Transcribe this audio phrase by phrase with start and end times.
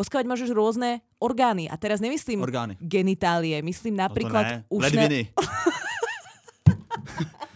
[0.00, 1.68] Boskávať môžeš rôzne orgány.
[1.68, 2.80] A teraz nemyslím Orgány.
[2.80, 4.56] genitálie, myslím No napríklad ne.
[4.72, 4.96] ušné...
[4.96, 5.20] Ledviny.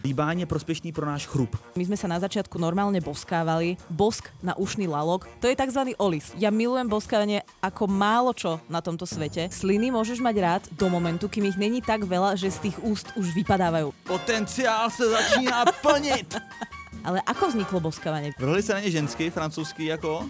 [0.05, 1.57] Líbání je prospěšný pro náš chrup.
[1.73, 3.73] My sme sa na začiatku normálne boskávali.
[3.89, 5.97] Bosk na ušný lalok, to je tzv.
[5.97, 6.29] olis.
[6.37, 9.49] Ja milujem boskávanie ako málo čo na tomto svete.
[9.49, 13.09] Sliny môžeš mať rád do momentu, kým ich není tak veľa, že z tých úst
[13.17, 13.89] už vypadávajú.
[14.05, 16.37] Potenciál se začíná plnit.
[17.05, 18.33] Ale ako vzniklo boskávanie?
[18.37, 20.25] Vrhli se na ně žensky, francouzský jako,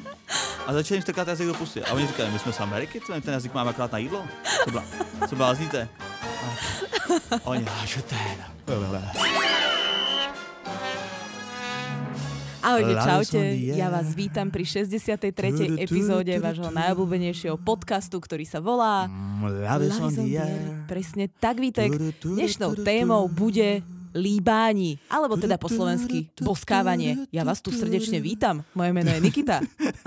[0.65, 1.83] a začali jim strkat jazyk do pusy.
[1.83, 4.25] A oni říkají, my jsme z Ameriky, co ten jazyk máme akorát na jídlo.
[4.63, 4.83] Co, blá,
[5.29, 5.87] co blázníte?
[7.31, 8.37] A oni, a že ten.
[12.65, 13.41] Ahojte, čaute,
[13.77, 15.77] ja vás vítam pri 63.
[15.85, 19.05] epizóde vášho najobľúbenejšieho podcastu, ktorý sa volá
[19.45, 20.89] Love is on the air.
[20.89, 21.93] Presne tak, Vítek.
[22.25, 23.85] Dnešnou témou bude
[24.15, 27.27] líbáni, alebo teda po slovensky boskávanie.
[27.35, 28.63] Ja vás tu srdečne vítam.
[28.71, 29.59] Moje meno je Nikita.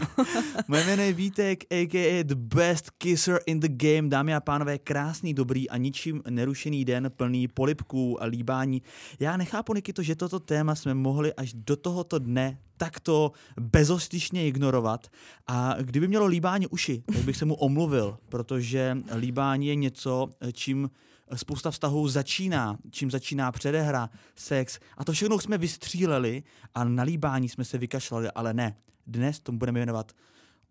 [0.68, 2.24] Moje jméno je Vítek, a.k.a.
[2.24, 4.08] the best kisser in the game.
[4.08, 8.82] Dámy a pánové, krásný, dobrý a ničím nerušený den plný polipků a líbání.
[9.20, 15.06] Já nechápu, Nikito, že toto téma jsme mohli až do tohoto dne takto bezostyšně ignorovat.
[15.46, 20.90] A kdyby mělo líbání uši, tak bych se mu omluvil, protože líbání je něco, čím
[21.34, 26.42] spousta vztahů začíná, čím začíná předehra, sex a to všechno jsme vystříleli
[26.74, 28.76] a na líbání jsme se vykašlali, ale ne.
[29.06, 30.12] Dnes tomu budeme věnovat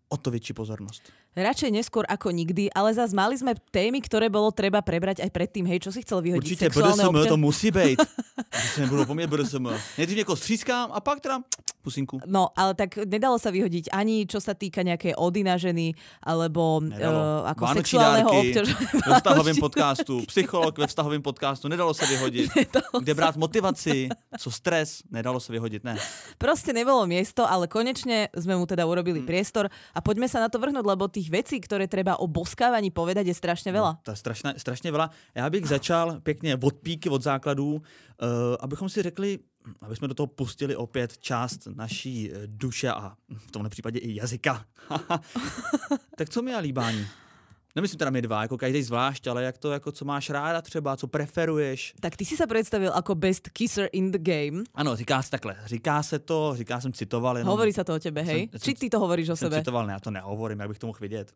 [0.08, 1.02] o to větší pozornost.
[1.36, 5.68] Radšej neskôr ako nikdy, ale zase mali sme témy, ktoré bolo treba prebrať aj predtým.
[5.68, 6.66] Hej, čo si chcel vyhodiť?
[6.66, 7.68] Sexuálne BDSM to musí.
[7.70, 7.96] Když
[8.74, 9.68] se nebudou po BDSM.
[9.98, 11.38] Nejdřív někoho střískám a pak teda
[11.82, 12.20] pusinku.
[12.26, 17.16] No, ale tak nedalo sa vyhodiť ani čo sa týka nejakej odina ženy, alebo Nedalo.
[17.16, 19.06] uh, ako Vánoční sexuálneho obťažovania.
[19.06, 22.50] ve vztahovém podcastu, psycholog ve vztahovém podcastu, nedalo se vyhodit.
[23.00, 25.96] Kde brát motivaci, co stres, nedalo se vyhodit, ne.
[26.36, 28.90] Proste nebolo miesto, ale konečne sme mu teda Mm.
[28.90, 32.94] urobili priestor a poďme sa na to vrhnúť, lebo tých vecí, ktoré treba o boskávaní
[32.94, 33.98] povedať, je strašne veľa.
[34.06, 35.10] To je strašně, strašně veľa.
[35.34, 37.80] Já bych začal pěkně od píky, od základů, uh,
[38.60, 39.38] abychom si řekli,
[39.80, 44.14] aby jsme do toho pustili opět část naší eh, duše a v tomhle případě i
[44.14, 44.64] jazyka.
[46.16, 47.06] tak co mi je líbání?
[47.76, 50.96] Nemyslím teda my dva, jako každý zvlášť, ale jak to, jako co máš ráda třeba,
[50.96, 51.94] co preferuješ.
[52.00, 54.64] Tak ty si sa predstavil ako best kisser in the game.
[54.74, 57.98] Ano, říká se takhle, říká se to, říká jsem citoval, jenom Hovorí sa to o
[58.00, 58.48] tebe, hej?
[58.50, 59.60] Som- Či ty to hovoríš o jsem sebe?
[59.60, 61.32] citoval, ne, já to nehovorím, jak bych to mohl vidět.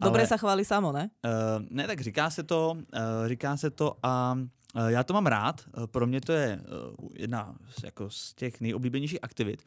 [0.00, 1.08] Ale- sa chváli samo, ne?
[1.24, 4.36] Uh, ne, tak říká se to, uh, říká se to a
[4.74, 5.60] uh, já to mám rád.
[5.78, 6.60] Uh, pro mě to je
[7.00, 9.62] uh, jedna z, jako z těch nejoblíbenějších aktivit.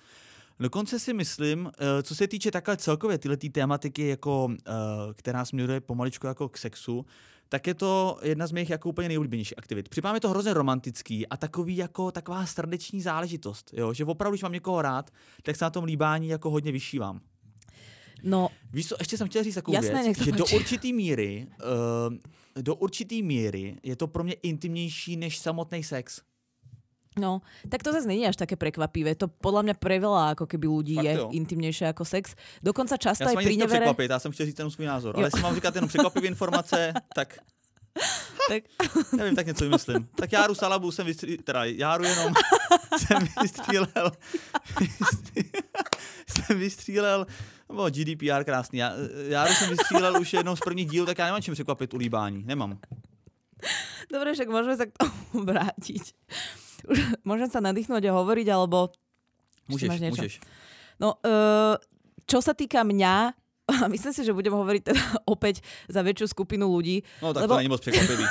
[0.59, 1.71] Dokonce si myslím, uh,
[2.03, 4.53] co se týče takhle celkově tyhle tý tématiky, jako, uh,
[5.13, 7.05] která směřuje pomaličku jako k sexu,
[7.49, 9.89] tak je to jedna z mých jako úplně nejoblíbenějších aktivit.
[9.89, 13.93] Připadá mi to hrozně romantický a takový jako taková srdeční záležitost, jo?
[13.93, 15.11] že opravdu, když mám někoho rád,
[15.43, 17.21] tak se na tom líbání jako hodně vyšívám.
[18.23, 21.47] No, Víš co, ještě jsem chtěl říct takovou Jasné, věc, že do určitý míry,
[22.07, 22.15] uh,
[22.61, 26.21] do určitý míry je to pro mě intimnější než samotný sex.
[27.19, 29.15] No, tak to zase není až také prekvapivé.
[29.15, 31.27] To podľa mňa pre veľa ako keby ľudí Fakt je jo.
[31.35, 32.33] intimnejšie ako sex.
[32.63, 33.85] Dokonca často Já aj pri nevere...
[33.85, 35.15] překvapit, já jsem chtěl říct jenom svůj názor.
[35.15, 35.17] Jo.
[35.19, 37.37] Ale jestli mám říkat jenom překvapivé informace, tak
[38.49, 38.63] Tak,
[39.17, 40.07] nevím, tak něco vymyslím.
[40.15, 42.33] Tak Járu Salabu jsem vystřílel, teda Járu jenom
[42.97, 43.87] jsem vystřílel,
[46.27, 47.25] jsem vystřílel,
[47.69, 48.93] nebo GDPR krásný, já,
[49.27, 52.43] Járu jsem vystřílel už jednou z prvních dílů, tak já nemám čím překvapit u líbání,
[52.45, 52.79] nemám.
[54.09, 56.15] dobre, však môžeme sa k tomu vrátiť.
[57.29, 58.91] Môžem sa nadýchnuť a hovoriť, alebo...
[59.69, 60.21] Můžeš, máš niečo?
[60.21, 60.33] můžeš.
[60.99, 61.77] No, uh,
[62.25, 63.33] čo sa týka mňa,
[63.93, 65.03] myslím si, že budem hovoriť teda
[65.33, 68.25] opäť za väčšiu skupinu ľudí, No tak Lebo- to není moc překvapivý.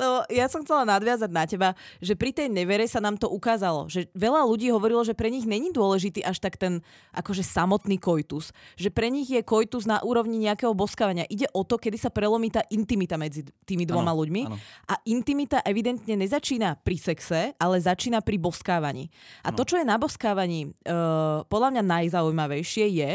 [0.00, 1.68] Lebo ja som chcela nadviazať na teba,
[2.00, 5.44] že pri tej nevere sa nám to ukázalo, že veľa ľudí hovorilo, že pre nich
[5.44, 6.80] není dôležitý až tak ten
[7.12, 11.28] akože samotný koitus, že pre nich je koitus na úrovni nejakého boskávania.
[11.28, 14.56] Ide o to, kedy sa prelomí tá intimita medzi tými dvoma Áno, ľuďmi áno.
[14.88, 19.12] a intimita evidentne nezačína pri sexe, ale začína pri boskávaní.
[19.44, 23.10] A to, čo je na boskávaní uh, podľa mňa najzaujímavejšie je,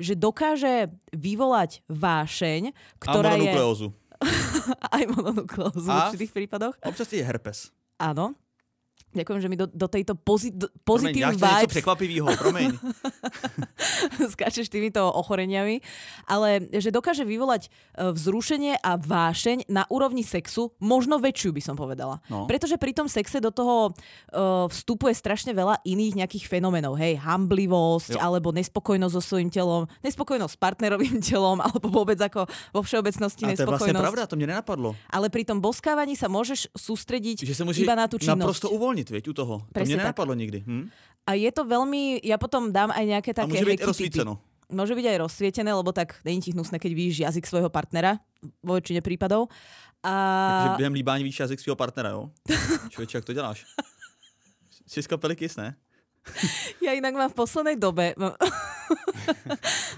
[0.00, 3.52] že dokáže vyvolať vášeň, ktorá je...
[4.94, 6.74] Aj mononukleózu v určitých prípadoch.
[6.84, 7.72] Občas je herpes.
[7.96, 8.36] Áno.
[9.10, 12.70] Ďakujem, že mi do, do tejto pozi- do, pozitív já chtěl něco vibes překvapivého, promiň.
[14.30, 15.80] skáčeš týmito ochoreniami,
[16.26, 17.70] ale že dokáže vyvolať e,
[18.12, 22.22] vzrušenie a vášeň na úrovni sexu, možno väčšiu by som povedala.
[22.30, 22.46] No.
[22.46, 26.94] Pretože pri tom sexe do toho uh, vstupuje strašne veľa iných nejakých fenomenov.
[26.96, 28.18] Hej, hamblivosť, Jo.
[28.20, 33.54] alebo nespokojnosť so svojím telom, nespokojnosť s partnerovým telom, alebo vôbec ako vo všeobecnosti A
[33.56, 34.02] to je vlastně nespokojnosť.
[34.02, 34.90] pravda, to mě nenapadlo.
[35.10, 38.38] Ale pri tom boskávaní sa môžeš sústrediť Že může iba na tú činnosť.
[38.38, 38.68] naprosto
[39.00, 39.58] uvolnit, viď, u toho.
[39.58, 40.04] to Presne mě tak.
[40.04, 40.64] nenapadlo nikdy.
[40.66, 40.90] Hm?
[41.26, 43.86] A je to veľmi, ja potom dám aj nejaké A také i hacky tipy.
[43.86, 44.38] rozsvíceno.
[44.70, 48.22] môže byť aj rozsvietené, lebo tak není ti hnusné, keď vidíš jazyk svojho partnera,
[48.62, 49.50] vo väčšine prípadov.
[50.02, 50.14] A...
[50.64, 52.30] Takže během líbání víš jazyk svého partnera, jo?
[52.88, 53.66] Člověče, jak to děláš?
[54.86, 55.76] Jsi z kapely Kiss, ne?
[56.84, 58.36] Ja inak mám v poslednej dobe mám,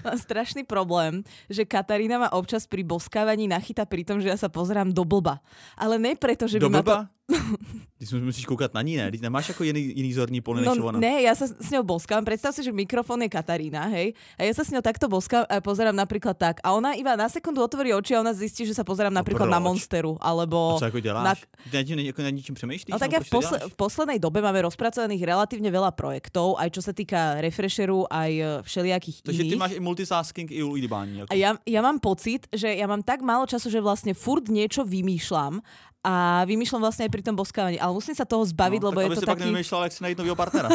[0.03, 4.47] mám strašný problém, že Katarína ma občas pri boskávaní nachyta pri tom, že ja sa
[4.49, 5.39] pozerám do blba.
[5.75, 6.95] Ale ne preto, že Do by ma to...
[8.03, 9.11] Ty musíš koukat na ní, ne?
[9.11, 10.99] Teď nemáš jako jiný, jiný zorní pole než No ona.
[10.99, 12.25] ne, ja sa s ňou boskám.
[12.27, 14.11] Predstav si, že mikrofón je Katarína, hej?
[14.35, 16.59] A ja sa s ňou takto boskám a pozerám napríklad tak.
[16.67, 19.55] A ona iba na sekundu otvorí oči a ona zistí, že sa pozerám napríklad na
[19.61, 19.67] proč?
[19.71, 20.19] Monsteru.
[20.19, 21.23] Alebo A co jako děláš?
[21.23, 21.33] na,
[21.79, 21.83] Na...
[22.11, 22.91] Ty ničím přemýšlíš?
[22.91, 26.81] No tak ja v, posle, v poslednej dobe máme rozpracovaných relatívne veľa projektov, aj čo
[26.83, 29.61] sa týka refresheru, aj e, všelijakých Takže ty iných.
[29.63, 31.23] máš i multitasking, i u líbání.
[31.23, 31.29] Jako.
[31.31, 34.83] A ja, ja mám pocit, že ja mám tak málo času, že vlastne furt niečo
[34.83, 35.63] vymýšľam
[36.03, 37.79] a vymýšľam vlastne aj pri tom boskávaní.
[37.79, 39.47] Ale musím sa toho zbaviť, no, lebo tak je to taký...
[39.47, 40.69] nevymýšlel, jak si najít nového partnera.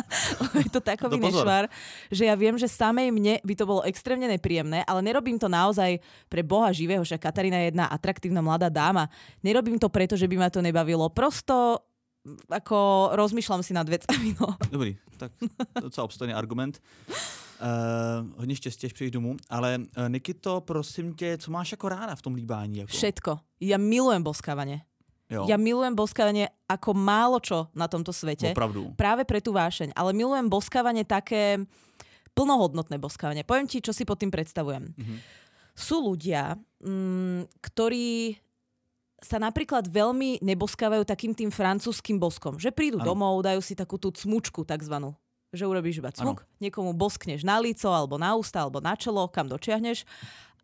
[0.64, 1.44] je to takový To pozor.
[1.44, 1.64] nešvar,
[2.08, 6.00] že ja viem, že samej mne by to bolo extrémne nepríjemné, ale nerobím to naozaj
[6.32, 9.12] pre Boha živého, že Katarína je jedna atraktívna mladá dáma.
[9.44, 11.12] Nerobím to preto, že by ma to nebavilo.
[11.12, 11.84] Prosto
[12.48, 14.32] ako rozmýšľam si nad vecami.
[14.38, 14.56] No.
[14.70, 15.36] Dobrý, tak
[15.76, 16.80] docela obstojný argument.
[17.62, 19.36] Uh, hodně štěstí, až přijdeš domů.
[19.48, 22.78] Ale uh, Nikito, prosím tě, co máš jako ráda v tom líbání?
[22.78, 22.90] Jako?
[22.92, 23.38] Všetko.
[23.62, 24.82] Ja milujem boskávanie.
[25.30, 28.50] Jo, Ja milujem boskávanie ako málo čo na tomto svete.
[28.50, 28.90] opravdu.
[28.98, 29.94] Práve pre tú vášeň.
[29.94, 31.62] Ale milujem boskávanie také
[32.34, 33.46] plnohodnotné boskávanie.
[33.46, 34.90] Poviem ti, čo si pod tým predstavujem.
[34.98, 35.14] Mhm.
[35.78, 38.36] Sú ľudia, mm, ktorí
[39.22, 42.58] sa napríklad veľmi neboskávajú takým tým francúzským boskom.
[42.58, 43.14] Že prídu Ano.
[43.14, 45.14] domov, dajú si takú tú cmučku takzvanú.
[45.52, 49.52] Že urobíš iba cmuk, niekomu boskneš na líco, alebo na ústa, alebo na čelo, kam
[49.52, 50.08] dočiahneš.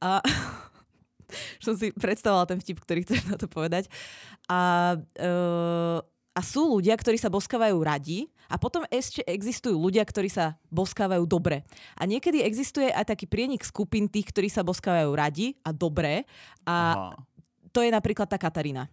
[0.01, 0.25] A
[1.65, 3.93] som si predstavovala ten vtip, ktorý chceš na to povedať.
[4.49, 5.29] A, e,
[6.33, 11.29] a sú ľudia, ktorí sa boskávajú radi a potom ešte existujú ľudia, ktorí sa boskávajú
[11.29, 11.69] dobre.
[12.01, 16.25] A niekedy existuje aj taký prienik skupín tých, ktorí sa boskávajú radi a dobre.
[16.65, 17.13] A Aha.
[17.77, 18.89] to je napríklad tá Katarína.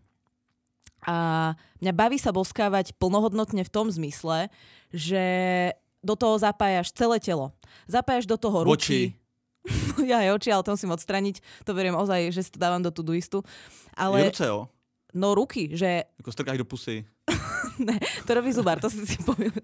[1.06, 4.50] A mňa baví sa boskávať plnohodnotne v tom zmysle,
[4.90, 5.24] že
[6.06, 7.50] do toho zapájaš celé telo.
[7.90, 8.72] Zapájaš do toho ruky.
[8.78, 9.02] Oči.
[10.06, 11.42] ja aj oči, ale to musím odstraniť.
[11.66, 13.42] To beriem ozaj, že si to dávam do tuduistu.
[13.98, 14.30] Ale...
[14.30, 14.70] Ruce, jo?
[15.16, 17.08] no ruky, že Jako strkáš do pusy.
[17.80, 17.96] ne,
[18.28, 19.64] to robí zubár, to si si pomýlil.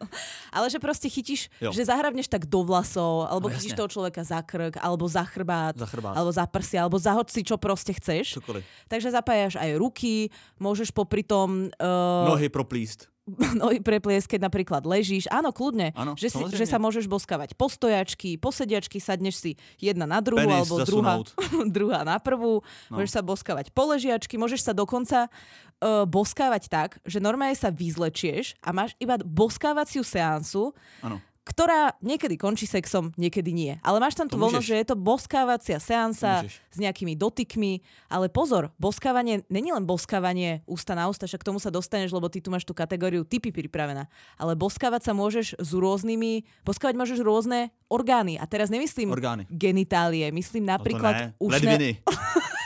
[0.49, 1.69] Ale že proste chytíš, Jo.
[1.69, 3.81] že zahrabneš tak do vlasov, alebo No, chytíš jasne.
[3.83, 6.15] toho človeka za krk, alebo za chrbát, Za chrbát.
[6.15, 8.39] alebo za prsia, alebo za hoď si, čo proste chceš.
[8.39, 8.63] Cokoliv.
[8.87, 13.10] Takže zapájaš aj ruky, môžeš popri tom uh, Nohy proplíst.
[13.61, 15.27] nohy prepliesť, keď napríklad ležíš.
[15.31, 15.95] Áno, kľudne.
[15.95, 20.19] Áno, že, si, že sa môžeš boskavať po stojačky, po sediačky, sadneš si jedna na
[20.19, 21.13] druhú, Penis alebo druhá,
[21.77, 22.65] druhá na prvú.
[22.91, 22.99] No.
[22.99, 28.59] Môžeš sa boskavať po ležiačky, môžeš sa dokonca uh, boskávať tak, že normálne sa vyzlečieš
[28.61, 31.17] a máš iba boskávaciu seansu, Ano.
[31.41, 33.73] Ktorá niekedy končí sexom, niekedy nie.
[33.81, 37.81] Ale máš tam tú voľnosť, že je to boskávacia seansa s nejakými dotykmi.
[38.13, 42.29] Ale pozor, boskávanie není len boskávanie ústa na ústa, však k tomu sa dostaneš, lebo
[42.29, 44.05] ty tu máš tú kategóriu typy pripravená.
[44.37, 48.37] Ale boskávať sa môžeš s rôznymi, boskávať môžeš rôzne orgány.
[48.37, 49.49] A teraz nemyslím Orgány.
[49.49, 51.89] genitálie, myslím napríklad ušné, Ledviny.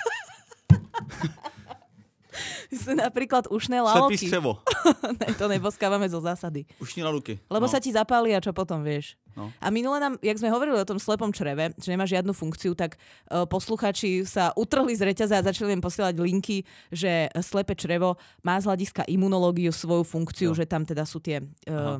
[2.95, 4.17] napríklad ušné Slepý lalky.
[4.17, 4.51] střevo.
[5.19, 6.65] ne, to neboskávame zo zásady.
[6.81, 7.39] Ušní laluky.
[7.49, 7.71] Lebo no.
[7.71, 9.17] sa ti zapáli a čo potom vieš.
[9.35, 9.51] No.
[9.59, 12.95] A minule nám, jak sme hovorili o tom slepom čreve, že nemá žiadnu funkciu, tak
[12.95, 18.15] uh, posluchači sa utrhli z reťaze a začali im posielať linky, že slepe črevo
[18.47, 20.57] má z hľadiska imunológiu svoju funkciu, Jo.
[20.57, 21.99] že tam teda sú tie uh,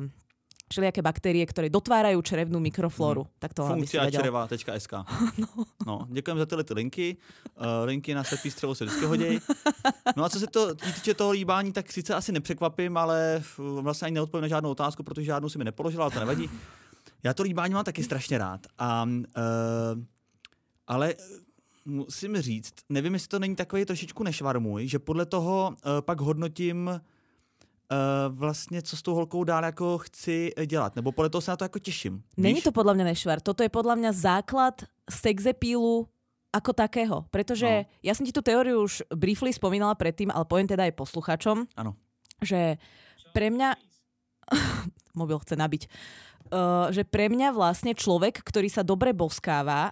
[0.66, 3.26] Všelijaké baktérie, ktoré dotvárajú črevnú mikroflóru.
[3.38, 4.92] Tak to Funkcia čreva.sk.
[5.38, 5.48] No.
[5.86, 6.06] no.
[6.10, 7.16] děkujeme za tyhle ty linky.
[7.56, 9.38] Uh, linky na slepý střevo se vždycky hodí.
[10.16, 14.06] No a co se to týče toho líbání, tak sice asi nepřekvapím, ale uh, vlastně
[14.06, 16.50] ani neodpovím na žádnou otázku, protože žádnou si mi nepoložila, ale to nevadí.
[17.22, 18.66] Já to líbání mám taky strašně rád.
[18.78, 20.02] A, uh,
[20.86, 21.14] ale
[21.84, 26.20] musím říct, nevím, jestli to není takový trošičku nešvar můj, že podle toho uh, pak
[26.20, 27.00] hodnotím
[27.92, 30.96] uh, vlastně, co s tou holkou dál jako chci dělat.
[30.96, 32.22] Nebo podle toho se na to jako těším.
[32.36, 33.40] Není to podľa mňa nešvar.
[33.40, 36.08] Toto je podľa mňa základ sexepílu
[36.52, 37.16] ako takého.
[37.30, 37.88] Pretože No.
[38.02, 41.94] ja som ti tú teóriu už briefly spomínala predtým, ale poviem teda aj posluchačom, Áno.
[42.42, 42.80] že
[43.36, 43.76] pre mňa...
[45.20, 45.82] mobil chce nabiť.
[46.46, 49.90] Uh, že pre mňa vlastne človek, ktorý sa dobre boskáva,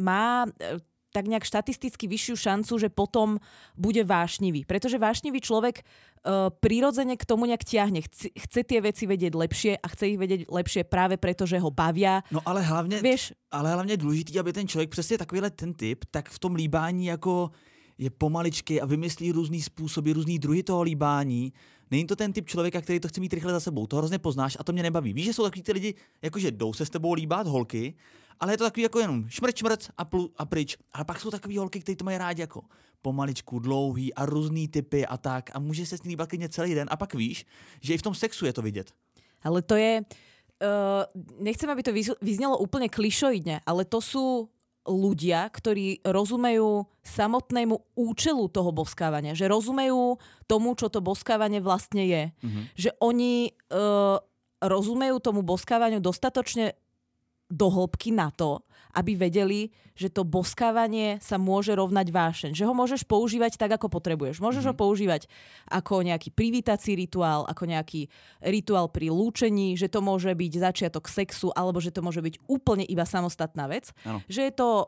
[0.00, 0.80] má eh,
[1.10, 3.42] tak nejak štatisticky vyššiu šancu, že potom
[3.74, 4.64] bude vášnivý.
[4.64, 8.00] Pretože vášnivý človek uh, prirodzene k tomu nejak ťahne.
[8.06, 11.70] Chce, chce tie veci vedieť lepšie a chce ich vedieť lepšie práve preto, že ho
[11.70, 12.22] bavia.
[12.30, 16.04] No ale hlavně, Vieš, ale hlavně je důležitý, aby ten člověk přesně takovýhle ten typ,
[16.10, 17.50] tak v tom líbání jako
[17.98, 21.52] je pomaličky a vymyslí různý způsoby, různý druhy toho líbání,
[21.90, 23.86] Není to ten typ člověka, který to chce mít rychle za sebou.
[23.86, 25.12] To hrozně poznáš a to mě nebaví.
[25.12, 27.94] Víš, že jsou takový ty lidi, jakože jdou se s tebou líbat holky,
[28.40, 30.76] ale je to takový jako jenom šmrč, šmrc a, plu, a pryč.
[30.92, 32.62] Ale pak jsou takový holky, kteří to mají rádi jako
[33.02, 35.50] pomaličku, dlouhý a různý typy a tak.
[35.54, 36.88] A může se s ní klidně celý den.
[36.90, 37.46] A pak víš,
[37.80, 38.92] že i v tom sexu je to vidět.
[39.42, 40.02] Ale to je...
[40.60, 41.08] Uh,
[41.40, 41.88] nechcem, aby to
[42.20, 44.44] vyznelo úplne klišoidne, ale to sú
[44.84, 49.32] ľudia, ktorí rozumejú samotnému účelu toho boskávania.
[49.32, 52.22] Že rozumejú tomu, čo to boskávanie vlastne je.
[52.44, 52.64] Mm-hmm.
[52.76, 54.20] Že oni uh,
[54.60, 56.76] rozumejú tomu boskávaniu dostatočne
[57.50, 58.62] do hĺbky na to,
[58.94, 62.50] aby vedeli, že to boskávanie sa môže rovnať vášeň.
[62.56, 64.42] Že ho môžeš používať tak, ako potrebuješ.
[64.42, 64.70] Môžeš mm-hmm.
[64.70, 64.82] ho mhm.
[64.82, 65.22] používať
[65.70, 68.10] ako nejaký privítací rituál, ako nejaký
[68.42, 72.82] rituál pri lúčení, že to môže byť začiatok sexu, alebo že to môže byť úplne
[72.86, 73.94] iba samostatná vec.
[74.02, 74.22] Ano.
[74.26, 74.80] Že je to o,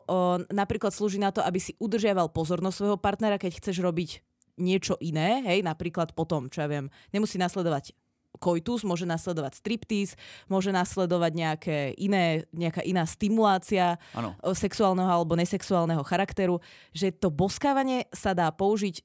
[0.51, 5.41] napríklad slúži na to, aby si udržiaval pozornosť svojho partnera, keď chceš robiť niečo iné,
[5.49, 7.97] hej, napríklad potom, čo ja viem, nemusí nasledovať
[8.43, 10.19] koitus, môže nasledovať striptease,
[10.51, 14.35] môže nasledovať nejaké iné, nejaká iná stimulácia ano.
[14.51, 16.59] sexuálneho alebo nesexuálneho charakteru,
[16.91, 19.03] že to boskávanie sa dá použiť e,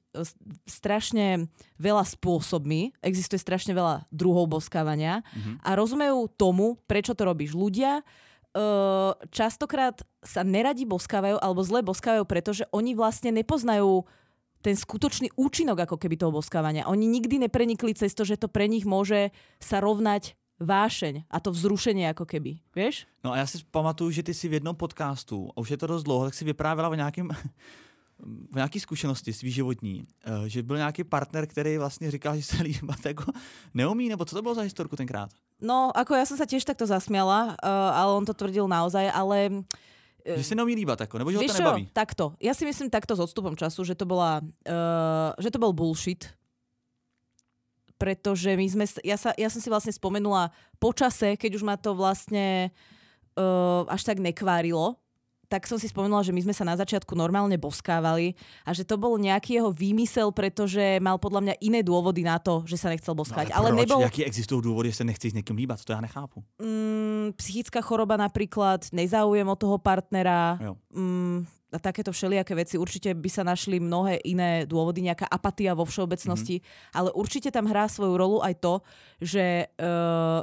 [0.67, 1.47] strašne
[1.79, 5.55] veľa spôsobmi, existuje strašne veľa druhov boskávania mm-hmm.
[5.63, 8.03] a rozumejú tomu, prečo to robíš ľudia, e,
[9.31, 14.03] častokrát sa neradi boskávajú alebo zle boskávajú, pretože oni vlastne nepoznajú
[14.59, 16.87] ten skutočný účinok ako keby toho boskávania.
[16.87, 21.55] Oni nikdy neprenikli cez to, že to pre nich môže sa rovnať vášeň a to
[21.55, 23.07] vzrušenie ako keby, vieš?
[23.23, 25.87] No a já si pamatuju, že ty si v jednom podcastu, a už je to
[25.87, 27.29] dost dlouho, tak si vyprávěla o nějakém
[28.51, 32.63] v nějaké zkušenosti svý životní, eh, že byl nějaký partner, který vlastně říkal, že se
[32.63, 33.31] líbat jako
[33.73, 35.31] neumí, nebo co to bylo za historku tenkrát?
[35.59, 39.67] No, ako ja som sa tiež takto zasmiala, uh, ale on to tvrdil naozaj, ale
[40.25, 41.83] že si neumí líbať, ako, nebo že ho to nebaví.
[41.87, 41.95] Čo?
[41.95, 42.25] Takto.
[42.43, 46.29] Ja si myslím takto s odstupom času, že to, bola, uh, že to bol bullshit.
[47.99, 51.91] Pretože my sme, ja, sa, ja som si vlastne spomenula počase, keď už ma to
[51.91, 52.71] vlastne
[53.35, 54.95] uh, až tak nekvárilo,
[55.49, 59.01] tak som si spomenula, že my sme sa na začiatku normálne boskávali a že to
[59.01, 63.17] bol nejaký jeho výmysel, pretože mal podľa mňa iné dôvody na to, že sa nechcel
[63.17, 63.49] boskať.
[63.49, 63.81] No ale, ale proč?
[63.81, 63.99] nebol...
[64.05, 65.81] Jaký existujú dôvody, že sa nechceš s niekým líbať?
[65.89, 66.45] To ja nechápu.
[66.61, 70.61] Mm, psychická choroba napríklad, nezáujem od toho partnera,
[70.93, 72.81] mm, a takéto všelijaké veci.
[72.81, 76.97] Určite by sa našli mnohé iné dôvody, nejaká apatia vo všeobecnosti, mm-hmm.
[76.97, 78.73] ale určite tam hrá svoju rolu aj to,
[79.21, 80.41] že uh,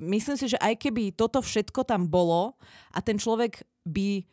[0.00, 2.56] myslím si, že aj keby toto všetko tam bolo
[2.92, 4.24] a ten človek by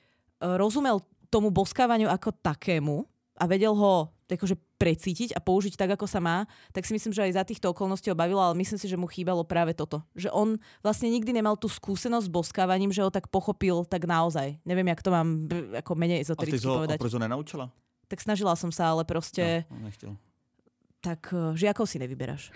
[0.41, 3.05] rozumel tomu boskávaniu ako takému
[3.39, 7.25] a vedel ho akože precítiť a použiť tak, ako sa má, tak si myslím, že
[7.25, 10.05] aj za týchto okolností ho bavilo, ale myslím si, že mu chýbalo práve toto.
[10.13, 10.48] Že on
[10.86, 14.62] vlastne nikdy nemal tú skúsenosť s boskávaním, že ho tak pochopil tak naozaj.
[14.63, 16.96] Neviem, jak to mám ako menej ezotericky povedať.
[16.96, 17.65] A ty ho nenaučila?
[18.05, 19.65] Tak snažila som sa, ale proste...
[19.69, 20.13] No, nechtěl.
[21.01, 22.53] Tak eh, žiakov si nevyberáš.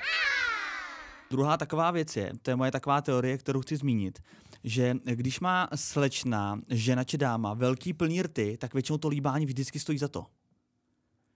[1.31, 4.19] Druhá taková věc je, to je moje taková teorie, kterou chci zmínit,
[4.63, 9.79] že když má slečna, žena či dáma velký plný rty, tak většinou to líbání vždycky
[9.79, 10.25] stojí za to.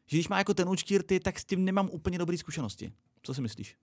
[0.07, 2.91] Že když má jako ten učký rty, tak s tím nemám úplně dobré zkušenosti.
[3.21, 3.75] Co si myslíš?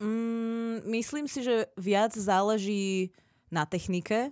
[0.00, 3.10] Mm, myslím si, že viac záleží
[3.50, 4.30] na technike,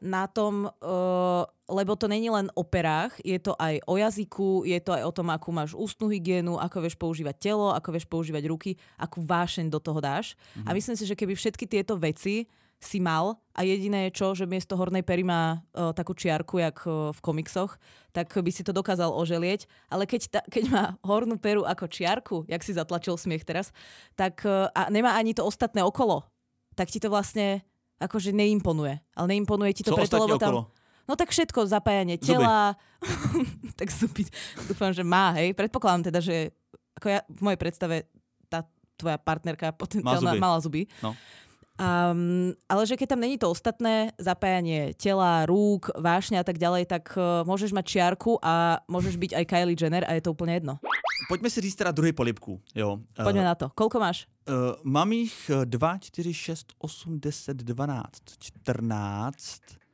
[0.00, 4.80] na tom, uh, lebo to není len o perách, je to aj o jazyku, je
[4.80, 8.44] to aj o tom, akú máš ústnu hygienu, ako vieš používať telo, ako vieš používať
[8.46, 8.70] ruky,
[9.00, 10.36] akú vášeň do toho dáš.
[10.36, 10.66] Mm-hmm.
[10.68, 10.76] A mhm.
[10.76, 12.46] myslím si, že keby všetky tieto veci
[12.76, 16.76] si mal a jediné je čo, že miesto hornej pery má uh, takú čiarku, jak
[16.84, 17.80] uh, v komiksoch,
[18.12, 19.64] tak by si to dokázal oželieť.
[19.88, 23.72] Ale keď, ta, keď má hornú peru ako čiarku, jak si zatlačil smiech teraz,
[24.12, 26.28] tak uh, a nemá ani to ostatné okolo,
[26.76, 27.64] tak ti to vlastne
[27.96, 29.00] akože neimponuje.
[29.16, 30.52] Ale neimponuje ti to Čo preto, lebo tam...
[30.52, 30.62] Okolo?
[31.06, 32.74] No tak všetko, zapájanie tela.
[33.78, 34.26] tak zuby,
[34.66, 35.54] dúfam, že má, hej.
[35.54, 36.50] Predpokladám teda, že
[36.98, 37.96] ako ja v mojej predstave
[38.50, 38.66] tá
[38.98, 40.42] tvoja partnerka potenciálna zuby.
[40.42, 40.82] mala zuby.
[40.98, 41.14] No.
[41.76, 46.88] Um, ale že keď tam není to ostatné, zapájanie tela, rúk, vášňa a tak ďalej,
[46.88, 50.56] tak uh, môžeš mať čiarku a môžeš byť aj Kylie Jenner a je to úplne
[50.56, 50.80] jedno.
[51.28, 52.60] Poďme si říct teda druhý polipku.
[52.72, 53.00] Jo.
[53.12, 53.68] Poďme uh, na to.
[53.76, 54.24] Koľko máš?
[54.48, 59.84] Uh, mám ich 2, 4, 6, 8, 10, 12, 14.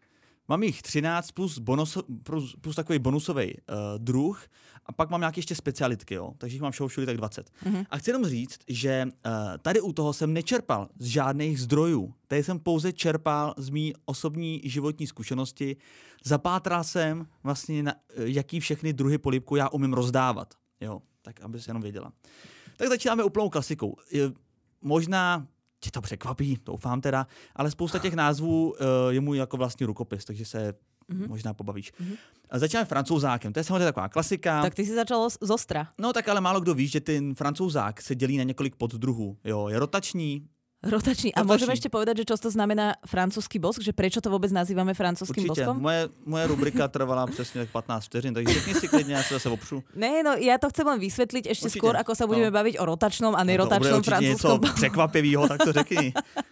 [0.47, 4.39] Mám ich 13 plus, bonus, plus, plus takový bonusový uh, druh
[4.87, 6.33] a pak mám nějaké ještě specialitky, jo.
[6.39, 7.51] takže jich mám všeho všude tak 20.
[7.65, 7.87] Mm-hmm.
[7.91, 12.15] A chci jenom říct, že uh, tady u toho jsem nečerpal z žádných zdrojů.
[12.29, 15.77] Tady jsem pouze čerpal z mý osobní životní zkušenosti.
[16.25, 20.55] Zapátral jsem vlastně, na, uh, jaký všechny druhy polipku já umím rozdávat.
[20.81, 22.13] Jo, tak aby se jenom věděla.
[22.77, 23.97] Tak začínáme úplnou klasikou.
[24.81, 25.47] Možná
[25.81, 28.77] tě to překvapí, doufám teda, ale spousta těch názvů uh,
[29.11, 30.75] je můj jako vlastní rukopis, takže se
[31.13, 31.29] mm-hmm.
[31.29, 31.93] možná pobavíš.
[31.93, 32.17] Mm-hmm.
[32.53, 34.63] Začínáme francouzákem, to je samozřejmě taková klasika.
[34.63, 35.89] Tak ty si začal z ostra.
[35.99, 39.37] No tak ale málo kdo ví, že ten francouzák se dělí na několik poddruhů.
[39.45, 40.47] Jo, je rotační,
[40.83, 41.31] Rotačný.
[41.31, 41.47] A Rotačný.
[41.47, 43.79] môžeme ešte povedať, že čo to znamená francúzsky bosk?
[43.79, 45.63] Že prečo to vôbec nazývame francúzským Určitě.
[45.63, 45.79] boskom?
[45.79, 49.79] Moje, moje rubrika trvala přesně 15 vteřin, takže řekni si klidně, já se zase opřu.
[49.95, 51.79] Ne, no ja to chcem len vysvetliť ešte Určite.
[51.79, 52.59] skôr, ako sa budeme No.
[52.59, 54.59] baviť o rotačnom a No nerotačnom něco francúzskom.
[54.75, 56.11] překvapivého, tak to řekni.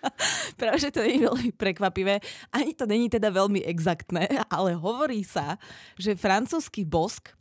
[0.61, 2.23] Práve, že to nie je veľmi prekvapivé.
[2.53, 5.59] Ani to není teda veľmi exaktné, ale hovorí sa,
[5.99, 7.35] že francúzsky bosk e,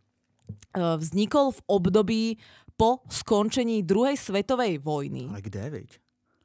[0.98, 2.24] vznikol v období
[2.74, 5.90] po skončení druhej svetovej vojny, Ale kde, veď?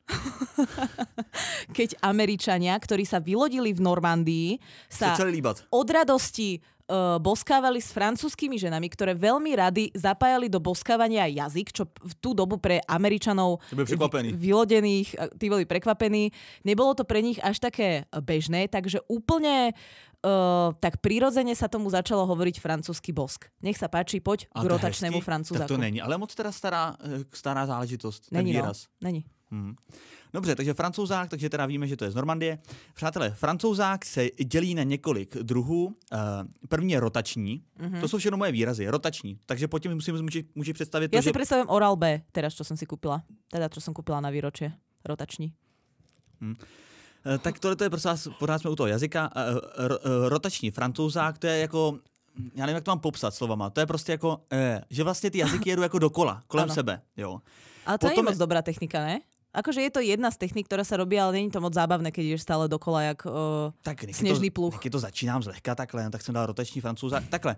[1.76, 4.49] keď Američania, ktorí sa vylodili v Normandii,
[4.87, 5.16] sa
[5.73, 6.58] od radosti e,
[7.18, 12.61] boskávali s francúzskými ženami, ktoré veľmi rady zapájali do boskávania jazyk, čo v tú dobu
[12.61, 13.64] pre Američanov
[14.37, 16.30] vylodených, e, tí boli prekvapení.
[16.68, 19.73] Nebolo to pre nich až také bežné, takže úplne
[20.25, 23.52] uh, tak prirodzene sa tomu začalo hovoriť francúzsky bosk.
[23.61, 25.68] Nech sa páči, poď A k rotačnému francúzaku.
[25.68, 26.96] Tak to není, ale moc teda stará,
[27.30, 28.64] stará záležitost, ten Není, no.
[28.64, 28.88] výraz.
[29.04, 29.28] Není.
[29.54, 29.75] Hmm.
[30.34, 32.58] Dobře, takže francouzák, takže teda víme, že to je z Normandie.
[32.94, 35.94] Přátelé, francouzák se dělí na několik druhů.
[36.12, 36.18] Eh,
[36.68, 37.92] První je rotační, Mhm.
[37.94, 38.00] mm-hmm.
[38.00, 39.38] to jsou všechno moje výrazy, rotační.
[39.46, 41.30] Takže po tím musím, můžeš, můžeš představit to, Ja že...
[41.30, 43.23] si predstavujem Oral B, teraz čo som si kúpila.
[43.46, 44.75] Teda čo som kúpila na výročie.
[45.06, 45.54] Rotační.
[46.42, 49.30] Eh, Tak tohle to je prostě vás, pořád jsme u toho jazyka.
[49.37, 49.54] Eh,
[49.88, 51.99] ro- Rotační francouzák, to je jako,
[52.54, 54.40] já nevím, jak to mám popsat slovama, to je prostě jako,
[54.90, 56.75] že vlastně ty jazyky jedou jako dokola, kolem Ano.
[56.75, 57.40] sebe, jo.
[57.87, 59.20] Ale to je Potom moc dobrá technika, ne?
[59.54, 62.34] Akože je to jedna z technik, ktorá sa robí, ale není to moc zábavné, keď
[62.34, 63.23] ideš stále dokola, jak...
[63.23, 64.75] Uh, Tak než Sněžný to, pluh.
[64.75, 67.23] než to začínám zlehka takhle, no, tak jsem dal rotační francouza.
[67.30, 67.56] Takhle.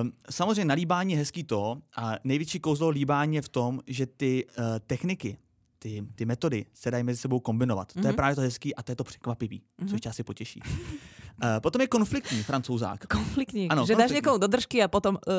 [0.00, 4.06] Um, samozřejmě na líbání je hezký to a největší kouzlo líbání je v tom, že
[4.06, 5.36] ty uh, techniky,
[5.78, 7.92] ty, ty metody se dají mezi sebou kombinovat.
[7.92, 8.02] Mm-hmm.
[8.02, 9.88] To je právě to hezký a to je to překvapivý, mm-hmm.
[9.90, 10.60] což tě asi potěší.
[10.64, 13.06] Uh, potom je konfliktní francouzák.
[13.06, 13.68] konfliktní.
[13.68, 14.14] Ano, že dáš konfliktní.
[14.16, 15.18] někomu do držky a potom...
[15.28, 15.32] Uh,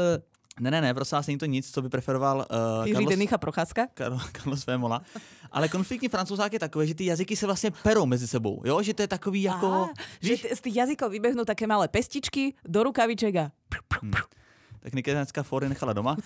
[0.60, 3.38] Ne, ne, ne, prosím vás, není to nic, co by preferoval uh, Jiří Carlos, Denicha
[3.38, 3.88] Procházka?
[4.32, 5.02] Carlos Vémola.
[5.52, 8.82] Ale konfliktní francouzák je takový, že ty jazyky se vlastně perou mezi sebou, jo?
[8.84, 9.68] Že to je takový jako...
[9.74, 9.90] Á,
[10.22, 13.46] že t- z tých jazykov vybehnú také malé pestičky do rukaviček a
[14.82, 16.18] tak Nika dneska Fory nechala doma.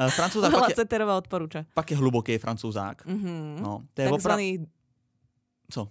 [0.00, 1.64] Uh, francouzák pak je, odporúča.
[1.74, 3.06] pak je hluboký francouzák.
[3.06, 3.60] Mhm.
[3.62, 4.08] No, to je.
[4.10, 4.66] Takzvaný...
[5.70, 5.88] Co?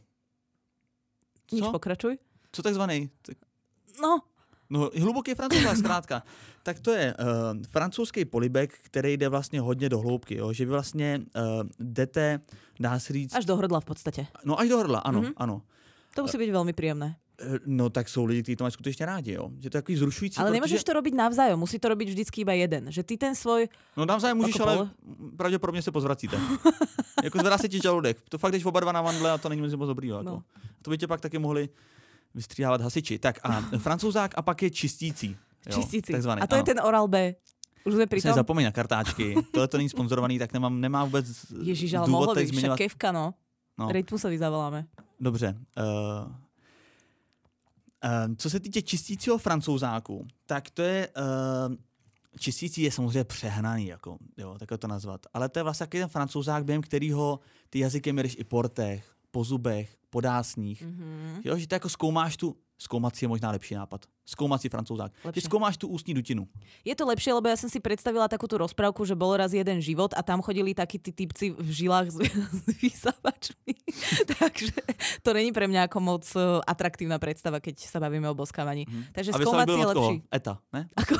[1.52, 1.72] Nič, Co?
[1.72, 2.18] pokračuj.
[2.52, 3.10] Co takzvaný?
[3.22, 3.38] Tak-
[4.02, 4.20] No,
[4.70, 6.24] No, hluboký francouzák zkrátka.
[6.64, 10.36] tak to je uh, francouzský polibek, který jde vlastně hodně do hloubky.
[10.38, 10.54] Jo?
[10.54, 12.40] Že vy vlastně uh, jdete,
[12.80, 13.36] dá se říct...
[13.36, 14.28] až do hrdla v podstate.
[14.46, 15.30] No až do hrdla, ano, Mhm.
[15.30, 15.34] mm-hmm.
[15.38, 15.62] ano.
[16.16, 17.14] To musí byť veľmi príjemné.
[17.38, 19.50] Eh, No tak jsou lidi, kteří to mají skutečně rádi, jo.
[19.60, 20.38] Že to je takový zrušující.
[20.42, 20.54] Ale protože...
[20.58, 22.90] nemôžeš to robiť navzájom, musí to robiť vždycky iba jeden.
[22.92, 23.70] Že ty ten svoj...
[23.98, 24.90] No navzájem můžeš, ale
[25.38, 26.40] pravděpodobně se pozvracíte.
[27.24, 28.18] jako zvedá se ti žaludek.
[28.30, 30.08] To fakt jdeš oba dva na vandle a to není moc dobrý.
[30.08, 30.24] Jako.
[30.24, 30.44] No.
[30.82, 31.70] To by tě pak taky mohli
[32.36, 33.20] vystříhávat hasiči.
[33.20, 35.38] Tak a francouzák a pak je čistící.
[35.70, 36.12] Jo, Čistící.
[36.12, 36.66] Takzvaný, A to je ano.
[36.66, 37.36] ten Oral B.
[37.88, 38.36] Už sme pri tom?
[38.36, 39.32] zapomeň na kartáčky.
[39.56, 41.26] Tohle to není sponzorovaný, tak nemám, nemá vůbec
[41.64, 42.78] Ježiš, ale mohlo by, zmiňovat.
[42.78, 43.34] kevka, no.
[43.80, 43.92] No.
[43.92, 44.86] Rytmusovi zavoláme.
[45.20, 45.56] Dobře.
[45.56, 51.08] Uh, uh, co se týče čistícího francouzáku, tak to je...
[51.08, 51.76] Uh,
[52.40, 55.26] čistící je samozřejmě přehnaný, jako, jo, takhle to nazvat.
[55.34, 59.12] Ale to je vlastně takový ten francouzák, během kterého ty jazyky měříš i po rtech,
[59.32, 60.82] po zubech, po dásních.
[60.82, 60.98] Mhm.
[60.98, 61.42] Mm-hmm.
[61.46, 62.58] Jo, že ty jako zkoumáš tu...
[62.78, 64.06] Zkoumací je možná lepší nápad.
[64.26, 65.10] Zkoumací francouzák.
[65.26, 65.50] Lepšie.
[65.50, 66.46] Že tu ústní dutinu.
[66.86, 69.82] Je to lepšie, lebo ja som si predstavila takú tú rozprávku, že bol raz jeden
[69.82, 72.18] život a tam chodili takí tí typci v žilách s,
[72.62, 73.74] s vysávačmi.
[74.42, 74.78] Takže
[75.26, 78.86] to není pre mňa ako moc eh, atraktívna predstava, keď sa bavíme o boskávaní.
[79.10, 80.16] Takže A vysavač skoumací byl je lepší.
[80.30, 80.82] Eta, ne?
[80.94, 81.18] Ako?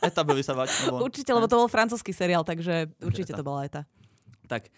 [0.00, 0.70] Eta byl vysavač.
[0.88, 1.04] Nebo...
[1.04, 3.84] Určite, lebo to bol francúzsky seriál, takže určite to bola eta.
[4.48, 4.72] Tak.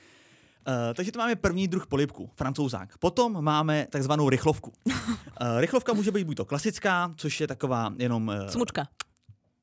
[0.69, 2.99] Uh, takže to máme první druh polibku, francouzák.
[2.99, 4.73] Potom máme takzvanou rychlovku.
[4.87, 4.93] Uh,
[5.61, 8.29] rychlovka může být buď to klasická, což je taková jenom...
[8.29, 8.89] Uh, Smučka.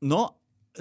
[0.01, 0.29] no,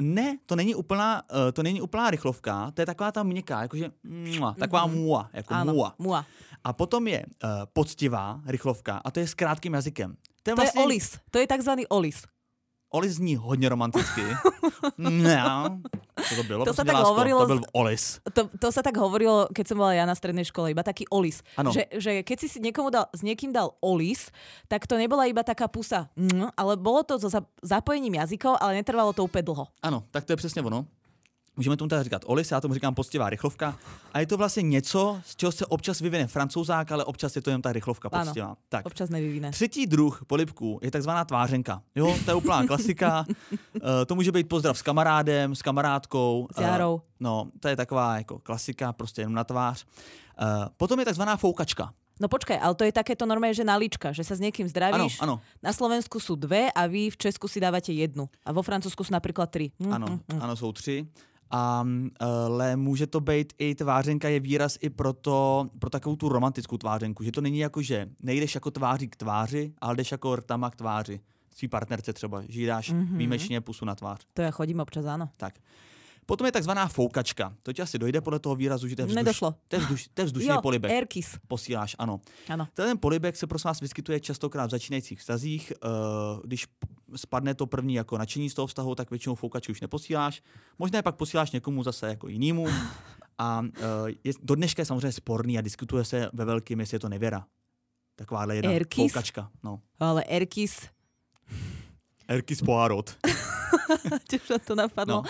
[0.00, 4.54] ne, to není úplná, to není úplná rychlovka, to je taková ta měkká, jakože mua,
[4.58, 4.94] taková mm-hmm.
[4.94, 5.94] mua, jako Áno, mua.
[5.98, 6.26] mua.
[6.64, 10.16] A potom je uh, poctivá rychlovka a to je s krátkým jazykem.
[10.42, 11.18] To je, To je olis.
[11.30, 12.24] To je takzvaný olis.
[12.94, 14.22] Olis zní hodně romanticky.
[14.98, 15.42] ne,
[16.28, 16.64] co to bylo?
[16.64, 17.10] To sa tak lásko?
[17.10, 18.22] hovorilo To byl olis.
[18.32, 21.42] To, to sa tak hovorilo, keď som bola ja na strednej škole, iba taký olis.
[21.58, 21.74] Ano.
[21.74, 24.30] Že, že keď si niekomu dal, s niekým dal olis,
[24.70, 28.78] tak to nebola iba taká pusa, mm, ale bolo to so za- zapojením jazykov, ale
[28.78, 29.66] netrvalo to úplne dlho.
[29.82, 30.86] Ano, tak to je přesně ono.
[31.56, 33.78] Můžeme tomu teda říkat olis, já tomu říkám poctivá rychlovka.
[34.12, 37.50] A je to vlastně něco, z čeho se občas vyvine francouzák, ale občas je to
[37.50, 38.24] jen ta rychlovka Ano.
[38.24, 38.56] poctivá.
[38.68, 38.86] Tak.
[38.86, 39.50] Občas nevyvine.
[39.50, 41.82] Třetí druh polibků je takzvaná tvářenka.
[41.94, 43.24] Jo, to je úplná klasika.
[43.30, 46.48] uh, to může být pozdrav s kamarádem, s kamarádkou.
[46.56, 47.00] S Járou.
[47.20, 49.84] no, to je taková jako klasika, prostě jenom na tvář.
[50.42, 51.92] Uh, potom je takzvaná foukačka.
[52.20, 55.18] No počkaj, ale to je takéto normálne, že nalička, že sa s niekým Áno, zdravíš.
[55.18, 58.30] áno, Na Slovensku sú dve a vy v Česku si dávate jednu.
[58.46, 59.74] A vo Francúzsku sú napríklad tri.
[59.82, 60.40] Hm, ano, hm, hm.
[60.42, 61.06] ano, jsou tři.
[61.54, 61.86] A,
[62.50, 66.76] ale může to být i tvářenka je výraz i pro, to, pro takovou tu romantickou
[66.78, 70.70] tvářenku, že to není jako, že nejdeš jako tváří k tváři, ale jdeš jako rtama
[70.70, 71.20] k tváři.
[71.54, 73.00] Svý partnerce třeba, že jí dáš Mhm.
[73.04, 73.16] mm-hmm.
[73.16, 74.26] výjimečně pusu na tvář.
[74.34, 75.30] To ja chodím občas, áno.
[75.38, 75.54] Tak.
[76.26, 77.52] Potom je takzvaná foukačka.
[77.62, 79.54] To ti asi dojde podle toho výrazu, že to je, vzduš, Nedošlo.
[79.68, 80.90] to je, vzduš, to je vzdušný Jo, polibek.
[80.90, 81.38] Airkiss.
[81.48, 82.20] Posíláš, ano.
[82.48, 82.68] Áno.
[82.74, 85.72] Ten polibek se prosím vás vyskytuje častokrát v začínajících vztazích.
[85.84, 86.66] Uh, když
[87.16, 90.42] spadne to první jako nadšení z toho vztahu, tak většinou foukači už neposíláš.
[90.78, 92.66] Možná je pak posíláš někomu zase jako jinému.
[93.38, 93.66] A uh,
[94.24, 97.46] je, do dneška je samozřejmě sporný a diskutuje se ve velkým, jestli je to nevěra.
[98.16, 99.12] Takováhle jedna Airkiss?
[99.12, 99.50] foukačka.
[99.64, 99.80] No.
[99.98, 100.88] Ale Airkiss,
[102.28, 103.16] Erkis Poirot.
[104.30, 105.20] tiež ma to napadlo.
[105.20, 105.28] No.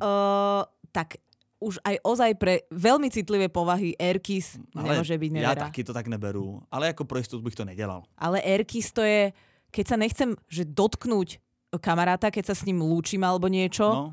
[0.00, 1.18] Uh, tak
[1.62, 5.64] už aj ozaj pre veľmi citlivé povahy Airkiss nemôže byť nevera.
[5.70, 8.02] taky to tak neberu, ale jako pro jistotu bych to nedělal.
[8.18, 9.32] Ale Airkiss to je,
[9.70, 11.40] keď sa nechcem že dotknúť
[11.80, 14.04] kamaráta, keď sa s ním lúčim alebo niečo, No,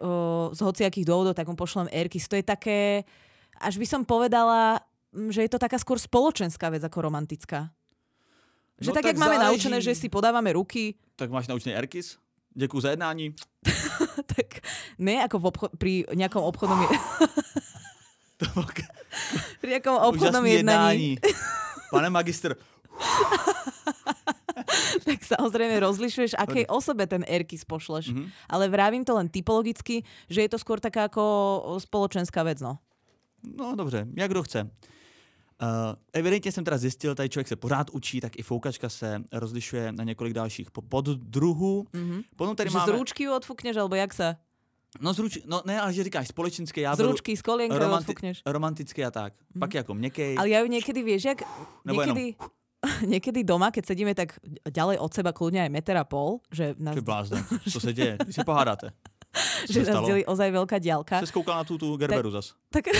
[0.00, 2.30] uh, z hociakých dôvodov, tak mu pošlem Airkiss.
[2.30, 3.02] To je také,
[3.58, 4.78] až by som povedala,
[5.10, 7.74] že je to taká skôr spoločenská vec ako romantická.
[8.80, 9.50] Že No tak, tak jak máme záleží.
[9.52, 12.16] naučené, že si podávame ruky, tak máš naučený Erkis?
[12.54, 13.34] Děkuji za jednání.
[14.36, 14.46] tak
[14.98, 16.98] ne ako v obcho- pri nejakom obchodnom, je-
[19.60, 21.18] pri nejakom obchodnom úžasný jednaní,
[21.92, 22.56] Pane magister,
[25.06, 28.08] tak samozrejme rozlišuješ, akej osobe ten Airkiss pošleš.
[28.14, 28.24] Mhm.
[28.48, 31.22] Ale vravím to len typologicky, že je to skôr taká ako
[31.82, 32.78] spoločenská vec, no.
[33.44, 34.70] No dobře, jak kdo chce.
[35.60, 39.92] Uh, evidentně jsem teda zjistil, tady člověk se pořád učí, tak i foukačka se rozlišuje
[39.92, 41.86] na několik dalších po- poddruhů.
[41.92, 42.20] Mhm.
[42.36, 42.92] Potom tady Že máme...
[42.92, 44.36] z rúčky ju odfúkneš, alebo jak sa?
[45.00, 45.38] No, z ruč...
[45.46, 48.42] no ne, ale že říkáš společenské, já Z beru rúčky, z kolienka romanti- odfúkneš.
[48.46, 49.32] romantické a tak.
[49.54, 49.60] Mm.
[49.60, 50.34] Pak jako měkkej.
[50.38, 51.38] Ale ja ju niekedy, vieš, jak...
[51.84, 52.16] Nebo jenom-
[53.06, 56.94] Niekedy, doma, keď sedíme tak ďalej od seba, kľudne aj meter a pol, že nás,
[56.96, 58.90] Ty blázne, co se děje, když se pohádáte.
[59.72, 61.20] Že nás delí ozaj veľká diálka.
[61.22, 62.56] Se skoukal na tu, tu Gerberu zas.
[62.72, 62.90] Tak,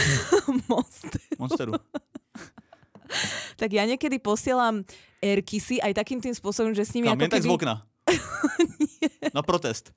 [0.71, 1.11] most.
[1.41, 1.75] Monsteru.
[3.61, 4.87] tak ja niekedy posielam
[5.21, 7.57] airkissy aj takým tým spôsobom, že s nimi Kam, ako tak z keby...
[7.57, 7.75] okna.
[9.37, 9.93] na protest.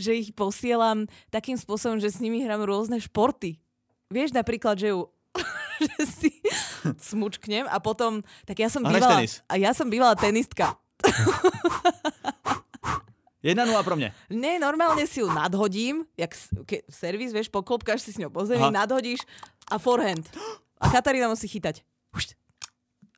[0.00, 3.60] že ich posielam takým spôsobom, že s nimi hrám rôzne športy.
[4.08, 5.12] Vieš napríklad, že ju
[5.80, 6.30] že si
[7.00, 10.76] smučknem a potom, tak ja som bývala, a ja som bývala tenistka.
[13.42, 14.12] Jedna nula pro mě.
[14.30, 16.36] Ne, normálne si ju nadhodím, jak
[16.68, 19.24] ke, servis, vieš, poklopkáš si s ňou po zemi, nadhodíš
[19.72, 20.28] a forehand.
[20.76, 21.80] A Katarína musí chytať.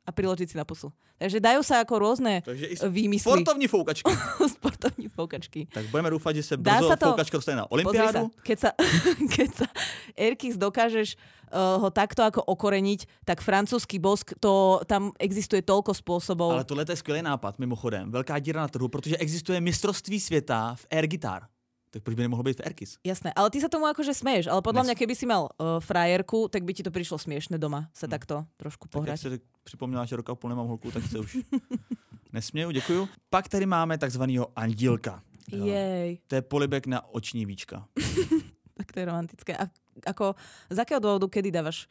[0.03, 0.91] A priložiť si na pusu.
[1.19, 3.23] Takže dajú sa ako rôzne Takže výmysly.
[3.43, 4.11] sportovní foukačky.
[4.59, 5.67] Sportovní foukačky.
[5.71, 8.23] Tak budeme doufat, že Dá brzo sa to- foukačka dostane na Pozri sa, olympiádu.
[8.43, 8.69] keď sa,
[9.39, 9.67] keď sa
[10.15, 11.15] Airkiss dokážeš
[11.53, 16.51] ho takto ako okoreniť, tak francúzsky bosk, to, tam existuje toľko spôsobov.
[16.51, 18.11] Ale tohle je skvělý nápad, mimochodem.
[18.11, 21.47] Velká díra na trhu, protože existuje mistrovství světa v air guitar.
[21.93, 22.97] Tak proč by nemohlo být v airkiss?
[23.05, 25.77] Jasné, ale ty sa tomu akože smeješ, ale podľa Nes- mňa, keby si mal uh,
[25.77, 29.19] frajerku, tak by ti to prišlo smiešne doma sa takto trošku Tak jak pohrať.
[29.21, 31.37] se připomněla, že roka a půl nemám holku, tak se už
[32.33, 33.09] nesměju, děkuju.
[33.29, 35.21] Pak tady máme takzvanýho andílka.
[35.53, 37.85] Jej, To je polibek na oční víčka.
[38.93, 39.57] tak to je romantické.
[39.57, 39.65] A
[40.05, 40.37] ako,
[40.69, 41.89] z akého dôvodu, kedy dávaš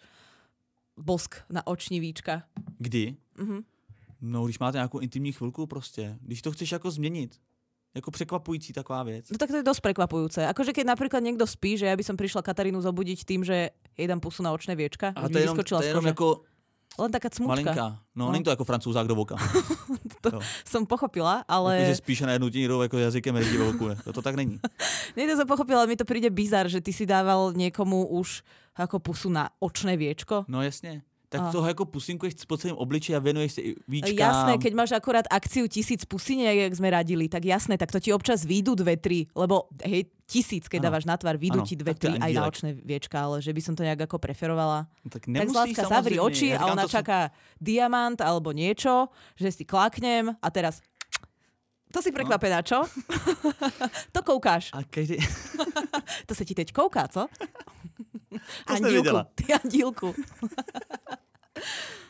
[0.95, 2.47] bosk na oční víčka?
[2.79, 3.19] Kdy?
[3.43, 3.67] Mhm.
[4.23, 6.19] No, když máte nějakou intimní chvilku prostě.
[6.23, 7.43] Když to chceš jako změnit.
[7.95, 9.31] Jako překvapující taková věc.
[9.31, 10.41] No tak to je dosť prekvapujúce.
[10.49, 14.09] Akože keď napríklad niekto spí, že ja by som prišla Katarínu zobudiť tým, že jej
[14.09, 16.41] dám pusu na očné viečka, aby to je jenom, to je jenom jako
[16.99, 17.49] Len taká cmučka.
[17.49, 17.87] malinká.
[18.15, 18.33] No, No.
[18.33, 19.37] není to jako francouzák do voka.
[20.23, 20.41] To Jo.
[20.63, 21.87] som pochopila, Ale...
[21.87, 23.89] Že spíše na jednu tínirou jako jazykem ve voku.
[24.05, 24.61] To, to tak není.
[25.17, 28.47] Nie, to som pochopila, ale mi to príde bizar, že ty si dával niekomu už
[28.79, 30.45] ako pusu na očné viečko.
[30.49, 31.03] No jasně.
[31.33, 31.53] Tak A.
[31.53, 34.13] toho jako pusinkuješ po celém obličeji a věnuješ se i víčkám.
[34.21, 38.13] Jasné, keď máš akorát akciu tisíc pusiniek, jak sme radili, tak jasné, tak to ti
[38.13, 40.85] občas výjdu dve, tri, lebo hej, tisíc, keď Ano.
[40.93, 42.53] dávaš na tvár, Ano, ti dve, tri aj na andílek.
[42.53, 44.85] očné viečka, ale že by som to nejak ako preferovala.
[45.05, 49.09] No, tak tak zláska, zavri oči Ja a ona to sú- čaká diamant alebo niečo,
[49.41, 50.85] že si klaknem a teraz
[51.93, 52.85] to si prekvapená, čo?
[54.17, 54.69] to koukáš.
[54.77, 55.17] A každý...
[56.29, 57.25] To sa ti teď kouká, co?
[59.05, 59.25] To.
[59.35, 60.15] Ty andílku.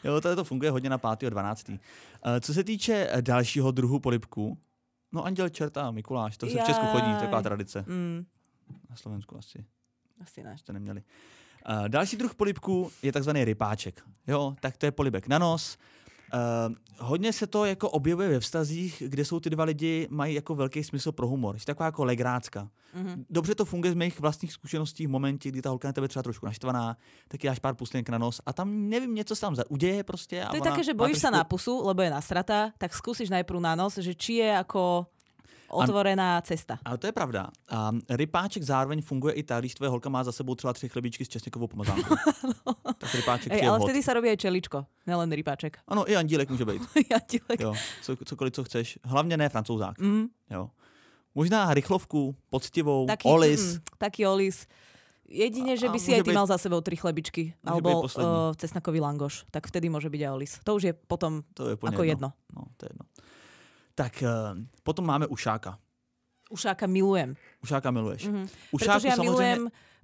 [0.05, 1.23] Jo, to, to funguje hodně na 5.
[1.27, 1.69] a 12.
[1.69, 1.77] Uh,
[2.41, 4.59] co se týče eh, dalšího druhu polibků,
[5.13, 7.21] no anděl čerta, Mikuláš, to se v Česku chodí, Jaj.
[7.21, 7.85] taková tradice.
[7.89, 8.25] Mm,
[8.91, 9.65] Na Slovensku asi
[10.23, 10.59] asi ne.
[10.59, 11.03] jste neměli.
[11.69, 14.03] Uh, další druh polibků je takzvaný rypáček.
[14.27, 15.79] Jo, tak to je polibek na nos.
[16.33, 20.55] Uh, hodně se to jako objevuje ve vztazích, kde jsou ty dva lidi, mají jako
[20.55, 21.59] velký smysl pro humor.
[21.59, 22.69] Jsi taková jako legrácka.
[22.97, 23.25] Mm-hmm.
[23.31, 26.23] Dobře to funguje z mých vlastních zkušeností v momentě, kdy ta holka na tebe třeba
[26.23, 26.97] trošku naštvaná,
[27.29, 30.47] tak dáš pár puslenek na nos a tam nevím, něco se tam uděje prostě.
[30.51, 31.33] To je také, že bojíš trošku...
[31.33, 35.07] sa na pusu, lebo je nasratá, tak skúsiš najprv na nos, že či je ako
[35.73, 36.79] otvorená cesta.
[36.85, 37.49] Ale to je pravda.
[37.71, 41.25] A rypáček zároveň funguje i tak, když tvoje holka má za sebou třeba tři chlebičky
[41.25, 42.15] s česnekovou pomazánkou.
[42.67, 42.75] no.
[42.99, 43.89] Tak rypáček Ej, ale hod.
[43.89, 45.83] vtedy sa robí aj čeličko, nelen rypáček.
[45.89, 46.83] Ano, i andílek může být.
[47.19, 47.61] Andílek.
[47.61, 48.99] Jo, co, cokoliv, co chceš.
[49.05, 49.99] Hlavně ne francouzák.
[49.99, 50.27] Mm.
[50.51, 50.71] Jo.
[51.35, 53.75] Možná rychlovku, poctivou, taký, olis.
[53.75, 54.67] Mm, taký olis.
[55.33, 56.37] Jedine, že by si aj ty byť...
[56.37, 60.53] mal za sebou tri chlebičky alebo uh, cesnakový langoš, tak vtedy môže byť aj olis.
[60.61, 62.37] To už je potom to je ako jedno.
[62.37, 62.53] jedno.
[62.53, 63.05] No, to je jedno.
[63.93, 65.77] Tak uh, potom máme ušáka.
[66.53, 67.37] Ušáka milujem.
[67.65, 68.29] Ušáka miluješ.
[68.29, 68.47] Mm-hmm.
[68.77, 69.33] Ušáku Pretože ja samozrejme...
[69.33, 69.63] milujem...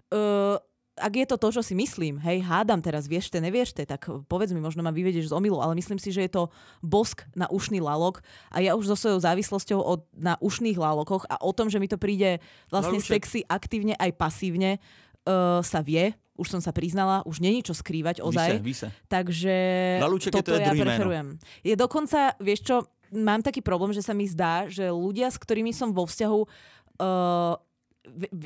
[0.08, 0.56] Uh,
[0.98, 4.02] ak je to to, čo si myslím, hej, hádam teraz, vieš te, nevieš te, tak
[4.26, 6.50] povedz mi, možno ma vyvedieš z omilu, ale myslím si, že je to
[6.82, 8.18] bosk na ušný lalok
[8.50, 11.86] a ja už so svojou závislosťou od, na ušných lalokoch a o tom, že mi
[11.86, 14.82] to príde vlastne sexy aktívne aj pasívne,
[15.30, 18.62] uh, sa vie, už som sa priznala, už není čo skrývať ozaj.
[18.62, 19.06] Víse, víse.
[19.10, 19.54] Takže
[20.02, 21.26] Laluček toto je to ja preferujem.
[21.34, 21.62] Meno.
[21.66, 22.76] Je dokonca, vieš čo,
[23.12, 27.54] mám taký problém, že sa mi zdá, že ľudia, s ktorými som vo vzťahu, uh,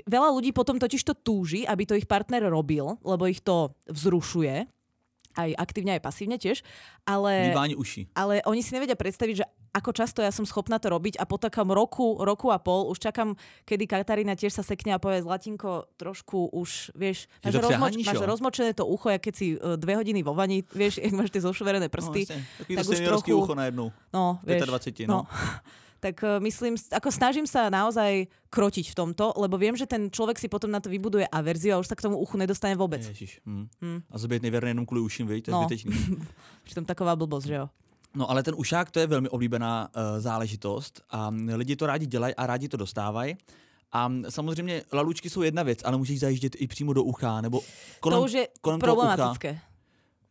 [0.06, 4.66] veľa ľudí potom totiž to túži, aby to ich partner robil, lebo ich to vzrušuje
[5.32, 6.60] aj aktívne, aj pasívne tiež,
[7.08, 8.02] ale, uši.
[8.12, 11.40] ale oni si nevedia predstaviť, že ako často ja som schopná to robiť a po
[11.40, 13.32] takom roku, roku a pol už čakám,
[13.64, 18.76] kedy Katarína tiež sa sekne a povie Zlatinko, trošku už, vieš, máš, rozmoč, máš rozmočené
[18.76, 21.88] to ucho, jak keď si uh, dve hodiny vo vani, vieš, jak máš tie zošverené
[21.88, 22.28] prsty.
[22.28, 23.32] No, tak už trochu...
[23.32, 23.88] ucho na jednu.
[24.12, 25.08] No, vieš, 20, no.
[25.08, 25.20] no.
[26.04, 30.36] tak uh, myslím, ako snažím sa naozaj krotiť v tomto, lebo viem, že ten človek
[30.36, 33.00] si potom na to vybuduje averziu a už sa k tomu uchu nedostane vôbec.
[33.00, 33.40] Ježiš.
[33.48, 33.70] Hm.
[33.80, 33.98] Hm.
[34.10, 35.62] A zobyť neverný jenom kvôli uším, vieš, to je no.
[35.64, 35.94] zbytečný.
[36.66, 37.66] Přitom taková blbosť, že jo.
[38.16, 42.34] No ale ten ušák to je velmi oblíbená uh, záležitost a lidi to rádi dělají
[42.34, 43.36] a rádi to dostávají.
[43.92, 47.60] A samozřejmě lalučky jsou jedna věc, ale můžeš zajíždět i přímo do ucha, nebo
[48.00, 49.60] kolem, To už je kolem problematické.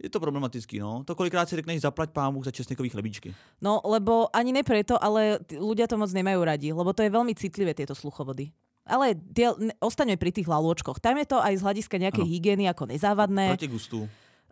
[0.03, 1.03] Je to problematický, no.
[1.05, 3.35] To kolikrát si řekneš zaplať pámu za česnekový chlebíčky.
[3.61, 7.37] No, lebo ani ne preto, ale ľudia to moc nemajú radi, lebo to je veľmi
[7.37, 8.49] citlivé tieto sluchovody.
[8.81, 10.97] Ale tie, ostaňme pri tých lalôčkoch.
[10.97, 12.31] Tam je to aj z hľadiska nejakej ano.
[12.33, 13.53] hygieny ako nezávadné.
[13.53, 14.09] Proti gustu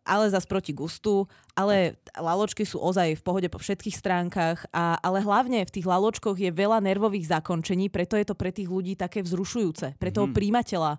[0.09, 5.21] ale zas proti gustu, ale laločky sú ozaj v pohode po všetkých stránkach, a, ale
[5.21, 9.21] hlavne v tých laločkoch je veľa nervových zakončení, preto je to pre tých ľudí také
[9.21, 10.33] vzrušujúce, pre toho mm.
[10.33, 10.97] príjimateľa.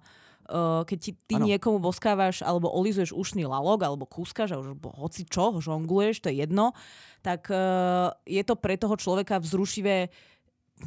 [0.51, 1.47] Uh, keď ti, ty ano.
[1.47, 6.75] niekomu boskávaš alebo olizuješ ušný lalok alebo kúskaš alebo hoci čo, žongluješ, to je jedno,
[7.23, 10.11] tak uh, je to pre toho človeka vzrušivé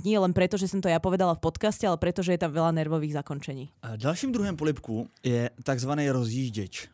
[0.01, 2.49] nie len preto, že som to ja povedala v podcaste, ale preto, že je tam
[2.49, 3.69] veľa nervových zakončení.
[3.85, 6.89] Ďalším druhým polipku je takzvaný rozjížděč.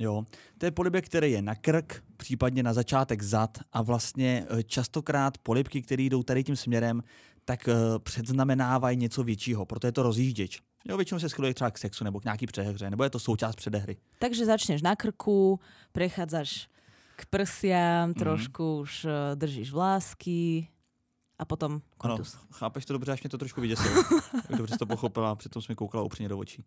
[0.00, 0.24] Jo.
[0.58, 5.38] To je polibek, který je na krk, případně na začátek zad a vlastně eh, častokrát
[5.38, 7.02] polibky, které jdou tady tím směrem,
[7.44, 10.60] tak uh, předznamenávají něco většího, proto je to rozjížděč.
[10.88, 13.56] Jo, většinou se schyluje třeba k sexu nebo k nějaký přehře, nebo je to součást
[13.56, 13.96] předehry.
[14.18, 15.60] Takže začneš na krku,
[15.92, 16.68] prechádzaš
[17.16, 18.14] k prsiam, mm.
[18.14, 20.68] trošku už uh, držíš vlásky
[21.38, 22.34] a potom kontus.
[22.34, 24.04] Ano, chápeš to dobře, až mě to trošku vyděsilo.
[24.56, 26.64] dobře jsi to pochopila, přitom jsme koukala upřímně do očí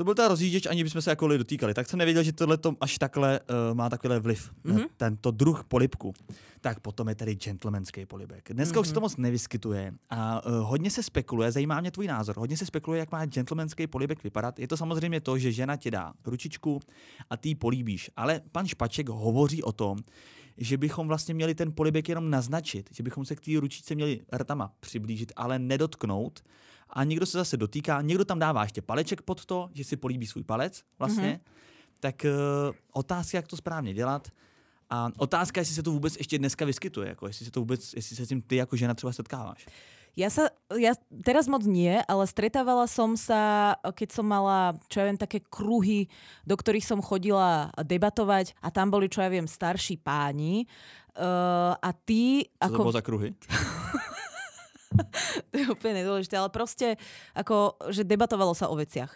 [0.00, 1.74] to byl ta rozjížděč, ani bychom se jako dotýkali.
[1.74, 4.86] Tak jsem nevěděl, že tohle až takhle uh, má takový vliv, mm-hmm.
[4.96, 6.14] tento druh polipku.
[6.60, 8.48] Tak potom je tady gentlemanský polibek.
[8.52, 8.80] Dneska mm-hmm.
[8.80, 9.04] už se to mhm.
[9.04, 13.12] moc nevyskytuje a uh, hodně se spekuluje, zajímá mě tvůj názor, hodně se spekuluje, jak
[13.12, 14.58] má gentlemanský polibek vypadat.
[14.58, 16.80] Je to samozřejmě to, že žena ti dá ručičku
[17.30, 18.10] a ty políbíš.
[18.16, 19.98] Ale pan Špaček hovoří o tom,
[20.56, 24.20] že bychom vlastně měli ten polibek jenom naznačit, že bychom se k té ručičce měli
[24.36, 26.42] rtama přiblížit, ale nedotknout
[26.92, 30.26] a někdo se zase dotýká, někdo tam dává ještě paleček pod to, že si políbí
[30.26, 32.00] svůj palec vlastně, mm-hmm.
[32.00, 34.28] tak uh, otázka, jak to správně dělat.
[34.90, 38.16] A otázka, jestli se to vůbec ještě dneska vyskytuje, jako jestli se to vůbec, jestli
[38.16, 39.66] se s tím ty jako žena třeba setkáváš.
[40.18, 45.06] Ja sa, ja teraz moc nie, ale stretávala som sa, keď som mala, čo ja
[45.06, 46.10] viem, také kruhy,
[46.42, 50.66] do ktorých som chodila debatovať a tam boli, čo ja viem, starší páni.
[51.14, 52.50] Uh, a ty...
[52.58, 52.74] Co ako...
[52.74, 53.28] to bolo za kruhy?
[55.50, 56.98] to je úplne nedôležité, ale proste
[57.32, 59.10] ako, že debatovalo sa o veciach.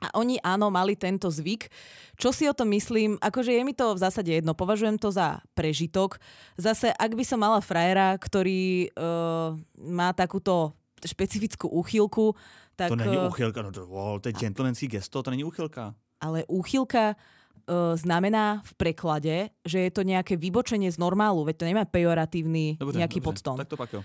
[0.00, 1.68] A oni áno, mali tento zvyk.
[2.16, 3.20] Čo si o tom myslím?
[3.20, 4.56] Akože je mi to v zásade jedno.
[4.56, 6.16] Považujem to za prežitok.
[6.56, 10.72] Zase, ak by som mala frajera, ktorý uh, má takúto
[11.04, 12.32] špecifickú úchylku,
[12.80, 12.96] tak...
[12.96, 15.92] To není úchylka, no to, wow, to je gentlemanský gesto, to není úchylka.
[16.20, 19.36] Ale úchylka uh, znamená v preklade,
[19.68, 23.56] že je to nejaké vybočenie z normálu, veď to nemá pejoratívny dobre, nejaký dobre, podtón.
[23.60, 24.00] Tak to pak jo.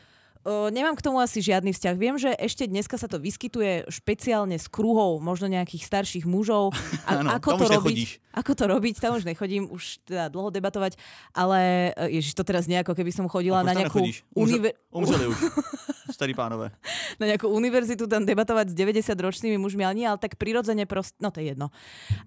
[0.45, 1.95] Nemám k tomu asi žiadny vzťah.
[1.97, 6.69] Viem, že ešte dneska sa to vyskytuje špeciálne s kruhou možno nejakých starších mužov.
[7.09, 7.73] A Áno, ako to robiť?
[7.73, 8.11] nechodíš.
[8.29, 8.95] Ako to robiť?
[8.99, 13.25] Tam už nechodím, už teda dlho debatovať, ale e, ježiš, to teraz nejako, keby som
[13.25, 14.05] chodila A na nejakú,
[14.35, 15.37] univer- Umřeli už,
[16.19, 16.69] starí pánové.
[17.17, 21.31] na nejakú univerzitu tam debatovať s 90-ročnými mužmi, ale nie, ale tak prirodzene proste, no
[21.31, 21.73] to je jedno.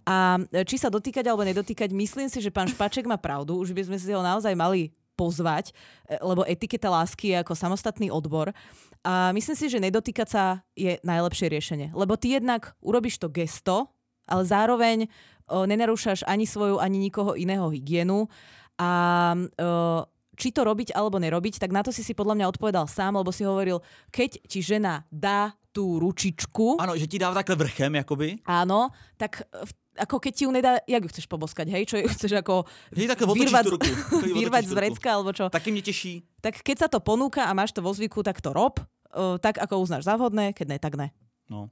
[0.02, 3.70] A e, či sa dotýkať alebo nedotýkať, myslím si, že pán Špaček má pravdu, už
[3.70, 5.74] by sme si ho naozaj mali pozvať,
[6.06, 8.54] e, lebo etiketa lásky je ako samostatný odbor.
[9.02, 10.44] A myslím si, že nedotýkať sa
[10.78, 11.86] je najlepšie riešenie.
[11.90, 13.90] Lebo ty jednak urobíš to gesto,
[14.30, 15.10] ale zároveň
[15.48, 18.28] o, nenarúšaš ani svoju, ani nikoho iného hygienu.
[18.76, 18.90] A
[19.34, 20.04] o,
[20.38, 23.34] či to robiť alebo nerobiť, tak na to si si podľa mňa odpovedal sám, lebo
[23.34, 23.82] si hovoril,
[24.14, 28.42] keď ti žena dá tú ručičku, Ano, že ti dává takhle vrchem, jakoby.
[28.46, 31.82] áno, tak v- ako keď ti ju nedá, jak ju chceš poboskať, hej?
[31.86, 33.88] Čo ju chceš ako takhle otočíš vyrvať, tú ruku.
[34.22, 35.50] Vyrvať z vrecka, alebo čo.
[35.50, 36.14] Taky mě těší.
[36.40, 38.78] Tak keď sa to ponúka a máš to vo zvyku, tak to rob.
[39.10, 41.10] O, tak ako uznáš za vhodné, keď ne, tak ne.
[41.50, 41.70] No.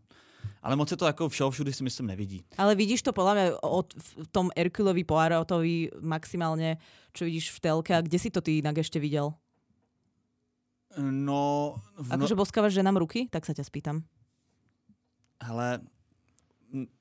[0.62, 2.42] Ale moc se to jako všeho všudy si myslím nevidí.
[2.58, 6.82] Ale vidíš to podľa mňa od, v tom Erkulovi Poirotovi maximálne,
[7.14, 7.94] čo vidíš v telke.
[7.94, 9.30] A kde si to ty inak ešte videl?
[10.96, 13.28] No, v no Akože boskávaš ženám ruky?
[13.28, 14.02] Tak sa ťa spýtam.
[15.44, 15.84] hele,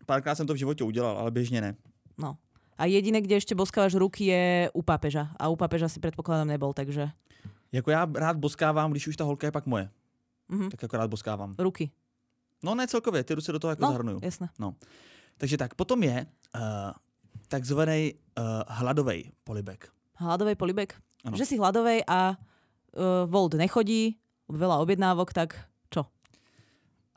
[0.06, 1.76] párkrát jsem to v životě udělal, ale běžně ne.
[2.18, 2.38] No.
[2.78, 5.32] A jediné, kde ešte boskávaš ruky, je u pápeža.
[5.40, 7.08] A u pápeža si predpokladám nebol, takže
[7.72, 9.90] Jako já rád boskávám, když už ta holka je pak moje.
[10.50, 10.70] Mhm.
[10.70, 11.56] Tak jako rád boskávám.
[11.60, 11.92] ruky.
[12.64, 14.20] No ne celkově, ty ruce do toho jako No, zahrnuju.
[14.24, 14.50] jasné.
[15.38, 16.62] Takže tak, potom je uh,
[17.48, 19.88] takzvaný uh, hladový polibek.
[20.16, 20.96] Hladovej polibek?
[21.28, 21.36] Áno.
[21.38, 24.16] Že si hladovej a uh, Volt nechodí,
[24.48, 25.60] veľa objednávok, tak?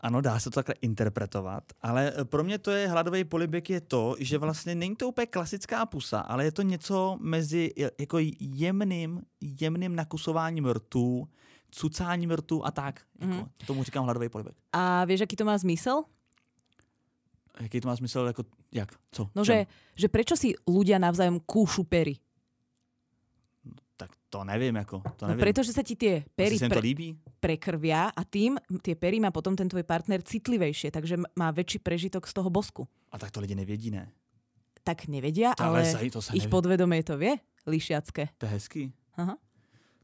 [0.01, 3.81] Ano, dá se to takhle interpretovat, ale eh, pro mě to je hladový polibek je
[3.81, 9.23] to, že vlastně není to úplně klasická pusa, ale je to něco mezi jako jemným,
[9.41, 11.29] jemným nakusováním rtů,
[11.71, 13.01] cucáním rtů a tak.
[13.21, 13.49] Jako, Mhm.
[13.67, 14.55] Tomu říkám hladový polibek.
[14.73, 16.05] A vieš, aký to má zmysel?
[17.61, 19.31] Jaký to má smysl, jako, jak, co?
[19.35, 19.55] No, čem?
[19.55, 22.15] že, že prečo si ľudia navzájom kúšu pery?
[24.31, 25.41] To nevím, jako, to No nevím.
[25.41, 26.81] pretože sa ti tie pery pre,
[27.41, 32.29] prekrvia a tým tie pery má potom ten tvoj partner citlivejšie, takže má väčší prežitok
[32.29, 32.85] z toho bosku.
[33.09, 34.13] A tak to lidi nevědí, ne?
[34.85, 38.29] Tak nevedia, To ale ale sa- to sa ich podvedomie to vie, lišiacké.
[38.37, 38.83] To je hezký.
[39.17, 39.37] Aha.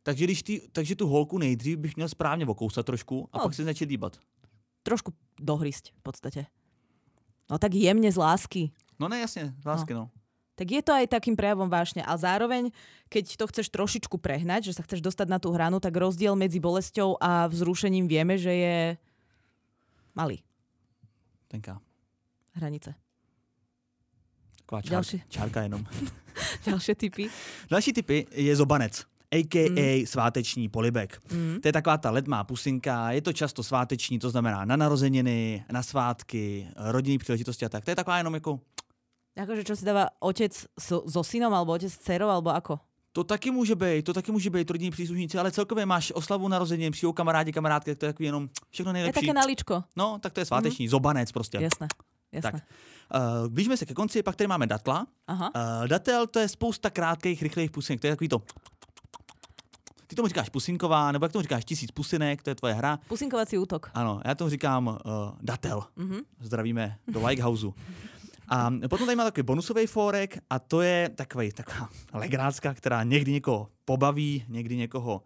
[0.02, 3.44] Takže, když ty, takže tu holku nejdřív bych měl správně okousat trošku a No.
[3.44, 4.16] pak si začít líbat.
[4.82, 6.46] Trošku dohrysť v podstate.
[7.50, 8.72] No tak jemne z lásky.
[9.00, 10.08] No ne, jasně, lásky, no.
[10.54, 12.06] Tak je to aj takým prejavom vášne.
[12.06, 12.70] A zároveň,
[13.10, 16.62] keď to chceš trošičku prehnať, že sa chceš dostať na tú hranu, tak rozdiel medzi
[16.62, 18.76] bolesťou a vzrušením vieme, že je
[20.14, 20.38] malý.
[21.50, 21.82] Tenká.
[22.54, 22.94] Hranice.
[24.62, 25.22] Taková čár, Další.
[25.28, 25.82] čárka jenom.
[26.66, 27.24] Ďalšie typy.
[27.70, 29.04] Další typy je zobanec.
[29.34, 29.66] a.k.a.
[30.00, 30.06] Mm.
[30.06, 31.18] sváteční polibek.
[31.32, 31.58] Mm.
[31.60, 35.82] To je taková ta letmá pusinka, je to často sváteční, to znamená na narozeniny, na
[35.82, 37.84] svátky, rodinné příležitosti a tak.
[37.84, 38.60] To je taková jenom jako,
[39.34, 42.78] Akože čo si dáva otec so, so synom, alebo otec s dcerou, alebo ako?
[43.14, 46.92] to taky může být, to taky může být rodinní příslušníci, ale celkově máš oslavu narozenin,
[46.92, 49.20] přijdou kamarádi, kamarádky, to je takový jenom všechno Je nejlepší.
[49.20, 49.84] také naličko.
[49.96, 50.90] No, tak to je sváteční, mm.
[50.90, 51.58] zobanec prostě.
[51.60, 51.88] Jasné.
[52.32, 52.52] Jasné.
[52.52, 52.62] Tak.
[53.14, 55.06] Uh, blížíme se ke konci, pak tady máme datla.
[55.26, 55.50] Aha.
[55.54, 58.42] Uh, datel to je spousta krátkých, rychlých pusinek, to je takový to...
[60.06, 62.98] Ty tomu říkáš pusinková, nebo jak tomu říkáš tisíc pusinek, to je tvoje hra.
[63.08, 63.90] Pusinkovací útok.
[63.94, 64.96] Ano, já tomu říkám uh,
[65.40, 65.82] datel.
[65.96, 66.18] Mhm.
[66.40, 67.66] Zdravíme do Likehouse.
[68.48, 73.32] A potom tady má takový bonusový fórek a to je takový, taková legrácka, která někdy
[73.32, 75.22] někoho pobaví, někdy někoho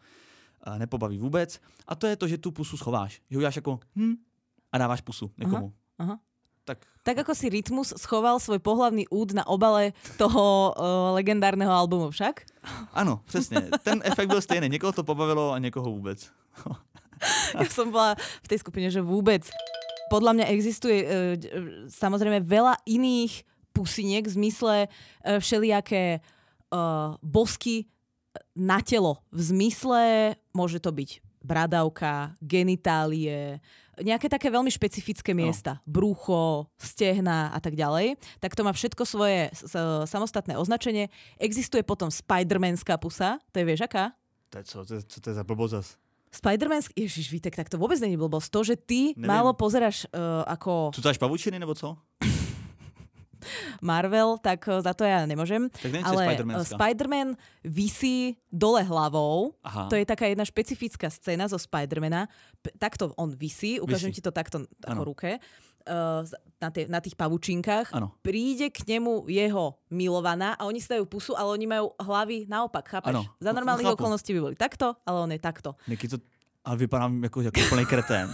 [0.67, 1.61] uh, nepobaví vůbec.
[1.87, 3.21] A to je to, že tu pusu schováš.
[3.31, 4.15] Že uděláš jako hm,
[4.73, 5.73] a dáváš pusu někomu.
[5.99, 6.19] Aha.
[6.65, 12.11] Tak Tak ako si Rytmus schoval svoj pohlavný úd na obale toho uh, legendárneho albumu
[12.13, 12.45] však?
[12.93, 13.73] ano, přesně.
[13.83, 14.69] Ten efekt byl stejný.
[14.69, 16.29] Někoho to pobavilo a někoho vůbec.
[17.55, 19.51] Ja som bola v tej skupine, že vôbec.
[20.09, 27.87] Podľa mňa existuje d- uh, samozrejme veľa iných pusiniek v zmysle uh, všelijaké uh, bosky
[28.53, 29.23] na telo.
[29.31, 30.01] V zmysle
[30.51, 33.63] môže to byť bradavka, genitálie,
[33.99, 35.79] nejaké také veľmi špecifické miesta.
[35.87, 38.19] Brucho, stehna a tak ďalej.
[38.39, 39.71] Tak to má všetko svoje s-
[40.07, 41.11] samostatné označenie.
[41.39, 44.15] Existuje potom Spidermanská pusa, to je vieš aká?
[44.51, 45.89] To co, to co to je za blbost zas?
[46.29, 48.49] Spider-Man, ježiš, Vítek, tak to vôbec není blbosť.
[48.53, 49.29] To, že ty Neviem.
[49.29, 51.97] málo pozeráš uh, ako Cucáš pavučiny nebo co?
[53.83, 55.71] Marvel, tak uh, za to ja nemôžem.
[55.71, 56.23] Tak neviem, Ale
[56.59, 59.55] uh, Spider-Man visí dole hlavou.
[59.63, 59.87] Aha.
[59.87, 62.27] To je taká jedna špecifická scéna zo Spidermana.
[62.59, 64.19] P- takto on visí, ukážem Visí.
[64.19, 65.09] ti to takto ako Áno.
[65.09, 65.39] ruke,
[65.89, 66.23] uh,
[66.61, 67.97] na, tie, na tých pavučinkách.
[67.97, 68.13] Áno.
[68.21, 72.85] Príde k nemu jeho milovaná a oni si dajú pusu, ale oni majú hlavy naopak,
[72.85, 73.17] chápeš?
[73.17, 73.25] Áno.
[73.41, 73.97] Za No, normálnych chápu.
[73.99, 75.75] okolností by boli takto, ale on je takto.
[75.89, 76.17] Niky to...
[76.65, 78.29] ale vypadám jako, jako plný kretén.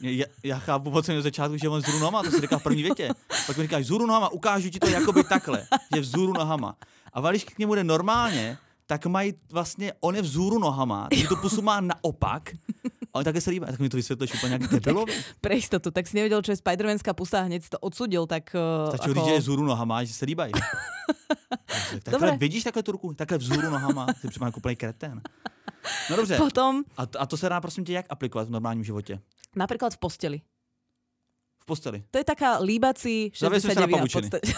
[0.00, 2.82] Já, já chápu po celém začátku, že on vzhůru nohama, to si říká v první
[2.82, 3.08] větě.
[3.46, 6.76] Pak mi říkáš, vzhůru nohama, ukážu ti to jakoby takhle, že vzhůru nohama.
[7.12, 11.36] A když k němu jde normálně, tak mají vlastně, on je vzhůru nohama, takže tu
[11.36, 12.50] pusu má naopak
[13.14, 13.66] a on také se líbí.
[13.66, 15.12] Tak mi to vysvětlíš úplně nějak debilovi.
[15.40, 18.54] Pre istotu, tak si nevedel, čo je Spidermanská pusa a hneď si to odsudil, tak...
[18.54, 19.24] Uh, Stačí ako...
[19.26, 20.52] že je vzhůru nohama, že se líbají.
[22.02, 22.36] takhle, Dobre.
[22.36, 23.14] vidíš takhle tu ruku?
[23.14, 25.20] Takhle vzhůru nohama, si připadá jako úplný kretén.
[26.10, 26.36] No dobře.
[26.36, 29.20] Potom, A, a to se dá prosím tě jak aplikovat v normálním životě?
[29.56, 30.38] napríklad v posteli.
[31.58, 32.02] V posteli.
[32.10, 34.46] To je taká líbací Zaviesím sa na 69 v podstate.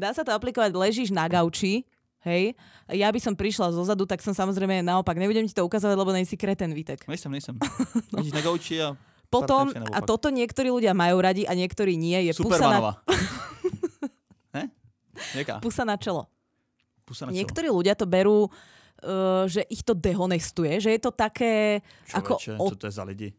[0.00, 1.84] Dá sa to aplikovať, ležíš na gauči,
[2.28, 2.56] hej,
[2.90, 6.10] ja by som prišla zo zadu, tak som samozrejme naopak, nebudem ti to ukazovať, lebo
[6.12, 7.04] nejsi kreten, Vítek.
[7.08, 7.54] Nejsem, nejsem.
[8.16, 8.96] Vidíš na gauči a
[9.30, 12.98] Potom, a toto niektorí ľudia majú radi a niektorí nie, je pusa na,
[15.62, 16.26] pusa na čelo.
[17.06, 17.38] Pusa na čelo.
[17.38, 21.78] Niektorí ľudia to berú, uh, že ich to dehonestuje, že je to také,
[22.10, 23.30] ako, Človeče, o, co to je za lidi?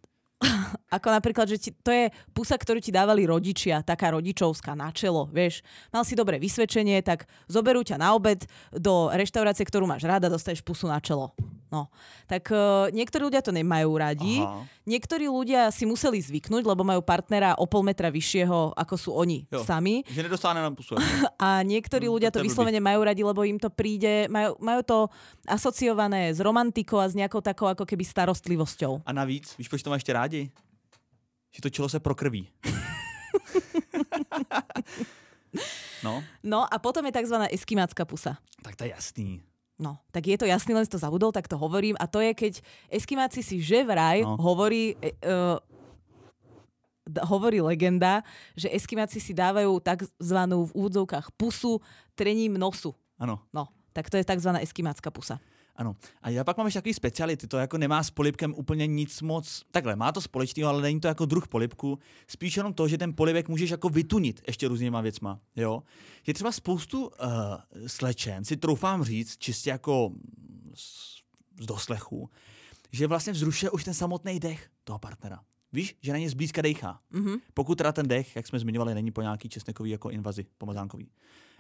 [0.92, 5.32] Ako napríklad, že ti, to je pusa, ktorú ti dávali rodičia, taká rodičovská na čelo,
[5.32, 5.64] vieš.
[5.90, 8.44] Mal si dobré vysvedčenie, tak zoberú ťa na obed
[8.76, 11.32] do reštaurácie, ktorú máš rada, dostaneš pusu na čelo.
[11.72, 11.88] No,
[12.28, 14.44] tak uh, niektorí ľudia to nemajú radi.
[14.44, 14.68] Aha.
[14.84, 19.48] Niektorí ľudia si museli zvyknúť, lebo majú partnera o pol metra vyššieho, ako sú oni
[19.48, 19.64] Jo.
[19.64, 20.04] sami.
[20.04, 21.00] Že nedostáne nám pusu.
[21.40, 24.98] A niektorí Mm, ľudia to vyslovene majú radi, lebo im to príde, majú, majú to
[25.48, 29.08] asociované s romantikou a s nejakou takou ako keby starostlivosťou.
[29.08, 30.52] A navíc, víš, proč to máš ještě rádi?
[31.52, 32.48] Že to čelo se prokrví.
[36.04, 37.36] no, No a potom je tzv.
[37.52, 38.38] eskimácka pusa.
[38.64, 39.42] tak to je jasný.
[39.82, 41.98] No, tak je to jasný, len si to zabudol, tak to hovorím.
[41.98, 42.54] A to je, keď
[42.94, 44.38] Eskimáci si že vraj No.
[44.38, 45.58] hovorí, e, uh,
[47.26, 48.22] hovorí legenda,
[48.54, 51.82] že Eskimáci si dávajú takzvanú v úvodzovkách pusu
[52.14, 52.94] trením nosu.
[53.18, 55.42] Ano, No, tak to je takzvaná eskimácka pusa.
[55.82, 55.96] Ano.
[56.22, 59.64] A já pak mám ještě takový speciality, to jako nemá s polibkem úplně nic moc,
[59.72, 63.16] takhle, má to společného, ale není to jako druh polibku, spíš jenom to, že ten
[63.16, 65.84] polibek můžeš jako vytunit ještě různýma věcma, jo.
[66.28, 67.12] Je třeba spoustu uh,
[67.88, 70.12] slečen, si troufám říct, čistě jako
[70.74, 71.18] z,
[71.62, 72.30] z doslechu,
[72.92, 75.40] že vlastně vzrušuje už ten samotný dech toho partnera.
[75.74, 77.00] Víš, že na ně zblízka dejchá.
[77.12, 77.36] Mhm.
[77.54, 81.12] Pokud teda ten dech, jak jsme zmiňovali, není po nějaký česnekový jako invazi pomazánkový.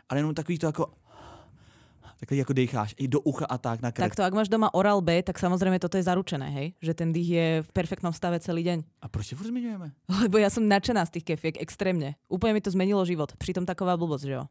[0.09, 0.93] Ale jenom takový to jako
[2.21, 3.97] takhle jako dejcháš i do ucha a tak na krk.
[4.13, 6.67] Takto, ak máš doma oral B, tak samozrejme toto je zaručené, hej?
[6.77, 8.85] Že ten dých je v perfektnom stave celý deň.
[9.01, 9.89] A proč furt zmiňujeme?
[10.21, 12.13] Lebo ja som nadšená z tých kefiek, extrémne.
[12.29, 13.33] Úplne mi to zmenilo život.
[13.41, 14.45] Pritom taková blbosť, že jo?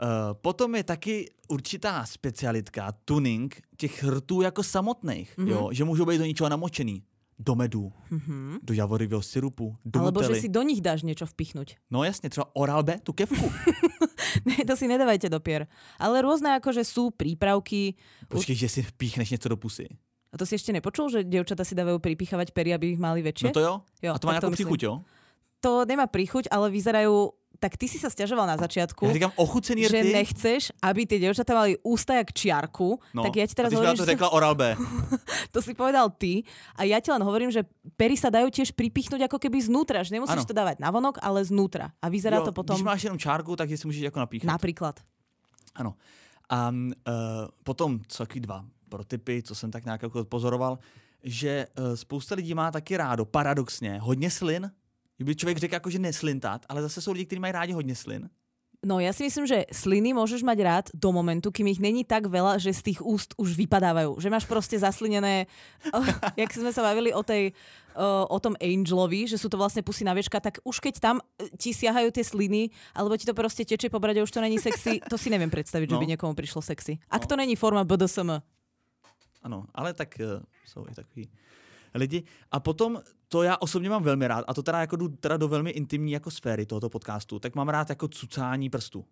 [0.00, 1.14] Uh, potom je taky
[1.52, 5.46] určitá specialitka, tuning těch rtů jako samotných, Mhm.
[5.46, 5.52] mm-hmm.
[5.52, 5.68] jo?
[5.72, 7.02] že můžou být do ničeho namočený.
[7.40, 8.60] Do medu, Mhm.
[8.62, 10.40] do javorivého syrupu, do Alebo že nutely.
[10.44, 11.80] si do nich dáš niečo vpichnúť.
[11.90, 13.48] No jasně, třeba oral B, tu kevku.
[14.44, 15.66] Ne, to si nedávajte do pier.
[15.98, 17.96] Ale rôzne akože sú prípravky.
[18.30, 19.88] Počkej, že si vpíchneš něco do pusy.
[20.30, 23.50] A to si ešte nepočul, že dievčata si dávajú pripichovať pery, aby ich mali väčšie?
[23.50, 23.74] No to jo?
[23.98, 24.52] Jo, a to má myslím.
[24.54, 24.94] příchuť, jo?
[25.60, 27.32] to nemá príchuť, ale vyzerajú...
[27.60, 30.12] Tak ty si sa stiažoval na začiatku, Já říkám ochucený že rty.
[30.16, 33.76] nechceš, aby tie dievčatá mali ústa jak čiarku, No, tak ja ti teraz a ty
[33.76, 34.76] hovorím, to že oral B.
[35.52, 36.40] to si povedal ty
[36.78, 37.68] a ja ti len hovorím, že
[38.00, 40.48] pery sa dajú tiež pripichnúť ako keby znútra, že nemusíš Ano.
[40.48, 41.92] to dávať navonok, ale znútra.
[42.00, 44.48] A vyzerá Jo, to potom Když máš jenom čárku, tak je si můžeš jako napíchat.
[44.48, 45.00] napríklad.
[45.76, 45.94] Ano.
[46.48, 46.84] A uh,
[47.64, 50.78] potom, taky dva protypy, co jsem tak nějak pozoroval,
[51.22, 54.70] že uh, spousta lidí má taky rádo, paradoxně, hodně slin.
[55.20, 58.28] Kdyby člověk řekl jako, že neslintat, ale zase jsou lidi, kteří mají rádi hodně slin.
[58.80, 62.24] No ja si myslím, že sliny môžeš mať rád do momentu, kým ich není tak
[62.32, 64.16] veľa, že z tých úst už vypadávajú.
[64.16, 65.44] Že máš proste zaslinené,
[65.92, 66.00] oh,
[66.32, 67.52] jak sme sa bavili o, tej,
[67.92, 71.20] uh, o tom Angelovi, že sú to vlastne pusy na viečka, tak už keď tam
[71.20, 74.56] eh, ti siahajú tie sliny, alebo ti to proste teče po brade, už to není
[74.56, 76.00] sexy, to si neviem predstaviť, že No.
[76.00, 76.96] by niekomu prišlo sexy.
[77.12, 78.40] Ak to není forma BDSM.
[79.44, 81.28] Ano, ale tak uh, jsou i takový
[81.94, 82.22] lidi.
[82.50, 85.48] A potom, to já osobně mám velmi rád, a to teda jako jdu teda do
[85.48, 89.04] velmi intimní jako sféry tohoto podcastu, tak mám rád jako cucání prstů.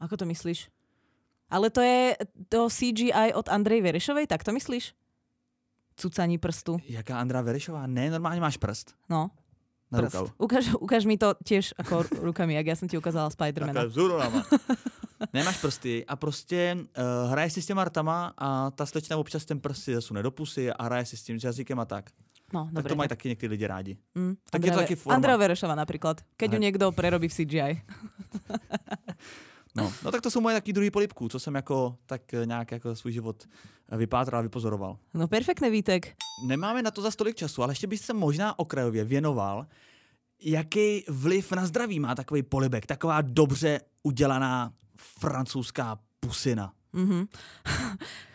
[0.00, 0.70] Ako to myslíš?
[1.50, 2.16] Ale to je
[2.48, 4.94] to CGI od Andrej Verešovej, tak to myslíš?
[5.96, 6.78] Cucaní prstu.
[6.84, 7.86] Jaká Andra Verešová?
[7.86, 9.30] Ne, normálně máš prst No,
[9.92, 10.14] na prst.
[10.14, 10.28] rukavu.
[10.38, 13.74] Ukáž, ukáž mi to tiež ako rukami, jak ja som ti ukázala Spidermana.
[13.74, 14.44] Takhle vzhůru nohama.
[15.32, 19.60] Nemáš prsty a prostě uh, hraješ si s těma rtama a ta slečna občas ten
[19.60, 22.10] prst si zasune do pusy a hraje si s tím s jazykem a tak.
[22.52, 22.88] No, tak dobre.
[22.88, 23.96] to mají taky někteří lidi rádi.
[24.14, 25.14] Mm, tak je to taky forma.
[25.14, 26.64] Andrea Verešova napríklad, keď ju Aha.
[26.66, 27.72] niekto prerobí v CGI.
[29.74, 32.72] No, no tak to jsou moje taky druhý polipků, co jsem jako tak eh, nějak
[32.72, 33.48] jako svůj život
[33.88, 34.98] eh, vypátral a vypozoroval.
[35.14, 36.14] No perfektný Vítek.
[36.46, 39.66] Nemáme na to za stolik času, ale ještě bych se možná okrajově věnoval,
[40.42, 46.72] jaký vliv na zdraví má takový polibek, taková dobře udělaná francouzská pusina.
[46.92, 47.26] Mhm.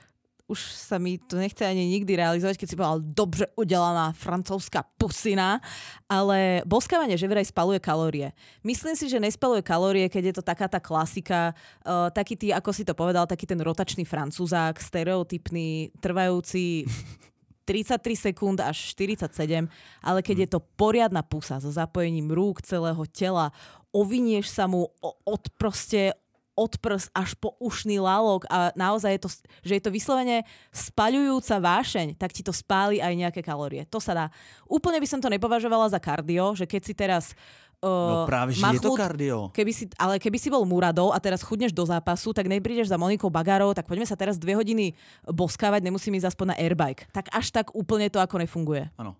[0.46, 5.58] už sa mi to nechce ani nikdy realizovať, keď si povedal dobře udelaná francúzska pusina,
[6.06, 8.30] ale boskávanie že vraj spaluje kalórie.
[8.62, 12.70] Myslím si, že nespaluje kalórie, keď je to taká tá klasika, uh, taký ty, ako
[12.70, 16.86] si to povedal, taký ten rotačný francúzák, stereotypný, trvajúci
[17.66, 19.66] 33 sekúnd až 47,
[20.06, 23.50] ale keď je to poriadna pusa so zapojením rúk, celého tela,
[23.90, 24.94] ovinieš sa mu
[25.26, 26.14] od proste
[26.56, 29.30] od prs až po ušný lalok a naozaj je to,
[29.62, 33.84] že je to vyslovene spaľujúca vášeň, tak ti to spáli aj nejaké kalórie.
[33.92, 34.26] To sa dá.
[34.66, 37.36] Úplne by som to nepovažovala za kardio, že keď si teraz
[37.84, 39.52] Uh, no práve, že je to kardio.
[39.52, 42.96] Keby si, ale keby si bol Muradov a teraz chudneš do zápasu, tak neprídeš za
[42.96, 44.96] Monikou Bagarou, tak poďme sa teraz dve hodiny
[45.28, 47.06] boskávať, nemusím ísť aspoň na airbike.
[47.12, 48.90] Tak až tak úplne to ako nefunguje.
[48.96, 49.20] Áno.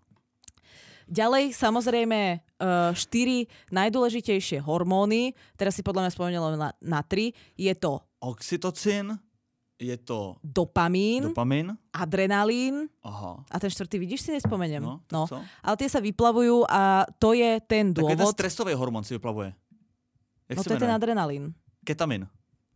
[1.06, 7.74] Ďalej, samozrejme, uh, štyri najdôležitejšie hormóny, teraz si podľa mňa spomenul na, na tri, je
[7.78, 9.22] to oxytocín,
[9.78, 11.76] je to dopamín, dopamín.
[11.92, 13.44] adrenalín Aha.
[13.52, 14.82] a ten štvrtý, vidíš, si nespomeniem.
[14.82, 15.28] No, no.
[15.28, 15.44] Co?
[15.62, 18.16] Ale tie sa vyplavujú a to je ten dôvod.
[18.16, 19.52] Tak ten stresový hormón si vyplavuje.
[20.50, 21.52] Jak no to je ten adrenalín.
[21.84, 22.26] Ketamin.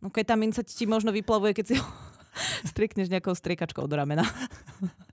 [0.00, 1.84] No ketamín sa ti možno vyplavuje, keď si ho
[2.70, 4.22] strikneš nejakou striekačkou do ramena.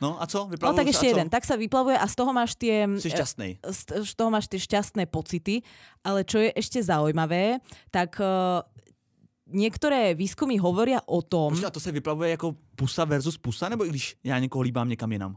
[0.00, 0.48] No a co?
[0.48, 1.28] Vyplavuje no tak ešte jeden.
[1.28, 2.88] Tak sa vyplavuje a z toho máš tie...
[2.96, 3.60] Si šťastný.
[3.60, 5.60] Z, z toho máš tie šťastné pocity.
[6.00, 7.60] Ale čo je ešte zaujímavé,
[7.92, 8.64] tak uh,
[9.52, 11.52] niektoré výskumy hovoria o tom...
[11.52, 14.88] Počkej, a to sa vyplavuje ako pusa versus pusa, nebo i když ja niekoho líbám
[14.88, 15.36] niekam inam?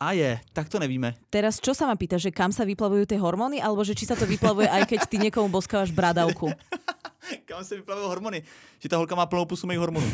[0.00, 1.12] A je, tak to nevíme.
[1.28, 4.16] Teraz čo sa ma pýta, že kam sa vyplavujú tie hormóny, alebo že či sa
[4.16, 6.48] to vyplavuje aj keď ty niekomu boskávaš bradavku?
[7.48, 8.40] Kam sa vyplavujú hormóny?
[8.80, 10.08] Či tá holka má plnou pusu mojich hormónov.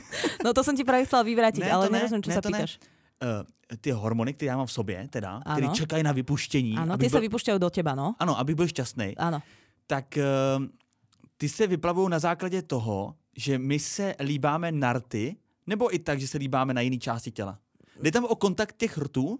[0.44, 2.78] no to som ti práve chcela vyvrátiť, ne, ale ne, nerozumiem, čo ne, sa pýtaš.
[3.22, 3.46] Uh,
[3.78, 6.76] ty hormony, které já mám v sobě, teda, které čekají na vypuštění.
[6.76, 7.10] Ano, ty byl...
[7.10, 8.14] se vypušťají do teba, no.
[8.18, 9.16] Ano, aby byl šťastný.
[9.16, 9.42] Ano.
[9.86, 10.66] Tak uh,
[11.36, 15.36] ty se vyplavují na základě toho, že my se líbáme na rty,
[15.66, 17.58] nebo i tak, že se líbáme na jiné části těla.
[18.02, 19.38] Jde tam o kontakt těch rtů?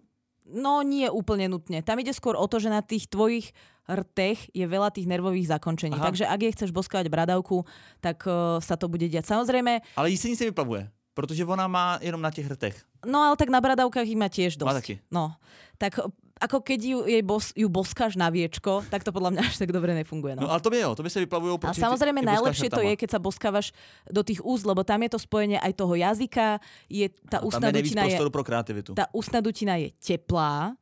[0.53, 1.87] No nie úplne nutne.
[1.87, 3.55] Tam ide skôr o to, že na tých tvojich
[3.89, 5.99] rtech je veľa tých nervových zakončení.
[5.99, 6.07] Aha.
[6.11, 7.67] Takže ak je chceš boskávať bradavku,
[7.99, 9.27] tak uh, sa to bude diať.
[9.27, 9.83] Samozrejme...
[9.99, 12.77] Ale jí se nic nevyplavuje, protože ona má jenom na těch rtech.
[13.03, 14.69] No ale tak na bradavkách ich má tiež dosť.
[14.71, 14.95] Má taky.
[15.11, 15.35] No,
[15.75, 15.99] tak
[16.43, 19.71] ako keď ju, jej bos, ju boskáš na viečko, tak to podľa mňa až tak
[19.71, 20.35] dobre nefunguje.
[20.35, 21.55] No, no ale to by jo, to by sa vyplavujú.
[21.63, 23.71] A samozrejme ty, najlepšie to je, keď sa boskávaš
[24.11, 26.59] do tých úst, lebo tam je to spojenie aj toho jazyka,
[26.91, 28.91] je tá no, ústna dutina je, pro kreativitu.
[28.99, 30.75] Tá ústna dutina je teplá,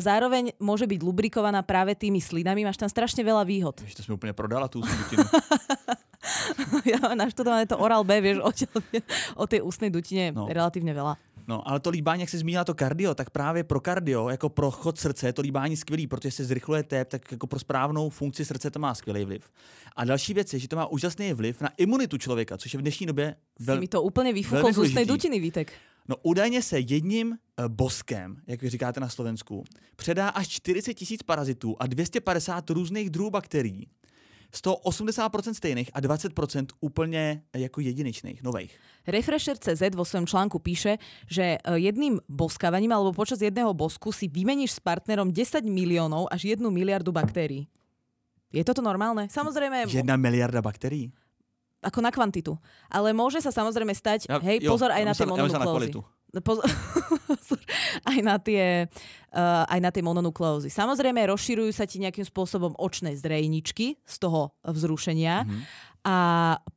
[0.00, 2.64] zároveň môže byť lubrikovaná práve tými slinami.
[2.64, 3.76] Máš tam strašne veľa výhod.
[3.76, 5.24] To sme úplne prodala tú dutinu.
[6.92, 8.50] ja mám naštudované to Oral B, vieš, o,
[9.36, 10.48] o tej ústnej dutine no.
[10.48, 11.20] relatívne veľa.
[11.48, 14.70] No, ale to líbání, jak jsi zmínila to kardio, tak právě pro kardio, jako pro
[14.70, 18.44] chod srdce, je to líbání skvělý, protože se zrychluje tep, tak jako pro správnou funkci
[18.44, 19.50] srdce to má skvělý vliv.
[19.96, 22.82] A další věc je, že to má úžasný vliv na imunitu člověka, což je v
[22.82, 23.80] dnešní době velmi.
[23.80, 25.72] mi to úplně vyfúkol z ústnej dutiny, Vítek.
[26.08, 29.64] No údajně se jedním uh, boskem, jak vy říkáte na Slovensku,
[29.96, 33.86] předá až 40 tisíc parazitů a 250 různých druhů bakterií
[34.48, 36.32] z toho 80% stejných a 20%
[36.80, 38.72] úplne jako jedinečných, nových.
[39.04, 40.96] Refresher CZ vo svojom článku píše,
[41.28, 46.56] že e, jedným boskávaním alebo počas jedného bosku si vymeníš s partnerom 10 miliónov až
[46.56, 47.68] 1 miliardu baktérií.
[48.48, 49.28] Je toto normálne?
[49.28, 49.84] Samozrejme...
[49.92, 51.12] Jedna miliarda baktérií?
[51.78, 52.58] Ako na kvantitu.
[52.90, 55.90] Ale môže sa samozrejme stať, ja, hej, jo, pozor aj ja na tie mononukleózy.
[58.12, 58.84] aj na tie,
[59.32, 60.68] uh, aj na tie mononukleózy.
[60.68, 65.46] Samozrejme, rozširujú sa ti nejakým spôsobom očné zrejničky z toho vzrušenia.
[65.46, 65.62] Mm-hmm.
[66.04, 66.16] A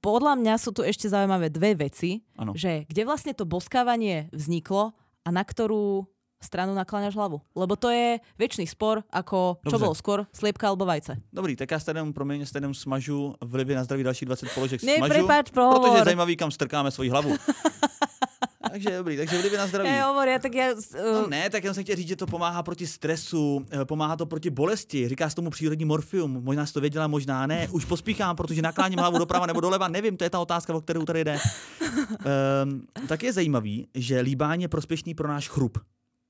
[0.01, 2.55] podľa mňa sú tu ešte zaujímavé dve veci, ano.
[2.57, 4.91] že kde vlastne to boskávanie vzniklo
[5.23, 6.09] a na ktorú
[6.41, 7.41] stranu nakláňaš hlavu.
[7.55, 9.83] Lebo to je väčší spor, ako čo Dobře.
[9.85, 11.21] bolo skôr, sliepka alebo vajce.
[11.29, 14.97] Dobrý, tak ja s tedem, promiň, s smažu vlivy na zdraví další 20 položek Ne,
[14.97, 17.35] smažu, prepáč, protože je zajímavý, kam strkáme svoji hlavu.
[18.71, 19.89] takže dobrý, takže vlivy na zdraví.
[19.89, 20.73] Ne, hovor, ja tak ja...
[20.73, 21.13] Uh...
[21.13, 24.25] No ne, tak jenom jsem chtěl říct, že to pomáhá proti stresu, eh, pomáhá to
[24.25, 28.35] proti bolesti, říká se tomu přírodní morfium, možná jsi to věděla, možná ne, už pospíchám,
[28.35, 31.37] protože nakláním hlavu doprava nebo doleva, nevím, to je ta otázka, o kterou tady jde.
[31.37, 35.77] Um, tak je zajímavý, že líbání je prospěšný pro náš chrup.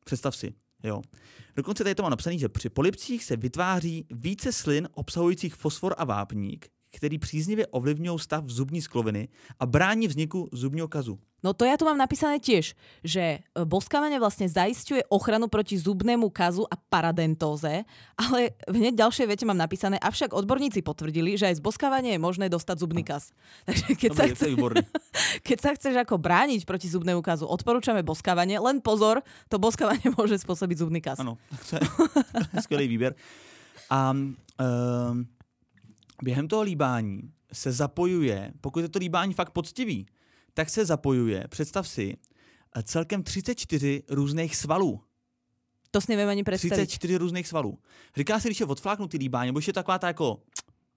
[0.06, 0.54] Představ si.
[0.84, 1.02] Jo.
[1.56, 6.04] Dokonce tady to má napsané, že při polipcích se vytváří více slin obsahujících fosfor a
[6.04, 9.28] vápník, který příznivě ovlivňují stav zubní skloviny
[9.60, 11.20] a brání vzniku zubního kazu.
[11.42, 16.30] No to ja tu mám napísané tiež, že e, boskávanie vlastne zaistuje ochranu proti zubnému
[16.30, 17.82] kazu a paradentóze,
[18.14, 22.46] ale hneď ďalšie vete mám napísané, avšak odborníci potvrdili, že aj z boskávania je možné
[22.46, 23.34] dostať zubný kaz.
[23.68, 24.48] Takže keď, Dobre, sa, chce,
[25.50, 30.38] keď sa chceš ako brániť proti zubnému kazu, odporúčame boskávanie, len pozor, to boskávanie môže
[30.46, 31.18] spôsobiť zubný kaz.
[31.18, 31.42] Áno,
[31.74, 31.84] to je,
[32.62, 33.18] skvělý výber.
[33.89, 34.38] A um,
[36.24, 37.22] během toho líbání
[37.53, 40.05] se zapojuje, pokud je to líbání fakt poctivý,
[40.53, 42.17] tak se zapojuje, představ si,
[42.84, 45.01] celkem 34 různých svalů.
[45.91, 46.74] To si neviem ani predstaviť.
[46.74, 47.80] 34 různých svalů.
[48.17, 50.43] Říká se, když je odfláknutý líbání, nebo je taková ta jako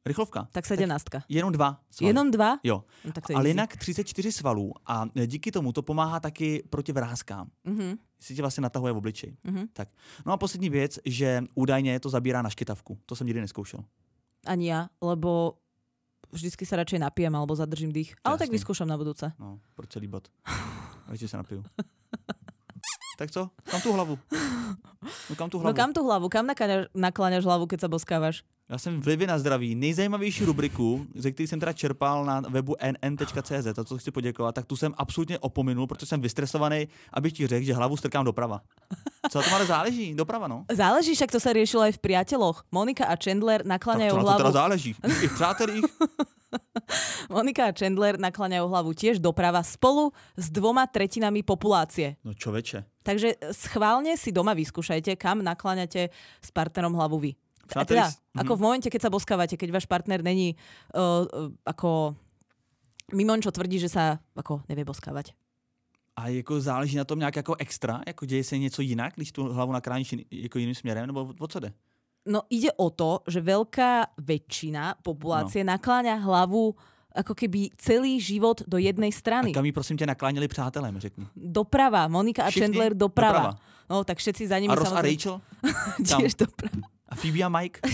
[0.07, 0.49] rychlovka.
[0.53, 1.23] Tak sedemnáctka.
[1.29, 2.09] Jenom dva svaly.
[2.09, 2.59] Jenom dva?
[2.63, 2.85] Jo.
[3.05, 3.49] No, tak to Ale easy.
[3.51, 7.51] jinak 34 svalů a díky tomu to pomáhá taky proti vrázkám.
[7.65, 9.37] Mhm, Si tě vlastně natahuje v obličeji.
[9.45, 9.67] mhm.
[9.73, 9.89] Tak.
[10.27, 12.99] No a poslední věc, že údajně to zabírá na škytavku.
[13.07, 13.81] To jsem nikdy neskoušel.
[14.47, 15.59] Ani ja, lebo
[16.33, 18.19] vždycky sa radšej napijem alebo zadržím dých.
[18.27, 18.57] Ale tak Jasne.
[18.59, 19.31] vyskúšam na budúce.
[19.39, 20.29] No, proč celý bod?
[21.09, 21.63] Radši se napiju.
[23.17, 23.51] tak co?
[23.71, 24.19] Kam tu hlavu?
[25.31, 25.69] No kam tu hlavu?
[25.69, 26.27] No kam tú hlavu?
[26.29, 28.43] Kam nakláňaš, nakláňaš hlavu, keď sa boskávaš?
[28.69, 29.75] Já jsem vlivy na zdraví.
[29.75, 34.67] Nejzajímavější rubriku, ze který jsem teda čerpal na webu nn.cz, a to chci poděkovat, tak
[34.67, 38.61] tu jsem absolutně opominul, protože jsem vystresovaný, abych ti řekl, že hlavu strkám doprava.
[39.31, 40.15] Co tom ale záleží?
[40.15, 40.65] Doprava, no.
[40.73, 42.65] Záleží, však to sa riešilo aj v priateľoch.
[42.73, 44.41] Monika a Chandler Tak nakláňajú to na to hlavu.
[44.41, 44.91] teda záleží.
[45.05, 45.85] I v přátelích.
[47.35, 52.17] Monika a Chandler nakláňajú hlavu tiež doprava spolu s dvoma tretinami populácie.
[52.25, 52.85] No čoveče.
[53.05, 56.09] Takže schválne si doma vyskúšajte, kam nakláňate
[56.41, 57.33] s partnerom hlavu vy.
[57.67, 60.53] Přáteli teda, s- ako v momente, keď sa boskávate, keď váš partner není
[60.93, 62.13] uh, uh, ako
[63.13, 65.37] Mimon, čo tvrdí, že sa ako nevie boskávať.
[66.17, 68.01] A jako záleží na tom nějak jako extra?
[68.07, 71.07] Jako děje se něco jinak, když tu hlavu nakráníš jako jiným směrem?
[71.07, 71.73] Nebo o co jde?
[72.25, 75.77] No ide o to, že veľká väčšina populácie no.
[75.77, 76.73] nakláňa hlavu
[77.15, 79.53] ako keby celý život do jednej A strany.
[79.53, 81.27] kam jí prosím tě nakláněli přátelé, mi řekni.
[81.37, 82.09] Doprava.
[82.09, 83.39] Monika a Všichni Chandler doprava.
[83.39, 83.59] doprava.
[83.91, 85.41] No tak všetci za nimi A Ross a samozrejme Rachel?
[86.09, 86.21] Kam?
[86.21, 86.89] tiež doprava.
[87.09, 87.79] A Phoebe a Mike?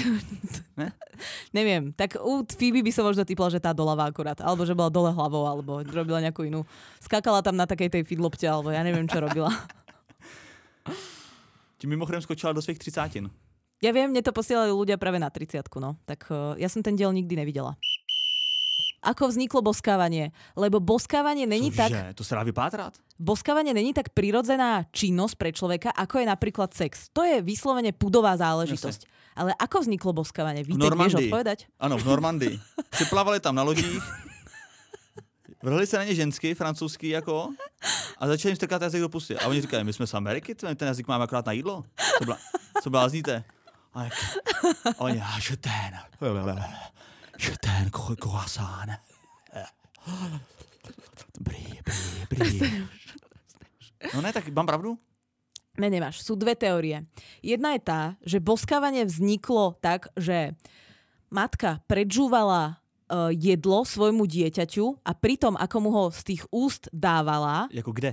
[1.52, 4.40] Neviem, tak u Phoebe by som možno typla, že tá doľava akurát.
[4.40, 6.64] Alebo že bola dole hlavou, alebo robila nejakú inú.
[7.02, 9.52] Skakala tam na takej tej fidlopte, alebo ja neviem, čo robila.
[11.78, 13.28] Ti mimochodem skočila do svých třicátin.
[13.80, 15.96] Ja viem, mne to posielajú ľudia práve na 30 no.
[16.04, 17.80] Tak uh, ja som ten diel nikdy nevidela.
[19.00, 20.36] Ako vzniklo boskávanie?
[20.52, 22.12] Lebo boskávanie není tak, Cože?
[22.14, 23.00] To se dá vypátrat?
[23.20, 27.12] boskávanie není tak prirodzená činnosť pre človeka, ako je napríklad sex.
[27.12, 29.04] To je vyslovene pudová záležitosť.
[29.36, 30.64] Ale ako vzniklo boskávanie?
[30.64, 31.28] Víte, vieš Normandii.
[31.28, 31.58] odpovedať?
[31.76, 32.54] Ano, v Normandii.
[32.96, 34.02] Připlavali tam na lodích,
[35.62, 37.48] vrhli se na ně žensky, francouzský jako,
[38.18, 39.36] a začali jim strkat jazyk do pusy.
[39.36, 41.84] A oni říkají, my jsme z Ameriky, ten jazyk máme akorát na jídlo.
[42.18, 42.36] Co, blá,
[42.82, 43.44] co blázníte?
[43.90, 44.14] A jak,
[44.98, 45.90] a oni, a že ten,
[47.38, 48.94] že ten ko- croissant.
[51.40, 52.50] Brý, brý, brý.
[54.14, 54.96] No ne, tak mám pravdu?
[55.78, 56.20] Ne, nemáš.
[56.22, 57.04] Sú dve teórie.
[57.40, 60.52] Jedna je tá, že boskávanie vzniklo tak, že
[61.32, 67.66] matka predžúvala uh, jedlo svojmu dieťaťu a pritom, ako mu ho z tých úst dávala,
[67.72, 68.10] Jako kde?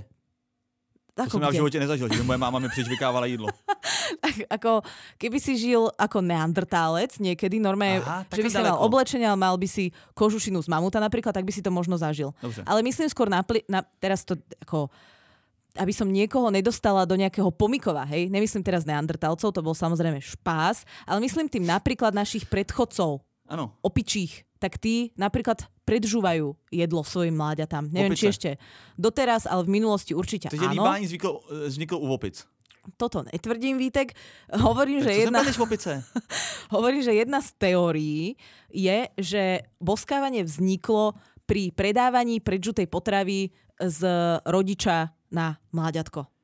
[1.18, 1.58] To ako, jsem já v kde?
[1.58, 3.48] životě nezažil, že moje máma mi přižvykávala jídlo.
[4.50, 4.86] ako
[5.18, 8.86] keby si žil ako neandertálec niekedy, normálne, Aha, že by si mal ďaleko.
[8.86, 12.38] oblečenie, ale mal by si kožušinu z mamuta napríklad, tak by si to možno zažil.
[12.42, 12.62] Dobře.
[12.70, 14.90] Ale myslím skôr na, na teraz to ako
[15.78, 18.34] aby som niekoho nedostala do nejakého pomikova, hej?
[18.34, 24.44] Nemyslím teraz neandertálcov, to bol samozrejme špás, ale myslím tým napríklad našich predchodcov, Ano, opičích,
[24.60, 27.88] tak tí napríklad predžúvajú jedlo svojim mláďatám.
[27.88, 28.34] Neviem, či Opice.
[28.36, 28.50] ešte
[29.00, 30.84] doteraz, ale v minulosti určite takže áno.
[30.84, 31.32] líbání vzniklo,
[31.72, 32.44] vzniklo u opic.
[32.96, 34.16] Toto netvrdím, Vítek.
[34.52, 35.40] Hovorím, Tak že jedna...
[35.44, 35.60] jedna...
[35.60, 35.92] v opice?
[36.76, 38.40] Hovorí, že jedna z teórií
[38.72, 39.44] je, že
[39.80, 41.16] boskávanie vzniklo
[41.48, 44.00] pri predávaní predžutej potravy z
[44.48, 46.37] rodiča na mláďatko.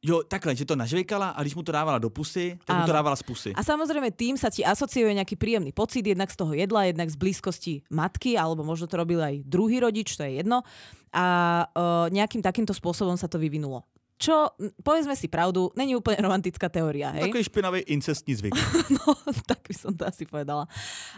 [0.00, 2.92] Jo, takhle, že to nažvejkala a když mu to dávala do pusy, tak mu to
[2.92, 2.98] Áno.
[3.04, 3.50] dávala z pusy.
[3.52, 7.20] A samozrejme tým sa ti asociuje nejaký príjemný pocit, jednak z toho jedla, jednak z
[7.20, 10.64] blízkosti matky, alebo možno to robil aj druhý rodič, to je jedno.
[11.12, 11.24] A
[11.68, 13.84] uh, nejakým takýmto spôsobom sa to vyvinulo.
[14.20, 14.52] Čo,
[14.84, 17.32] povedzme si pravdu, není úplne romantická teória, hej?
[17.32, 18.52] Takový špinavý incestní zvyk.
[19.00, 19.16] No,
[19.48, 20.68] tak by som to asi povedala.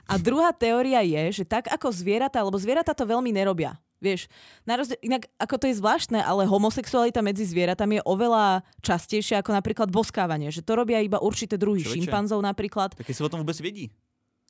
[0.07, 3.75] A druhá teória je, že tak ako zvieratá, lebo zvieratá to veľmi nerobia.
[3.99, 4.27] Vieš,
[4.63, 9.55] na rozdiel, inak ako to je zvláštne, ale homosexualita medzi zvieratami je oveľa častejšia ako
[9.55, 12.07] napríklad boskávanie, že to robia iba určité druhy Človeče.
[12.07, 12.95] šimpanzov napríklad.
[12.99, 13.91] Tak jestli o tom vůbec vědí.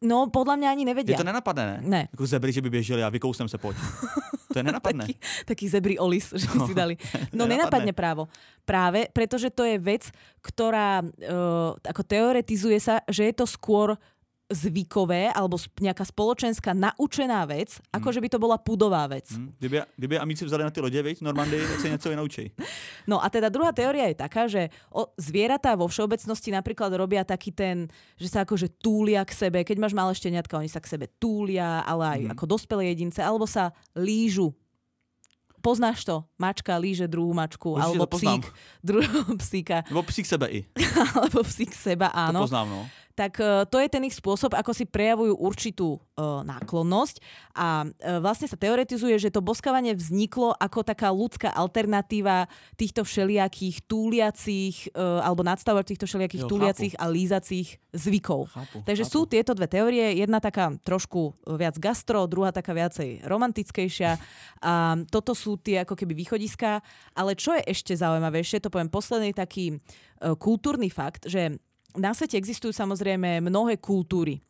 [0.03, 1.17] No, podľa mňa ani Je nevedia.
[1.17, 1.77] to nenapadne, ne?
[1.87, 2.03] Ne.
[2.11, 3.77] Jako zebry, že by běželi a vykousnem se, pojď.
[4.53, 5.05] To je nenapadne.
[5.09, 5.15] Taký,
[5.49, 6.95] taký zebrí olis, že by si dali.
[7.33, 7.51] No Nenapadne.
[7.89, 8.23] nenapadne právo.
[8.63, 10.07] Práve, pretože to je vec,
[10.39, 13.99] ktorá uh, ako teoretizuje sa, že je to skôr
[14.53, 19.33] zvykové alebo nejaká spoločenská naučená vec, ako že by to bola pudová vec.
[19.33, 19.57] Hm?
[19.59, 22.53] Kdyby, kdyby amíci vzali na ty lodě, viď, Normandii, tak se něco vynaučí.
[23.07, 27.51] No a teda druhá teória je taká, že o, zvieratá vo všeobecnosti napríklad robia taký
[27.51, 29.65] ten, že sa akože túlia k sebe.
[29.67, 32.31] Keď máš malé šteniatka, oni sa k sebe túlia, ale aj Mhm.
[32.37, 34.55] ako dospelé jedince, alebo sa lížu.
[35.63, 36.27] Poznáš to?
[36.43, 38.45] Mačka líže druhú mačku, Určite alebo to psík
[38.83, 40.61] druhého psíka, Nebo psík sebe i.
[41.19, 42.39] alebo psík seba, To áno.
[42.43, 42.81] poznám, no.
[43.13, 47.21] Tak uh, to je ten ich spôsob, ako si prejavujú určitú uh, náklonnosť
[47.53, 52.49] a uh, vlastne sa teoretizuje, že to boskávanie vzniklo ako taká ľudská alternatíva
[52.81, 58.49] týchto všelijakých túliacich alebo nadstavov týchto všelijakých Jo, túliacich a lízacích zvykov.
[58.49, 59.13] Chápu, Takže chápu.
[59.13, 64.17] sú tieto dve teórie, jedna taká trošku viac gastro, druhá taká viacej romantickejšia.
[64.65, 66.81] A toto sú tie ako keby východiská.
[67.13, 69.79] Ale čo je ešte zaujímavejšie, to poviem posledný taký
[70.41, 71.61] kultúrny fakt, že
[71.97, 74.41] na svete existujú samozrejme mnohé kultúry.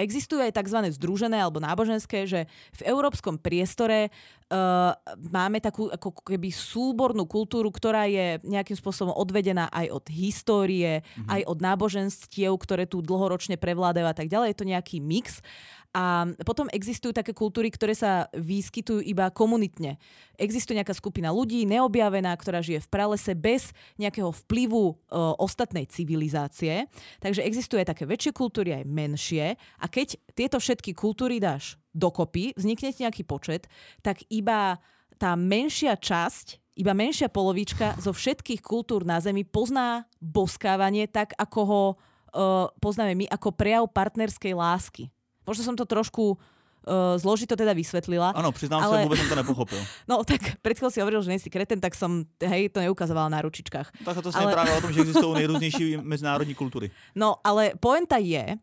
[0.00, 0.80] Existujú aj tzv.
[0.96, 4.96] združené alebo náboženské, že v európskom priestore uh,
[5.28, 11.28] máme takú ako keby súbornú kultúru, ktorá je nejakým spôsobom odvedená aj od histórie, mm-hmm.
[11.28, 14.56] aj od náboženstiev, ktoré tu dlhoročne prevládajú a tak ďalej.
[14.56, 15.44] Je to nejaký mix.
[15.90, 19.98] A potom existujú také kultúry, ktoré sa vyskytujú iba komunitne.
[20.38, 24.94] Existuje nejaká skupina ľudí, neobjavená, ktorá žije v pralese bez nejakého vplyvu e,
[25.42, 26.86] ostatnej civilizácie.
[27.18, 29.58] Takže existuje také väčšie kultúry, aj menšie.
[29.82, 33.66] A keď tieto všetky kultúry dáš dokopy, vznikne ti nejaký počet,
[33.98, 34.78] tak iba
[35.18, 41.60] tá menšia časť iba menšia polovička zo všetkých kultúr na Zemi pozná boskávanie tak, ako
[41.68, 45.12] ho uh, poznáme my, ako prejav partnerskej lásky.
[45.50, 48.30] Možno som to trošku uh, zložito teda vysvetlila.
[48.38, 49.82] Ano, přiznám Ale- se, vůbec jsem to nepochopil.
[50.08, 53.42] No tak pred chvíľou si hovoril, že nejsi kreten, tak som hej, to neukazovala na
[53.42, 54.06] ručičkách.
[54.06, 56.90] Tak to se Ale- právě o tom, že existují nejrůznější mezinárodní kultury.
[57.18, 58.54] No ale poenta je,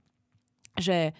[0.79, 1.11] že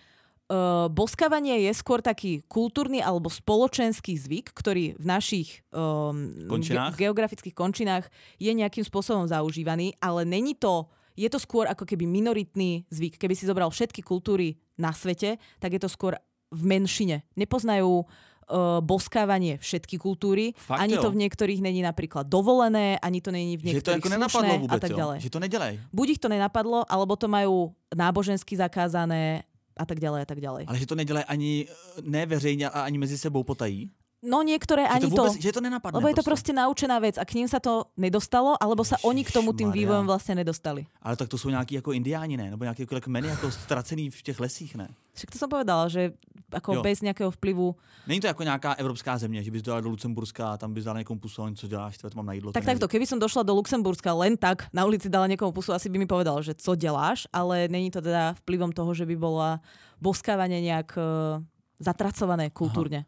[0.47, 6.95] uh, boskávanie je skôr taký kultúrny alebo spoločenský zvyk, ktorý v našich um, Končinách?
[6.95, 8.07] geografických končinách
[8.39, 10.87] je nejakým spôsobom zaužívaný, ale není to,
[11.17, 13.17] je to skôr ako keby minoritný zvyk.
[13.17, 16.13] Keby si zobral všetky kultúry na svete, tak je to skôr
[16.53, 17.25] v menšine.
[17.35, 18.05] Nepoznajú
[18.47, 21.03] uh, boskávanie všetky kultúry, Fakt ani jo?
[21.03, 24.55] to v niektorých není napríklad dovolené, ani to není v Že to niektorých nenapadlo slušné
[24.55, 24.97] a vůbec, tak jo?
[24.97, 25.73] ďalej Že to nedělej.
[25.91, 29.43] buď ich to nenapadlo, alebo to majú nábožensky zakázané
[29.77, 30.63] a tak ďalej a tak ďalej.
[30.69, 33.89] Ale že to nedělají ani eh, ne veřejně a ani mezi sebou potají.
[34.25, 36.01] No niektoré Že ani to to, vůbec, že to nenapadne.
[36.01, 39.21] lebo je to proste naučená vec a k ním sa to nedostalo, alebo sa oni
[39.21, 40.89] k tomu tým vývojom vlastne nedostali.
[41.05, 42.49] Ale tak to jsou nějaký jako indiáni, ne?
[42.49, 44.89] Nebo nějaké jako kmeny jako ztracený v těch lesích, ne?
[45.13, 46.17] Však to som povedala, že
[46.53, 46.81] ako Jo.
[46.81, 47.75] bez nejakého vplyvu.
[48.07, 50.97] Není to jako nějaká evropská země, že bys dala do Lucemburska a tam bys dala
[50.97, 52.51] někomu pusu, a co děláš, to mám na jídlo.
[52.51, 55.73] Tak to takto, keby som došla do Luxemburska len tak, na ulici dala niekomu pusu,
[55.73, 59.15] asi by mi povedal, že co deláš, ale není to teda vplyvom toho, že by
[59.17, 59.61] bola
[60.01, 61.41] boskávanie nejak uh,
[61.81, 63.05] zatracované kultúrne.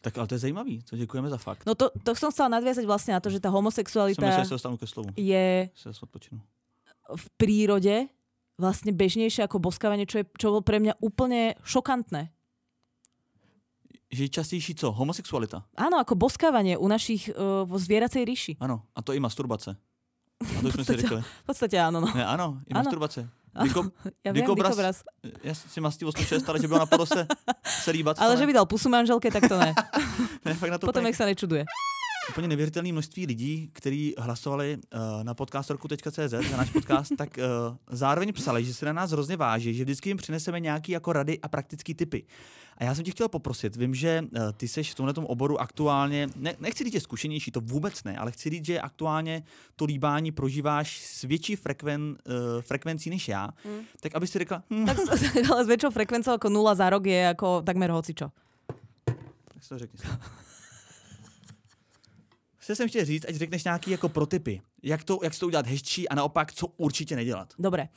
[0.00, 1.66] Tak ale to je zajímavý, to děkujeme za fakt.
[1.68, 4.86] No to, to som chcela nadviazať vlastne na to, že tá homosexualita myslel, dostanu ke
[4.88, 5.12] slovu.
[5.12, 5.68] je
[7.10, 8.08] v prírode
[8.56, 12.32] vlastne bežnejšie ako boskávanie, čo, je, čo bolo pre mňa úplne šokantné.
[14.10, 14.90] Že je častější co?
[14.90, 15.62] Homosexualita.
[15.76, 18.52] Áno, ako boskávanie u našich uh, vo zvieracej ríši.
[18.58, 18.88] Ano.
[18.96, 19.76] A to i masturbace.
[20.40, 21.20] A to si podstate- řekli.
[21.22, 22.08] V podstate áno, no.
[22.10, 22.82] Ne, ano, i Ano.
[22.82, 23.28] masturbace.
[23.64, 23.90] Vyko,
[24.24, 24.96] Ja viem, Dikobraz- dikobraz.
[25.42, 27.26] já si mastí 86, ale že bylo na podose
[27.66, 28.16] se líbat.
[28.20, 29.74] Ale že by dal pusu manželke, tak to ne.
[30.44, 31.64] ne, fakt na to Potom nech sa nečuduje.
[32.30, 38.32] Úplně neuvěřitelné množství lidí, kteří hlasovali uh, na podcastorku.cz za náš podcast, tak uh, zároveň
[38.32, 41.48] psali, že se na nás hrozně váží, že vždycky jim přineseme nějaký jako rady a
[41.48, 42.24] praktický typy.
[42.78, 46.28] A já jsem tě chtěl poprosit, vím, že uh, ty seš v tomhle oboru aktuálně,
[46.36, 49.42] ne, nechci říct, že zkušenější, to vůbec ne, ale chci říct, že aktuálně
[49.76, 53.80] to líbání prožíváš s větší frekven, uh, frekvencí než já, Mm.
[54.00, 57.28] tak aby si řekla, hm, Tak, ale s väčšou frekvenciou ako nula za rok je
[57.28, 58.30] ako takmer hocičo.
[59.04, 59.98] Tak si to řekni.
[62.70, 64.60] Chtěl jsem chtěl říct, ať řekneš nějaký jako protypy.
[64.82, 67.54] Jak to, jak to udělat hezčí a naopak, co určitě nedělat.
[67.58, 67.88] Dobre.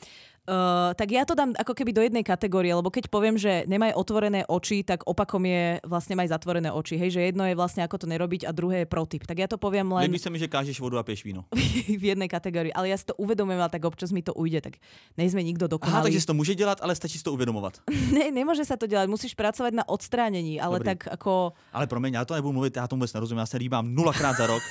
[0.43, 3.95] Uh, tak ja to dám ako keby do jednej kategórie, lebo keď poviem, že nemaj
[3.95, 6.99] otvorené oči, tak opakom je vlastne maj zatvorené oči.
[6.99, 9.23] Hej, že jedno je vlastne ako to nerobiť a druhé je protip.
[9.23, 11.47] Tak ja to poviem len Líbí mi, že kážeš vodu a piješ víno.
[12.01, 14.83] v jednej kategórii, ale ja si to uvedomujem, ale tak občas mi to ujde, tak
[15.15, 16.03] nejsme nikto Aha, dokonalý.
[16.11, 17.79] takže se to může dělat, ale stačí si to uvědomovat.
[18.13, 20.85] Ne, nemôže sa to delať, musíš pracovať na odstránení, ale Dobrý.
[20.91, 21.55] tak ako...
[21.73, 24.47] Ale promiň, já to nebudu mluvit, já tomu vůbec nerozumím, já se líbám nulakrát za
[24.47, 24.61] rok.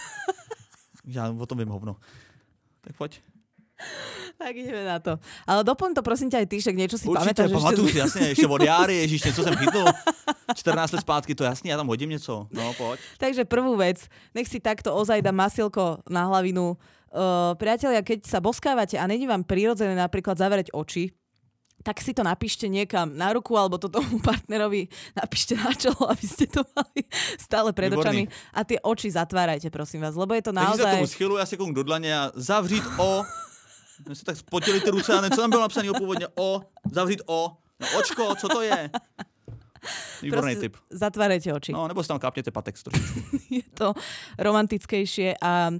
[1.07, 1.97] já o tom vím hovno.
[2.81, 3.32] Tak pojď.
[4.43, 5.23] Tak ideme na to.
[5.47, 7.51] Ale doplň to prosím ťa aj ty, však niečo si Určitě, pamätáš.
[7.53, 7.93] pamatuju ešte...
[7.93, 9.87] si, jasně, ještě od Járy, ježíš, něco jsem chytnul.
[10.57, 12.47] 14 let zpátky, to jasně, já tam hodím něco.
[12.51, 13.01] No, pojď.
[13.19, 14.03] Takže prvú vec,
[14.35, 16.75] nech si takto ozaj dá masilko na hlavinu.
[17.13, 21.13] Uh, priatelia, keď sa boskávate a není vám prirodzené napríklad zavrieť oči,
[21.83, 26.25] tak si to napíšte niekam na ruku alebo to tomu partnerovi napíšte na čelo, aby
[26.25, 27.05] ste to mali
[27.37, 28.01] stále pred Výborný.
[28.01, 28.23] očami.
[28.55, 30.95] A tie oči zatvárajte, prosím vás, lebo je to Takže se naozaj...
[30.95, 33.23] tomu schylu, si kouknu do dlaně a zavřít o.
[34.09, 36.27] My se tak spotili ty ruce a ne, co tam bylo napsané původně?
[36.35, 37.57] O, zavřít o.
[37.81, 38.91] No, očko, co to je?
[40.23, 40.77] Výborný tip.
[40.91, 41.73] zatvárajte oči.
[41.73, 43.21] No, nebo si tam kápněte patex trošičku.
[43.51, 43.95] je to
[44.39, 45.79] romantickejšie a uh,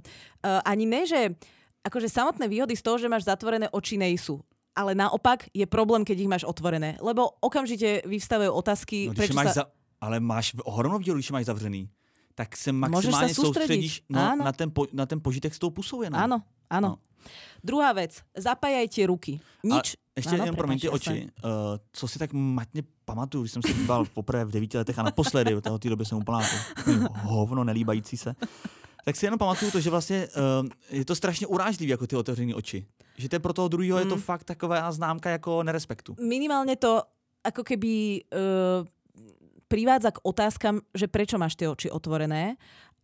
[0.65, 1.35] ani ne, že
[1.87, 4.43] akože samotné výhody z toho, že máš zatvorené oči nejsú.
[4.75, 9.37] ale naopak je problém, keď ich máš otvorené, lebo okamžite vyvstavujú otázky, No, když prečo
[9.37, 9.53] máš sa...
[9.53, 9.63] za...
[10.01, 11.89] Ale máš hornovdělo, když je máš zavřený,
[12.35, 13.45] tak se sa maximálně sústrediť.
[13.45, 14.43] soustředíš no, Áno.
[14.43, 16.17] na, ten po, na ten požitek s tou pusou jenom.
[16.19, 16.97] Áno, áno.
[16.97, 16.99] No.
[17.63, 19.39] Druhá vec, zapájajte ruky.
[19.63, 19.95] Nič...
[20.15, 21.25] Ještě Áno, jenom promiň ty oči.
[21.41, 21.49] Uh,
[21.91, 25.55] co si tak matně pamatuju, když jsem se díval poprvé v devíti letech a naposledy,
[25.55, 26.39] od té doby jsem úplná
[27.25, 28.35] hovno nelíbající se,
[29.05, 30.27] tak si jenom pamatuju to, že vlastně
[30.61, 32.85] uh, je to strašně urážlivý jako ty otevřené oči.
[33.17, 34.21] Že to je pro toho druhého je to Mm.
[34.21, 36.15] fakt taková známka jako nerespektu.
[36.21, 37.01] minimálne to
[37.43, 38.85] ako keby uh,
[39.67, 42.55] privádza k otázkam, že prečo máš tie oči otvorené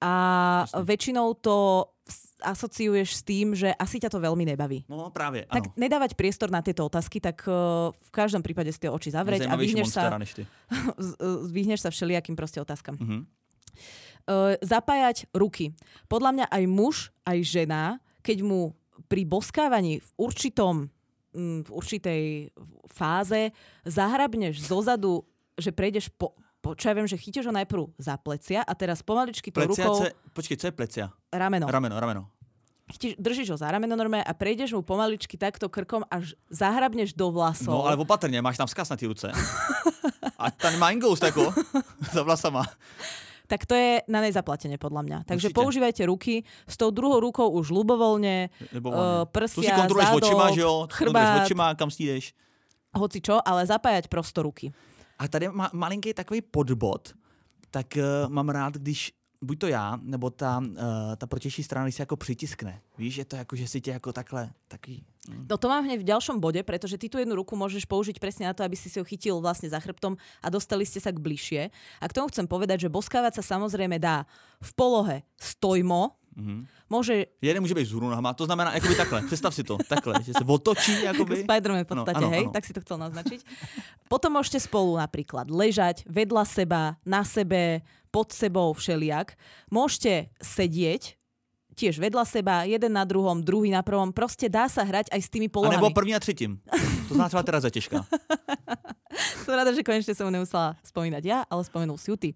[0.01, 0.13] a
[0.69, 0.85] Jasne.
[0.85, 1.85] väčšinou to
[2.41, 4.87] asociuješ s tým, že asi ťa to veľmi nebaví.
[4.89, 5.55] No právě, ano.
[5.55, 9.47] Tak nedávať priestor na tieto otázky, tak uh, v každom prípade si tie oči zavrieť
[9.47, 10.11] a vyhneš sa,
[11.07, 11.17] z-
[11.51, 12.95] vyhneš sa všelijakým proste otázkam.
[12.99, 13.17] Mhm.
[14.29, 15.73] Uh, zapájať ruky.
[16.05, 18.77] Podľa mňa aj muž, aj žena, keď mu
[19.09, 20.91] pri boskávaní v určitom
[21.33, 22.23] mm, v určitej
[22.89, 23.49] fáze
[23.87, 25.23] zahrabneš zozadu,
[25.57, 28.99] že prejdeš po, po čo ja viem, že chytíš ho najprv za plecia a teraz
[28.99, 31.05] pomaličky tou Plecia, rukou co je, počkej, co je plecia?
[31.31, 31.65] rameno.
[31.71, 32.23] Rameno, rameno.
[32.89, 37.29] Chytíš, držíš ho za rameno normálne a prejdeš mu pomaličky takto krkom až zahrabneš do
[37.29, 37.69] vlasov.
[37.69, 39.31] No ale opatrně, máš tam vzkaz na ty ruce.
[40.37, 41.53] A ten mind ghost jako
[42.13, 42.65] za vlasama.
[43.49, 45.17] tak to je na nezaplatenie podľa mňa.
[45.25, 45.57] Takže Určite.
[45.57, 50.09] používajte ruky, s tou druhou rukou už ľubovoľne, Nebo uh, uh, tu si prsia, kontroluješ
[50.09, 50.73] zadok, očima, že jo?
[50.93, 52.37] Chrbát, očima, kam stídeš.
[52.93, 54.69] hoci čo, ale zapájať prosto ruky.
[55.19, 57.13] A tady má malinký takový podbod,
[57.71, 59.11] tak uh, mám rád, když
[59.41, 62.81] buď to já, nebo ta, uh, ta protější strana, když se jako přitiskne.
[62.97, 65.03] Víš, je to jako, že si tě jako takhle, takový...
[65.29, 65.45] mm.
[65.49, 68.51] No to mám hneď v ďalšom bode, pretože ty tú jednu ruku môžeš použiť presne
[68.51, 71.23] na to, aby si si ho chytil vlastne za chrbtom a dostali ste sa k
[71.23, 71.71] bližšie.
[72.03, 74.27] A k tomu chcem povedať, že boskávať sa samozrejme dá
[74.59, 76.65] v polohe stojmo, Mhm.
[76.89, 80.33] môže Jeden může být vzhůru nohama, to znamená jakoby takhle, představ si to, takhle, že
[80.33, 81.35] se otočí ako jakoby.
[81.43, 82.43] Spider-Man v Áno, podstate, áno, hej?
[82.47, 82.53] áno.
[82.55, 83.39] Tak si to chcel naznačiť.
[84.07, 89.35] Potom môžete spolu napríklad ležať vedľa seba, na sebe, pod sebou, všeliak.
[89.69, 91.19] Môžete sedieť,
[91.77, 94.09] tiež vedľa seba, jeden na druhom, druhý na prvom.
[94.11, 95.77] Proste dá sa hrať aj s tými A polohami.
[95.77, 96.59] nebo první a třetím.
[97.07, 98.05] To znamená třeba teraz zatěžká.
[99.43, 102.29] Som rada, že konečne som mu nemusela spomínať ja, ale spomenul si ju ty.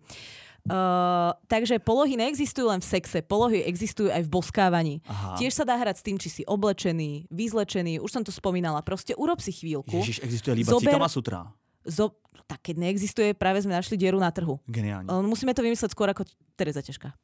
[0.63, 4.95] Uh, takže polohy neexistujú len v sexe, polohy existujú aj v boskávaní.
[5.03, 5.35] Aha.
[5.35, 8.79] Tiež sa dá hrať s tým, či si oblečený, vyzlečený, už som to spomínala.
[8.79, 9.91] Proste urob si chvíľku.
[9.99, 11.51] Ježíš, existuje líbací Zober- Sutra.
[11.83, 12.15] Zo...
[12.47, 14.55] Tak keď neexistuje, práve sme našli dieru na trhu.
[14.71, 15.11] Geniální.
[15.11, 16.23] Uh, musíme to vymysleť skôr ako
[16.55, 17.11] Tereza Ťažká.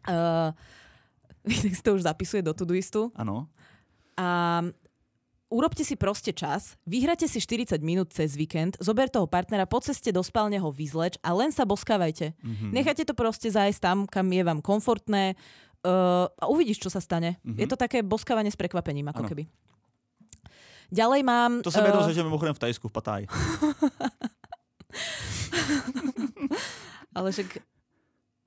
[0.00, 0.56] Uh,
[1.44, 3.12] si to už zapisuje do Todoistu.
[3.12, 3.52] Ano.
[4.16, 4.64] A
[5.50, 10.14] urobte si proste čas, vyhrate si 40 minút cez víkend, zober toho partnera, po ceste
[10.14, 12.32] do spálne ho vyzleč a len sa boskávajte.
[12.40, 12.70] Mhm.
[12.70, 17.42] Nechajte to proste zájsť tam, kam je vám komfortné uh, a uvidíš, čo sa stane.
[17.42, 17.58] Mhm.
[17.58, 19.30] Je to také boskávanie s prekvapením, ako Áno.
[19.34, 19.44] keby.
[20.90, 21.62] Ďalej mám...
[21.62, 23.26] To jsem jednou eh, zažil mimochodem v Tajsku, v Patáji.
[27.14, 27.62] Ale však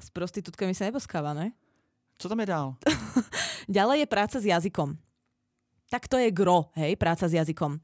[0.04, 1.56] s prostitútkami sa neboskáva, ne?
[2.20, 2.76] Co tam je dál?
[3.72, 5.00] Ďalej je práca s jazykom.
[5.94, 7.78] Tak to je gro, hej, práca s jazykom.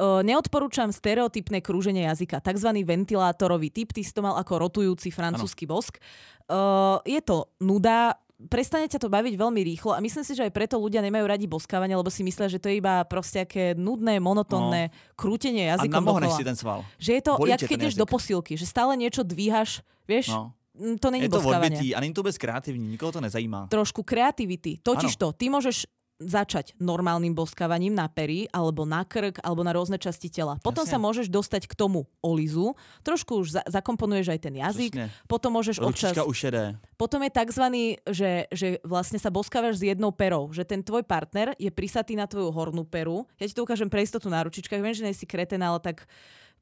[0.00, 2.64] Uh, neodporúčam stereotypné krúženie jazyka, tzv.
[2.80, 6.00] ventilátorový typ, ty si to mal ako rotujúci francúzsky bosk.
[6.48, 8.16] Uh, je to nuda,
[8.48, 11.44] prestane ťa to baviť veľmi rýchlo a myslím si, že aj preto ľudia nemajú radi
[11.44, 16.02] boskávanie, lebo si myslia, že to je iba proste aké nudné, monotónne krútenie A jazykom
[16.02, 16.40] namohneš dokola.
[16.40, 16.80] si ten sval.
[16.96, 20.56] Že je to, Bolí jak keď ideš do posilky, že stále niečo dvíhaš, vieš, No.
[20.74, 23.68] mm, to není Je to odbitý a není to vůbec kreativní, nikoho to nezajímá.
[23.68, 24.80] trošku kreativity.
[24.82, 25.84] Totiž to, ty môžeš
[26.26, 30.58] začať normálnym boskávaním na pery, alebo na krk, alebo na rôzne časti tela.
[30.62, 30.96] Potom Jasne.
[30.96, 35.10] sa môžeš dostať k tomu olizu, trošku už za- zakomponuješ aj ten jazyk, Přesně.
[35.26, 36.12] potom môžeš občas...
[36.42, 36.78] Jede.
[36.96, 41.54] Potom je takzvaný, že, že vlastne sa boskávaš s jednou perou, že ten tvoj partner
[41.58, 43.26] je prisatý na tvoju hornú peru.
[43.38, 46.06] Ja ti to ukážem pre istotu na ručičkách, viem, že nie si kreten, ale tak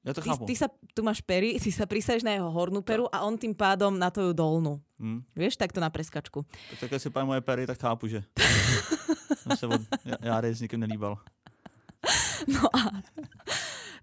[0.04, 0.44] Já to ty, chápu.
[0.46, 3.52] ty sa, tu máš pery, ty sa prisaješ na jeho hornú peru a on tým
[3.52, 4.80] pádom na tvoju dolnú.
[5.00, 5.24] Hm.
[5.32, 6.44] Vieš, takto na preskačku.
[6.80, 8.22] Tak si pají moje pery, tak chápu, že
[9.36, 9.80] jsem se od
[10.20, 11.18] Járy s nikým nelíbal.
[12.48, 12.90] No a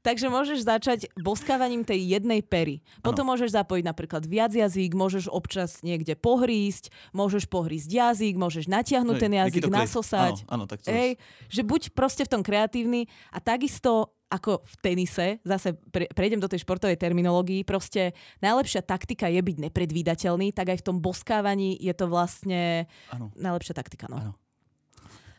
[0.08, 2.80] Takže môžeš začať boskávaním tej jednej pery.
[3.04, 9.16] Potom môžeš zapojiť napríklad viac jazyk, môžeš občas niekde pohrísť, môžeš pohrísť jazyk, môžeš natiahnuť
[9.20, 10.48] ten jazyk, nasosať.
[10.48, 11.20] Áno, áno, tak to Hej,
[11.52, 16.52] že buď proste v tom kreatívny a takisto ako v tenise, zase pre, prejdem do
[16.52, 18.12] tej športovej terminológii, proste
[18.44, 23.32] najlepšia taktika je byť nepredvídateľný, tak aj v tom boskávaní je to vlastne Áno.
[23.40, 24.12] najlepšia taktika.
[24.12, 24.36] No.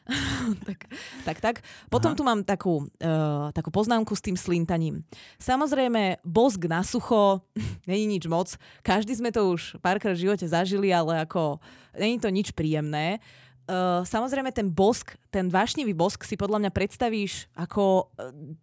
[0.64, 0.88] Tak,
[1.24, 1.56] tak, tak.
[1.92, 2.18] Potom Aha.
[2.18, 5.04] tu mám takú, uh, takú poznámku s tým slintaním.
[5.36, 7.44] Samozrejme, bosk na sucho,
[7.90, 8.56] není nič moc.
[8.80, 11.60] Každý sme to už párkrát v živote zažili, ale ako
[11.92, 13.20] není to nič príjemné.
[13.68, 18.56] uh, samozrejme ten bosk, ten vášnivý bosk si podľa mňa predstavíš ako uh,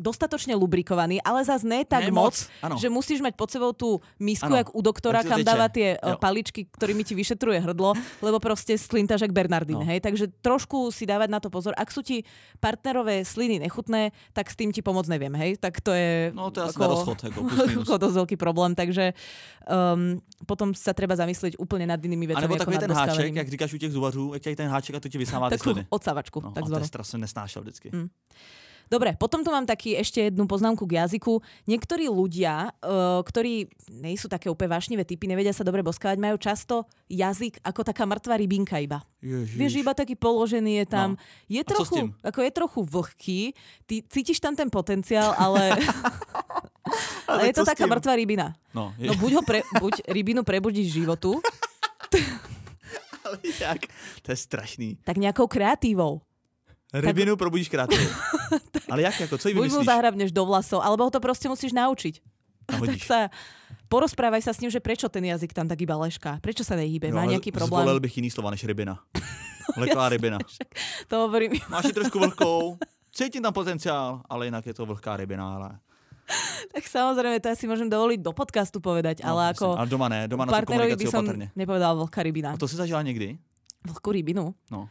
[0.00, 4.00] dostatočne lubrikovaný, ale zase ne tak Ne moc, moc, že musíš mať pod sebou tú
[4.16, 5.46] misku, Áno, jak u doktora, kam teče.
[5.46, 6.18] dáva tie uh, Jo.
[6.18, 7.92] paličky, ktorými ti vyšetruje hrdlo,
[8.24, 9.84] lebo proste slintaš jak Bernardín, No.
[9.84, 10.00] hej?
[10.00, 11.76] Takže trošku si dávať na to pozor.
[11.76, 12.24] Ak sú ti
[12.56, 15.60] partnerové sliny nechutné, tak s tým ti pomôcť neviem, hej?
[15.60, 16.32] Tak to je...
[16.32, 17.38] No to je na rozchod, ako
[17.84, 19.12] ako dosť veľký problém, takže
[19.66, 20.16] um,
[20.48, 22.42] potom sa treba zamyslieť úplne nad inými A vecami.
[22.42, 25.08] nebo ako takový ten háček, jak říkáš u těch zubařů, jak ten háček a to
[25.08, 25.84] ti vysává ty sliny.
[25.90, 27.90] odsavačku, No, a to je strašne nesnášel vždycky.
[27.92, 28.08] Mm.
[28.90, 31.38] Dobre, potom tu mám taký ešte jednu poznámku k jazyku.
[31.70, 36.34] Niektorí ľudia, uh, ktorí nie sú také úplne vášnivé typy, nevedia sa dobre boskávať, majú
[36.42, 39.06] často jazyk ako taká mŕtva rybinka iba.
[39.22, 39.54] Ježiš.
[39.54, 41.14] Vieš, iba taký položený je tam.
[41.14, 41.22] No.
[41.46, 43.40] Je trochu, ako je trochu vlhký,
[43.86, 45.70] ty cítiš tam ten potenciál, ale,
[47.30, 48.58] ale je to taká mŕtva rybina.
[48.74, 51.38] No, je, No buď, ho pre, buď rybinu prebudíš životu,
[53.22, 53.86] ale jak?
[54.26, 54.88] To je strašný.
[55.06, 56.26] tak nejakou kreatívou.
[56.90, 57.94] Rybinu probudíš krátko.
[58.90, 61.72] ale jak jako, co jí Buď mu zahrabneš do vlasov, alebo ho to proste musíš
[61.72, 62.20] naučiť.
[62.70, 63.18] Tak sa
[63.90, 66.38] porozprávaj sa s ním, že prečo ten jazyk tam tak iba lešká.
[66.38, 67.10] Prečo sa nehýbe?
[67.10, 67.82] Má ale nejaký problém?
[67.82, 69.02] Zvolil bych jiný slova než rybina.
[69.78, 70.38] Vleklá rybina.
[71.10, 71.58] To hovorím.
[71.66, 72.78] Máš ji trošku vlhkou,
[73.10, 75.42] cítím tam potenciál, ale jinak je to vlhká rybina.
[75.58, 75.68] Ale...
[76.70, 80.30] Tak samozrejme, to asi môžem dovoliť do podcastu povedať, No, ale ako ale doma ne,
[80.30, 81.50] doma na partnerovi by som opatrne.
[81.58, 82.54] nepovedala vlhká rybina.
[82.54, 83.34] A to si zažila někdy?
[83.82, 84.54] Vlhkú rybinu?
[84.70, 84.86] No.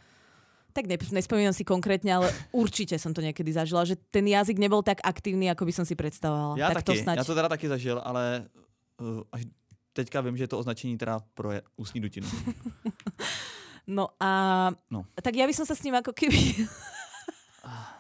[0.80, 4.80] Tak ne, nespomínam si konkrétne, ale určite som to niekedy zažila, že ten jazyk nebol
[4.80, 6.55] tak aktívny, ako by som si predstavovala.
[6.55, 7.15] Já tak taky, to snať.
[7.19, 8.47] já to teda taky zažil, ale
[9.03, 9.43] uh, až
[9.91, 12.27] teďka vím, že je to označení teda pro ústní dutinu.
[13.89, 14.32] No a
[14.93, 15.01] No.
[15.17, 16.38] tak ja by som sa s ním ako keby...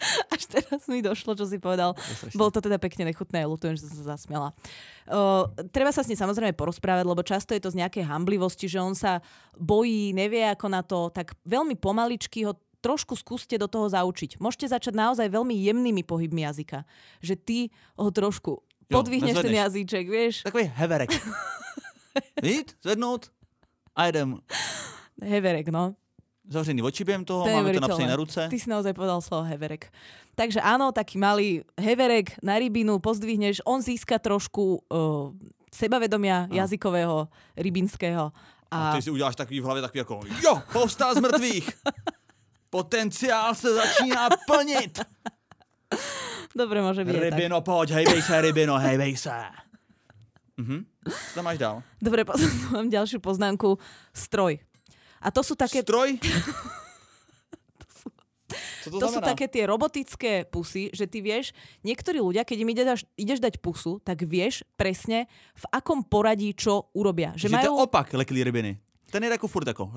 [0.34, 1.94] Až teraz mi došlo, čo si povedal.
[2.32, 4.56] Bolo to teda pekne nechutné, ľutujem, že som sa zasmiala.
[5.06, 8.80] Uh, treba sa s ním samozrejme porozprávať, lebo často je to z nejakej hamblivosti, že
[8.80, 9.20] on sa
[9.56, 14.40] bojí, nevie ako na to, tak veľmi pomaličky ho trošku skúste do toho zaučiť.
[14.40, 16.88] Môžete začať naozaj veľmi jemnými pohybmi jazyka.
[17.20, 17.58] Že ty
[18.00, 19.62] ho trošku Jo, podvihneš ten nezvedneš.
[19.68, 20.34] jazyček, vieš.
[20.42, 21.10] Takový heverek.
[22.42, 23.30] Jít, zvednout
[23.94, 24.40] a jedem.
[25.22, 25.94] Heverek, no.
[26.50, 28.42] Zavřený oči během toho, To máme to napsané na ruce.
[28.50, 29.86] Ty si naozaj povedal slovo heverek.
[30.34, 35.30] Takže áno, taký malý heverek na rybinu pozdvihneš, on získa trošku uh,
[35.70, 36.58] sebavedomia No.
[36.58, 38.34] jazykového, rybinského.
[38.70, 41.70] A A, ty si uděláš takový v hlavě takový jako, jo, povstal z mrtvých.
[42.70, 45.00] Potenciál se začíná plnit.
[46.54, 47.30] dobre, môže byť aj tak.
[47.34, 49.34] Rybino, pojď, hejbej se, rybino, hejbej se.
[50.58, 50.86] Mhm.
[51.10, 51.82] Co tam máš dál?
[52.02, 52.22] Dobre,
[52.74, 53.78] mám ďalšiu poznámku.
[54.14, 54.58] Stroj.
[55.20, 56.16] A to sú také, Stroj?
[58.80, 61.52] Co to, to sú také tie robotické pusy, že ty vieš,
[61.84, 66.90] niektorí ľudia, keď im ideš, ideš dať pusu, tak vieš presne, v akom poradí čo
[66.96, 67.36] urobia.
[67.36, 68.80] Že, Že, že to majú, opak leklý rybiny.
[69.10, 69.92] Ten je jako furt jako...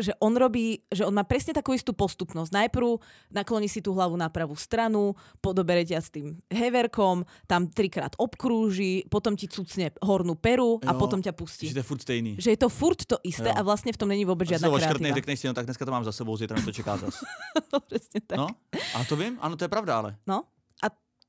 [0.00, 2.52] že on robí, že on má presne takú istú postupnosť.
[2.52, 3.00] Najprv
[3.32, 9.08] nakloní si tú hlavu na pravú stranu, podobere ťa s tým heverkom, tam trikrát obkrúži,
[9.08, 11.66] potom ti cucne hornú peru a Jo, potom ťa pustí.
[11.72, 12.32] Že to je furt stejný.
[12.38, 13.56] Že je to furt to isté Jo.
[13.56, 15.16] a vlastne v tom není vôbec žiadna kreatíva.
[15.16, 17.18] řekneš si, no tak dneska to mám za sebou, zítra mě to čeká zas.
[17.88, 18.38] Presne tak.
[18.38, 18.46] No,
[18.94, 20.16] a to vím, ano, to je pravda, ale.
[20.26, 20.44] No.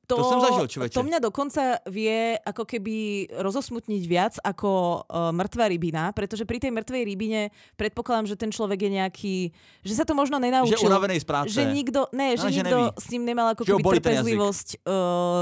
[0.08, 0.95] To, To som zažil, človeče.
[0.95, 2.95] To mňa dokonca vie ako keby
[3.43, 4.70] rozosmutniť viac ako
[5.03, 7.41] uh, mŕtva rybina, pretože pri tej mŕtvej rybine
[7.76, 9.36] predpokladám, že ten človek je nejaký,
[9.84, 10.80] že sa to možno nenaučil.
[10.80, 11.51] Že unavený z práce.
[11.51, 12.95] Že nikto, ne, že No, že nikto neví.
[12.95, 14.91] s ním nemal ako Že keby trpezlivosť uh,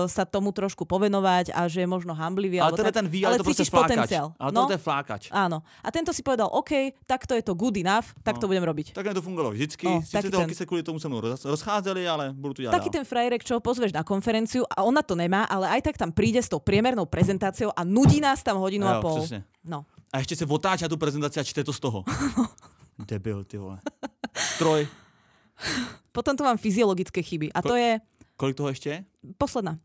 [0.10, 2.58] sa tomu trošku povenovať a že je možno hamblivý.
[2.58, 3.92] ale tak, ten ví, ale, to prostě cítiš flákač.
[3.94, 4.34] potenciál.
[4.42, 5.30] Ale no, to je flákač.
[5.30, 5.62] áno.
[5.86, 8.42] A tento si povedal, OK, takto je to good enough, tak No.
[8.42, 8.98] to budem robiť.
[8.98, 9.86] Takhle to fungovalo vždycky.
[9.86, 12.90] No, Sice ty ten- kvůli tomu se mnou roz- rozcházeli, ale budu to dělat Taký
[12.90, 16.16] ten frajerek, čo ho pozveš na konferenciu a ona to nemá, ale aj tak tam
[16.16, 19.20] príde s tou priemernou prezentáciou a nudí nás tam hodinu Jo, a pol.
[19.20, 19.44] přesně.
[19.68, 19.86] No.
[20.14, 22.04] A ještě se otáčí na tu prezentaci a čte to z toho.
[23.08, 23.80] Debil, ty vole.
[24.38, 24.88] Stroj.
[26.12, 28.00] Potom tu mám fyziologické chyby a to je
[28.38, 29.06] Kolik toho ještě je?
[29.38, 29.80] posledná.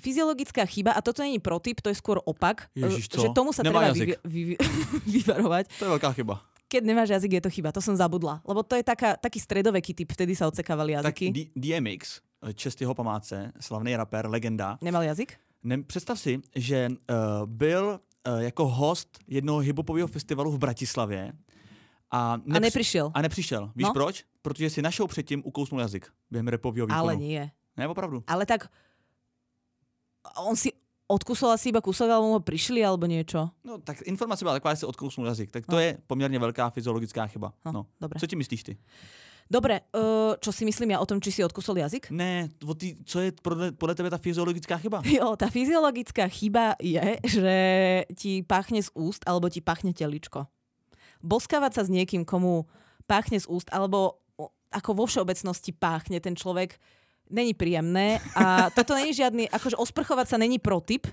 [0.00, 3.80] Fyziologická chyba a toto není protip, to je skôr opak, Ježiš, že tomu sa Nemá
[3.80, 4.08] treba jazyk.
[4.24, 4.54] vy, vy,
[5.20, 5.64] vyvarovať.
[5.80, 6.34] To je velká chyba.
[6.68, 8.44] Keď nemáš jazyk, je to chyba, to som zabudla.
[8.44, 11.26] Lebo to je taká, taký stredoveký typ, vtedy sa odsekávali Tak jazyky.
[11.32, 12.20] D- DMX,
[12.54, 14.78] čest jeho památce, slavný rapper, legenda.
[14.82, 15.32] Nemal jazyk?
[15.62, 16.96] Ne, představ si, že uh,
[17.46, 21.32] byl uh, jako host jednoho hiphopového festivalu v Bratislavě
[22.10, 23.10] a, A nepři- neprišiel.
[23.14, 23.72] a nepřišel.
[23.76, 23.92] Víš No.
[23.92, 24.24] proč?
[24.42, 27.00] Protože si našel předtím ukousnul jazyk během repového výkonu.
[27.00, 27.50] Ale nie.
[27.76, 28.24] Ne, opravdu.
[28.26, 28.68] Ale tak
[30.36, 30.72] on si
[31.08, 33.52] odkusol asi iba kúsok, alebo mu prišli, alebo niečo.
[33.64, 35.50] No, tak informace byla taková, že si odkousnul jazyk.
[35.50, 35.78] Tak to No.
[35.80, 37.52] je poměrně velká fyziologická chyba.
[37.64, 37.86] No, No.
[38.00, 38.20] dobre.
[38.20, 38.76] Co ti myslíš ty?
[39.44, 42.08] Dobre, uh, čo si myslím ja o tom, či si odkusol jazyk?
[42.08, 43.28] Ne, o tý, co je
[43.76, 45.04] podle tebe ta fyziologická chyba?
[45.16, 47.56] Jo, tá fyziologická chyba je, že
[48.16, 50.48] ti pachne z úst alebo ti pachne teličko.
[51.20, 52.64] boskávať sa s niekým, komu
[53.04, 54.24] páchne z úst, alebo
[54.72, 56.80] ako vo všeobecnosti páchne ten človek,
[57.30, 61.06] není príjemné a toto není žiadny, akože osprchovať sa není protyp,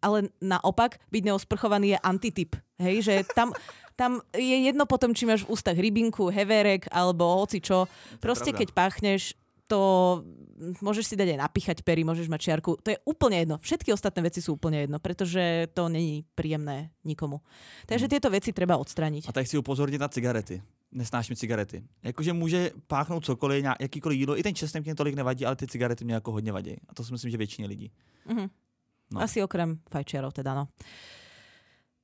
[0.00, 2.50] ale naopak byť neosprchovaný je antityp.
[2.80, 3.52] Hej, že tam,
[4.00, 7.84] tam je jedno potom, či máš v ústach rybinku, heverek alebo hoci čo.
[8.16, 9.36] Proste keď páchneš,
[9.68, 9.80] to
[10.80, 12.80] môžeš si dať aj napíchať pery, môžeš mať čiarku.
[12.80, 13.60] To je úplne jedno.
[13.60, 17.44] Všetky ostatné veci sú úplne jedno, pretože to není príjemné nikomu.
[17.84, 19.28] Takže tieto veci treba odstraniť.
[19.28, 20.56] A tak chci upozorniť na cigarety
[20.92, 21.82] nesnáším cigarety.
[22.02, 26.04] Jakože může páchnout cokoliv, jakýkoliv jídlo, i ten česnek mě tolik nevadí, ale ty cigarety
[26.04, 26.76] mě jako hodně vadí.
[26.88, 27.92] A to si myslím, že většině lidí.
[28.26, 28.50] Mm-hmm.
[29.12, 29.20] No.
[29.20, 30.68] Asi okrem fajčiarov teda, no.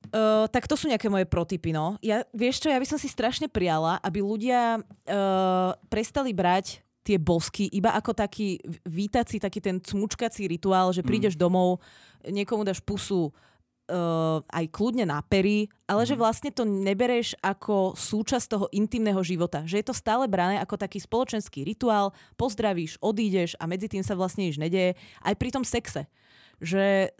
[0.07, 1.99] Uh, tak to sú nejaké moje protypy, no.
[1.99, 7.19] Ja, vieš čo, ja by som si strašne priala, aby ľudia uh, prestali brať tie
[7.19, 11.41] bosky iba ako taký vítací, taký ten cmučkací rituál, že prídeš mm.
[11.43, 11.79] domov,
[12.23, 16.07] niekomu dáš pusu, uh, aj kľudne na pery, ale mm.
[16.07, 16.19] že mhm.
[16.19, 19.63] vlastne to nebereš ako súčasť toho intimného života.
[19.63, 24.15] Že je to stále brané ako taký spoločenský rituál, pozdravíš, odídeš a medzi tým sa
[24.15, 24.99] vlastne nič nedeje.
[25.23, 26.07] Aj pri tom sexe.
[26.59, 27.15] Že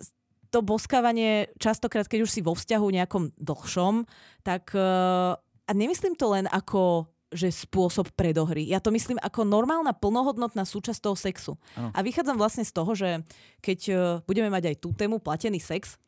[0.49, 4.07] to boskávanie častokrát, keď už si vo vzťahu nejakom dlhšom,
[4.43, 5.35] tak uh,
[5.67, 8.63] a nemyslím to len ako že spôsob predohry.
[8.71, 11.53] Ja to myslím ako normálna plnohodnotná súčasť toho sexu.
[11.75, 11.91] Ano.
[11.91, 13.19] A vychádzam vlastne z toho, že
[13.59, 15.99] keď uh, budeme mať aj tú tému platený sex,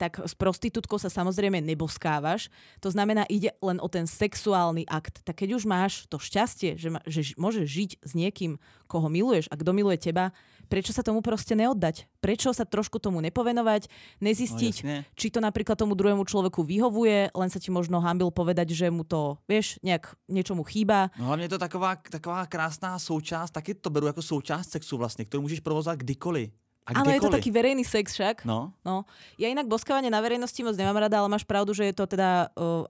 [0.00, 2.48] tak s prostitútkou sa samozrejme neboskávaš.
[2.80, 5.20] To znamená, ide len o ten sexuálny akt.
[5.24, 8.56] Tak keď už máš to šťastie, že, ma, že môžeš žiť s niekým,
[8.88, 10.32] koho miluješ a kto miluje teba,
[10.68, 12.08] prečo sa tomu proste neoddať?
[12.24, 13.88] Prečo sa trošku tomu nepovenovať,
[14.20, 18.72] nezistiť, no, či to napríklad tomu druhému človeku vyhovuje, len sa ti možno hambil povedať,
[18.72, 21.12] že mu to, vieš, nejak niečo mu chýba.
[21.20, 25.44] No hlavne to taková, taková krásná součást, taky to beru jako součást sexu vlastne, ktorú
[25.44, 26.52] môžeš provozovať kdykoliv.
[26.82, 28.42] A ale je to taký verejný sex však.
[28.42, 28.74] No.
[28.82, 29.06] no.
[29.38, 32.50] Ja inak boskávanie na verejnosti moc nemám rada, ale máš pravdu, že je to teda
[32.58, 32.82] uh,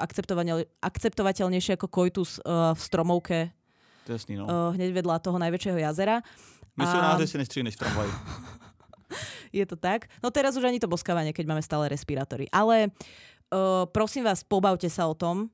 [0.81, 3.39] akceptovateľnejšie ako koitus uh, v stromovke.
[4.09, 4.49] Jasný, no.
[4.49, 6.25] Uh, hneď vedľa toho najväčšieho jazera.
[6.73, 7.21] Myslím, a...
[7.21, 8.09] že si nestříhneš tramvaj.
[9.61, 10.09] je to tak.
[10.25, 12.49] No teraz už ani to boskávanie, keď máme stále respirátory.
[12.49, 15.53] Ale uh, prosím vás, pobavte sa o tom,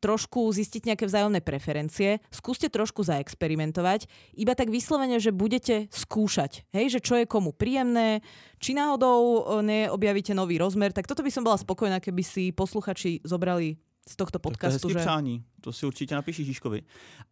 [0.00, 6.98] trošku zistiť nejaké vzájomné preferencie, skúste trošku zaexperimentovať, iba tak vyslovene, že budete skúšať, hej,
[6.98, 8.24] že čo je komu príjemné,
[8.56, 13.20] či náhodou e, neobjavíte nový rozmer, tak toto by som bola spokojná, keby si posluchači
[13.22, 13.76] zobrali
[14.08, 14.80] z tohto podcastu.
[14.80, 14.98] to je že...
[14.98, 16.82] přání, to si určitě napíš Žižkovi.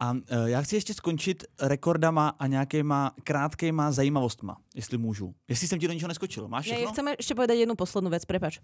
[0.01, 5.35] A uh, já chci ještě skončit rekordama a nějakýma krátkýma zajímavostma, jestli můžu.
[5.49, 6.49] Jestli jsem ti do ničoho neskočil.
[6.49, 6.85] Máš všechno?
[6.85, 8.61] Ja chcem ešte povedať jednu poslednú vec, prepač.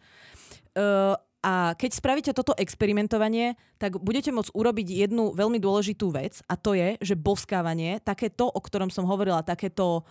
[0.76, 6.56] Uh, a keď spravíte toto experimentovanie, tak budete môcť urobiť jednu veľmi dôležitú vec a
[6.56, 10.08] to je, že boskávanie, takéto, o ktorom som hovorila, takéto,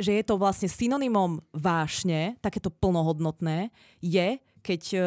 [0.00, 3.68] že je to vlastne synonymom vášne, takéto plnohodnotné,
[4.00, 5.04] je, keď uh,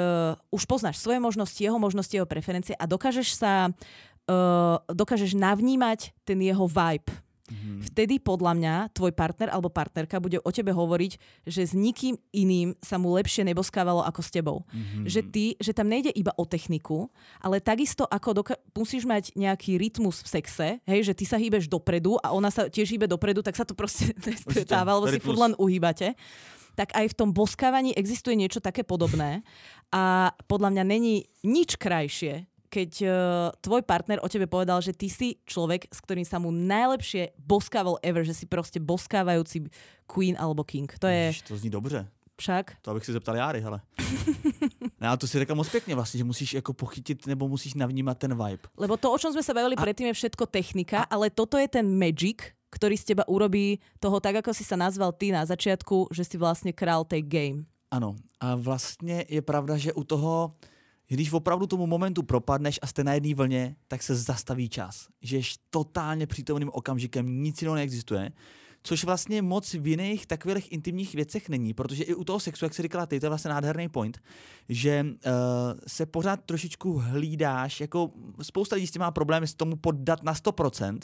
[0.53, 6.37] už poznáš svoje možnosti, jeho možnosti, jeho preferencie a dokážeš sa, uh, dokážeš navnímať ten
[6.37, 7.09] jeho vibe,
[7.53, 7.77] Mm-hmm.
[7.93, 12.73] Vtedy podľa mňa tvoj partner alebo partnerka bude o tebe hovoriť, že s nikým iným
[12.81, 14.57] sa mu lepšie neboskávalo ako s tebou.
[14.73, 15.05] Mm-hmm.
[15.05, 19.77] Že ty, že tam nejde iba o techniku, ale takisto ako doka- musíš mať nejaký
[19.77, 23.45] rytmus v sexe, hej, že ty sa hýbeš dopredu a ona sa tiež hýbe dopredu,
[23.45, 26.17] tak sa to proste nestretáva, lebo si furt len uhýbate
[26.73, 29.45] tak aj v tom boskávaní existuje niečo také podobné
[29.93, 33.13] a podľa mňa není nič krajšie, keď uh,
[33.61, 38.01] tvoj partner o tebe povedal, že ty si človek, s ktorým sa mu najlepšie boskával
[38.01, 39.69] ever, že si proste boskávajúci
[40.09, 40.89] queen alebo king.
[40.97, 41.37] To je...
[41.37, 42.09] Jež, to zní dobře.
[42.33, 42.81] Však?
[42.81, 43.77] To abych si zeptal Járy, hele.
[45.01, 48.17] no, a to si řekl moc pěkně vlastně, že musíš jako pochytit nebo musíš navnímat
[48.17, 48.65] ten vibe.
[48.77, 49.81] Lebo to, o čom sme sa bavili a...
[49.81, 51.13] predtým, je všetko technika, a...
[51.13, 55.13] ale toto je ten magic, ktorý z teba urobí toho tak, ako si sa nazval
[55.13, 57.59] ty na začiatku, že si vlastne král tej game.
[57.93, 60.57] Ano, a vlastně je pravda, že u toho
[61.13, 65.07] když opravdu tomu momentu propadneš a jste na jedné vlně, tak se zastaví čas.
[65.21, 68.31] Že jsi totálně přítomným okamžikem, nic jiného neexistuje.
[68.83, 72.73] Což vlastně moc v jiných takových intimních věcech není, protože i u toho sexu, jak
[72.73, 74.19] se říkala ty, to je vlastně nádherný point,
[74.69, 75.31] že uh,
[75.87, 78.11] se pořád trošičku hlídáš, jako
[78.41, 80.99] spousta lidí s tím má problémy s tomu poddat na 100%,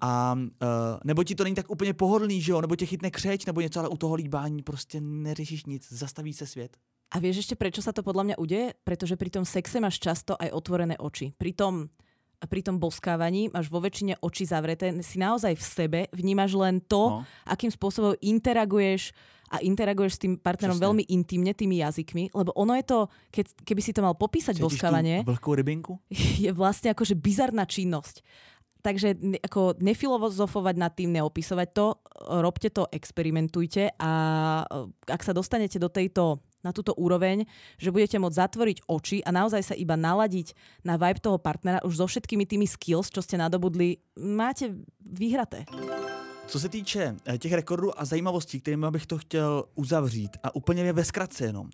[0.00, 3.46] a uh, nebo ti to není tak úplně pohodlný, že jo, nebo tě chytne křeč,
[3.46, 6.76] nebo něco, ale u toho líbání prostě neřešíš nic, zastaví se svět.
[7.10, 8.70] A vieš ešte, prečo sa to podľa mňa udeje?
[8.86, 11.34] Pretože pri tom sexe máš často aj otvorené oči.
[11.34, 11.90] Pri tom,
[12.38, 14.94] pri tom boskávaní máš vo väčšine oči zavreté.
[15.02, 17.26] Si naozaj v sebe vnímaš len to, no.
[17.50, 19.10] akým spôsobom interaguješ
[19.50, 20.86] a interaguješ s tým partnerom Přesne.
[20.86, 22.98] veľmi intimne tými jazykmi, lebo ono je to,
[23.34, 25.98] keď, keby si to mal popísať Cítiš boskávanie, rybinku?
[26.46, 28.22] je vlastne akože bizarná činnosť.
[28.80, 31.86] Takže ako nefilozofovať nad tým, neopisovať to,
[32.40, 34.10] robte to, experimentujte a
[35.04, 37.48] ak sa dostanete do tejto na túto úroveň,
[37.80, 40.52] že budete môcť zatvoriť oči a naozaj sa iba naladiť
[40.84, 45.64] na vibe toho partnera už so všetkými tými skills, čo ste nadobudli, máte vyhraté.
[46.50, 50.92] Co se týče eh, těch rekordů a zajímavostí, kterými bych to chtěl uzavřít a úplně
[50.92, 51.70] ve zkratce jenom,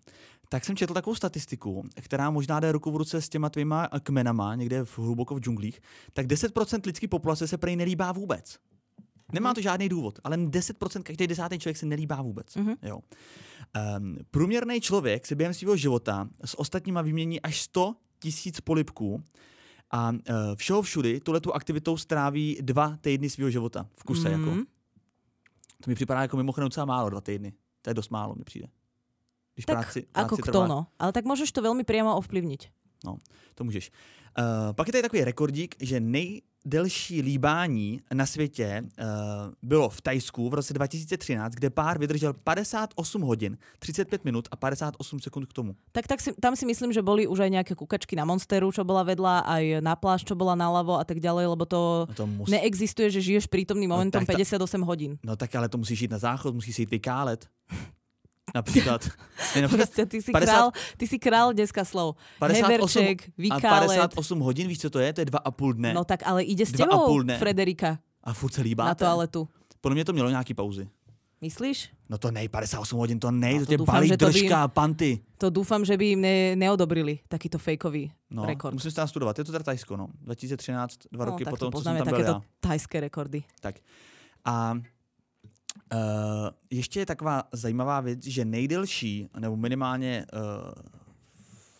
[0.49, 4.55] tak jsem četl takovou statistiku, která možná jde ruku v ruce s těma tvýma kmenama,
[4.55, 5.79] někde v, hluboko v džunglích,
[6.13, 8.59] tak 10% lidské populace se prej nelíbá vůbec.
[9.33, 12.55] Nemá to žádný důvod, ale 10%, každý desátý člověk se nelíbá vůbec.
[12.55, 12.73] Mhm.
[12.81, 12.99] Jo.
[13.99, 19.23] Um, průměrný člověk si během svého života s ostatníma vymění až 100 tisíc polipků
[19.91, 20.17] a uh,
[20.55, 24.29] všeho všudy tuhle tu aktivitou stráví dva týdny svého života v kuse.
[24.29, 24.49] Mhm.
[24.49, 24.63] Jako.
[25.83, 27.53] To mi připadá jako mimochodem docela málo, dva týdny.
[27.81, 28.67] To je dost málo, mi přijde.
[29.57, 30.79] Když Tak práci, ako práci kto, trvá, no.
[31.01, 32.61] Ale tak môžeš to veľmi priamo ovplyvniť.
[33.57, 33.89] to můžeš.
[34.37, 39.05] Uh, pak je tady takový rekordík, že nejdelší líbání na světě uh,
[39.61, 45.19] bylo v Tajsku v roce 2013, kde pár vydržel 58 hodin, 35 minut a 58
[45.19, 45.75] sekund k tomu.
[45.91, 48.85] Tak, tak si, tam si myslím, že boli už aj nejaké kukačky na Monsteru, čo
[48.85, 52.25] bola vedľa, aj na pláž, čo bola naľavo a tak ďalej, lebo to No, to
[52.29, 52.45] mus...
[52.53, 55.17] neexistuje, že žiješ prítomným momentom tak to- 58 hodín.
[55.25, 57.49] no tak ale to musíš jít na záchod, musíš si jít vykálet.
[58.55, 59.09] Například
[59.69, 62.15] Proste, ty si 50 král, ty si král dneska slov.
[62.39, 63.87] 58 Heverček, a vykálet.
[63.87, 65.13] 58 hodin, víš, co to je?
[65.13, 65.93] To je dva a půl dne.
[65.93, 67.23] No tak ale ide s a tebou.
[67.39, 69.05] Frederika, A furt se na líbáte.
[69.05, 69.47] toaletu.
[69.81, 70.87] Podle mě to mělo nějaký pauzy.
[71.41, 71.89] Myslíš?
[72.09, 75.19] No to nej, 58 hodin, to nej, No to, to doufám, balí držka, panty.
[75.37, 78.73] To dúfam, že by im ne, neodobrili takýto fejkový No, rekord.
[78.73, 79.37] musím se nastudovat.
[79.37, 80.07] Je to teda Tajsko, no.
[80.21, 82.41] 2013, dva no, roky potom, to co poznáme tam byl takéto já.
[82.59, 83.43] tajské rekordy.
[83.61, 83.75] Tak.
[84.45, 84.73] A
[85.93, 85.99] uh,
[86.69, 90.71] ještě je taková zajímavá věc, že nejdelší, nebo minimálně uh,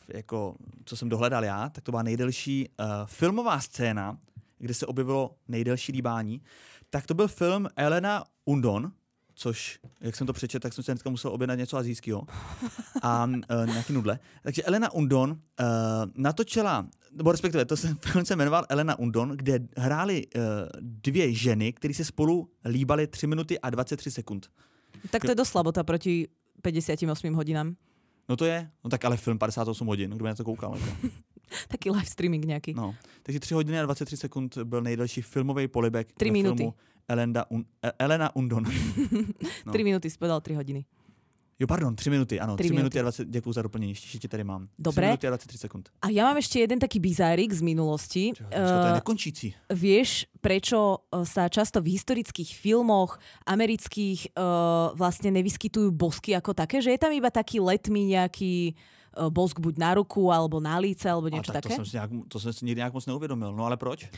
[0.08, 0.56] jako,
[0.86, 4.18] co jsem dohledal já, tak to byla nejdelší uh, filmová scéna,
[4.60, 6.42] kde se objevilo nejdelší líbání,
[6.90, 8.92] tak to byl film Elena Undon,
[9.38, 12.24] což, jak jsem to přečetl, tak jsem se dneska musel objednat něco azijského
[13.02, 14.20] a uh, nějaký nudle.
[14.44, 15.66] Takže Elena Undon uh,
[16.16, 20.42] natočila, nebo respektive to se, film se jmenoval Elena Undon, kde hrály uh,
[20.82, 24.50] dvě ženy, které se spolu líbaly 3 minuty a 23 sekund.
[25.10, 26.28] Tak to je dosť slabota proti
[26.62, 27.76] 58 hodinám.
[28.30, 30.78] No to je, no tak ale film 58 hodin, kdo by na to koukal.
[30.78, 31.08] Jako.
[31.68, 32.74] Taký live streaming nejaký.
[32.74, 32.96] No.
[33.24, 36.58] Takže 3 hodiny a 23 sekund byl nejdelší filmový polibek Tři ve minuty.
[36.58, 36.74] filmu
[37.08, 38.64] Elenda Un, E- Elena Undon.
[39.66, 39.72] no.
[39.72, 40.86] 3 minúty si povedal 3 hodiny.
[41.60, 42.54] Jo, pardon, 3 minuty, ano.
[42.56, 42.84] 3, Tři minuty.
[42.84, 43.00] minuty.
[43.00, 44.68] a 20, děkuji za doplnění, ještě ti tady mám.
[44.68, 45.06] 3 Dobre.
[45.08, 45.90] minuty a 23 sekund.
[46.02, 48.38] A ja mám ešte jeden taký bizárik z minulosti.
[48.38, 49.48] Čo, to je Eh, nekončící.
[49.74, 53.18] Vieš, prečo eh, sa často v historických filmoch
[53.50, 56.78] amerických uh, vlastne nevyskytujú bosky ako také?
[56.78, 58.78] Že je tam iba taký letmý nejaký
[59.30, 61.76] bosk buď na ruku, alebo na líce, alebo A niečo tak to také?
[61.76, 63.52] jsem, si nějak, to si nikdy nějak moc neuvědomil.
[63.54, 64.10] No ale proč?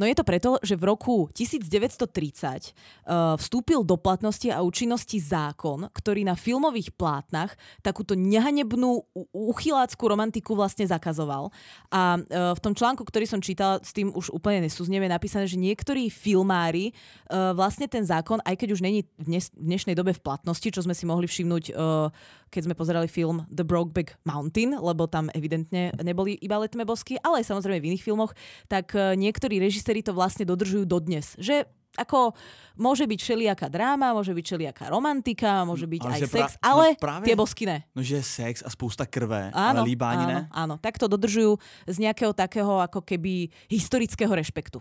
[0.00, 2.72] No je to preto, že v roku 1930
[3.06, 9.02] uh, vstúpil do platnosti a účinnosti zákon, ktorý na filmových plátnach takúto nehanebnú
[9.32, 11.50] uchyláckú romantiku vlastne zakazoval.
[11.92, 15.44] A uh, v tom článku, ktorý som čítala, s tým už úplne nesúznem, je napísané,
[15.48, 16.92] že niektorí filmári
[17.28, 20.68] uh, vlastne ten zákon, aj keď už není v, dnes, v dnešnej dobe v platnosti,
[20.70, 22.08] čo sme si mohli všimnúť, uh,
[22.50, 24.45] keď sme pozerali film The Brokeback Mountain,
[24.76, 28.32] lebo tam evidentne neboli iba letné bosky, ale aj samozrejme v iných filmoch,
[28.66, 31.34] tak uh, niektorí režiséri to vlastne dodržujú dodnes.
[31.40, 31.66] Že
[31.96, 32.36] ako
[32.76, 36.86] môže byť všelijaká dráma, môže byť všelijaká romantika, môže byť Ale aj sex, pra- ale
[36.92, 37.78] no práve- tie bosky ne.
[37.96, 40.40] No, že sex a spousta krve, Áno, ale líbání áno, ne?
[40.52, 40.74] áno.
[40.76, 41.56] Tak to dodržujú
[41.88, 44.78] z nejakého takého ako keby historického rešpektu.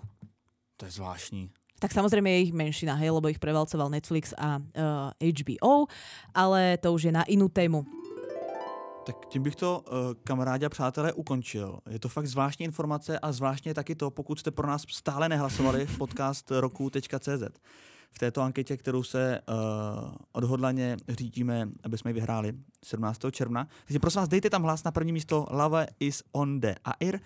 [0.75, 1.47] To je zvláštní.
[1.79, 5.87] Tak samozrejme je ich menšina, hej, lebo ich prevalcoval Netflix a uh, HBO,
[6.31, 7.83] ale to už je na inú tému.
[9.05, 11.79] Tak tím bych to, uh, kamarádi a přátelé, ukončil.
[11.89, 15.85] Je to fakt zvláštní informace a zvláštně taky to, pokud jste pro nás stále nehlasovali
[15.85, 17.59] v podcast roku.cz.
[18.11, 19.55] V této anketě, kterou se uh,
[20.31, 22.53] odhodlaně řídíme, aby jsme ji vyhráli
[22.85, 23.19] 17.
[23.31, 23.67] června.
[23.85, 27.19] Takže prosím vás, dejte tam hlas na první místo Love is on the air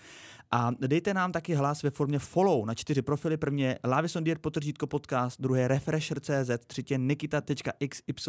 [0.50, 3.36] a dejte nám taky hlas ve formě follow na čtyři profily.
[3.36, 8.28] První je Love is on the air, potržítko podcast, druhé refresher.cz, třetí je nikita.xyz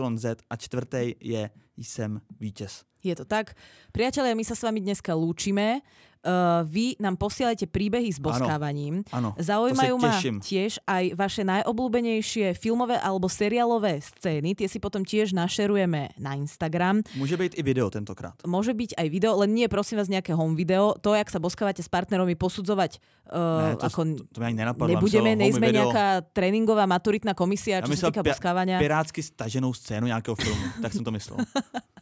[0.49, 2.90] a čtvrtý je Jsem vítěz.
[3.01, 3.57] Je to tak.
[3.89, 5.81] Priatelia, my sa s vami dneska lúčime.
[6.21, 9.01] Uh, vy nám posielajte príbehy s boskávaním.
[9.09, 14.53] Ano, Zaujímajú to sa ma tiež aj vaše najobľúbenejšie filmové alebo seriálové scény.
[14.53, 17.01] Tie si potom tiež našerujeme na Instagram.
[17.17, 18.37] Může být i video tentokrát.
[18.45, 20.93] Môže byť aj video, len nie prosím vás nejaké home video.
[21.01, 23.01] To, jak sa boskávate s partnerom, posudzovať
[23.33, 24.93] uh, Ne, to, ako to, to ani nenapadlo.
[24.93, 28.77] nebudeme, nejsme video, nejaká tréningová maturitná komisia, čo sa myslel týka boskávania.
[28.77, 31.41] Pirátsky staženou scénu nějakého filmu, tak jsem to myslel.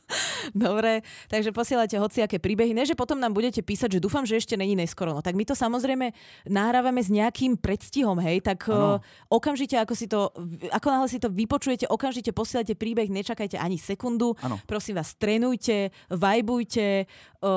[0.55, 2.73] Dobre, takže posielate hociaké príbehy.
[2.73, 5.13] Ne, že potom nám budete písať, že dúfam, že ešte není neskoro.
[5.13, 6.11] No tak my to samozrejme
[6.49, 8.99] nahrávame s nejakým predstihom, hej, tak ano.
[9.29, 10.33] okamžite, ako si to,
[10.73, 14.33] ako náhle si to vypočujete, okamžite posielate príbeh, nečakajte ani sekundu.
[14.41, 14.57] Ano.
[14.65, 17.05] Prosím vás, trénujte, vajbujte
[17.43, 17.49] uh,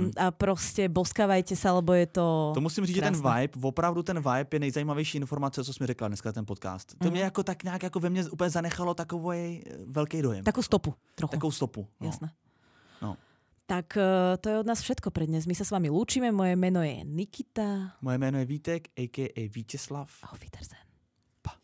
[0.00, 0.16] mm.
[0.16, 4.16] a proste boskávajte sa, lebo je to To musím říct, že ten vibe, opravdu ten
[4.16, 6.94] vibe je nejzajímavější informace, co jsme řekla dneska ten podcast.
[6.98, 7.12] To mm.
[7.12, 10.44] mě jako tak nějak jako ve mně úplně zanechalo takový velký dojem.
[10.44, 11.30] Takú stopu trochu.
[11.30, 11.86] Takovou stopu.
[12.00, 12.06] No.
[12.06, 12.28] Jasné.
[13.02, 13.16] No.
[13.66, 15.44] Tak e, to je od nás všetko pre dnes.
[15.44, 16.32] My sa s vami lúčime.
[16.32, 17.98] Moje meno je Nikita.
[18.00, 19.42] Moje meno je Vítek, a.k.a.
[19.50, 20.08] Víteslav.
[20.24, 20.86] A Wiedersehen.
[21.42, 21.58] Pa.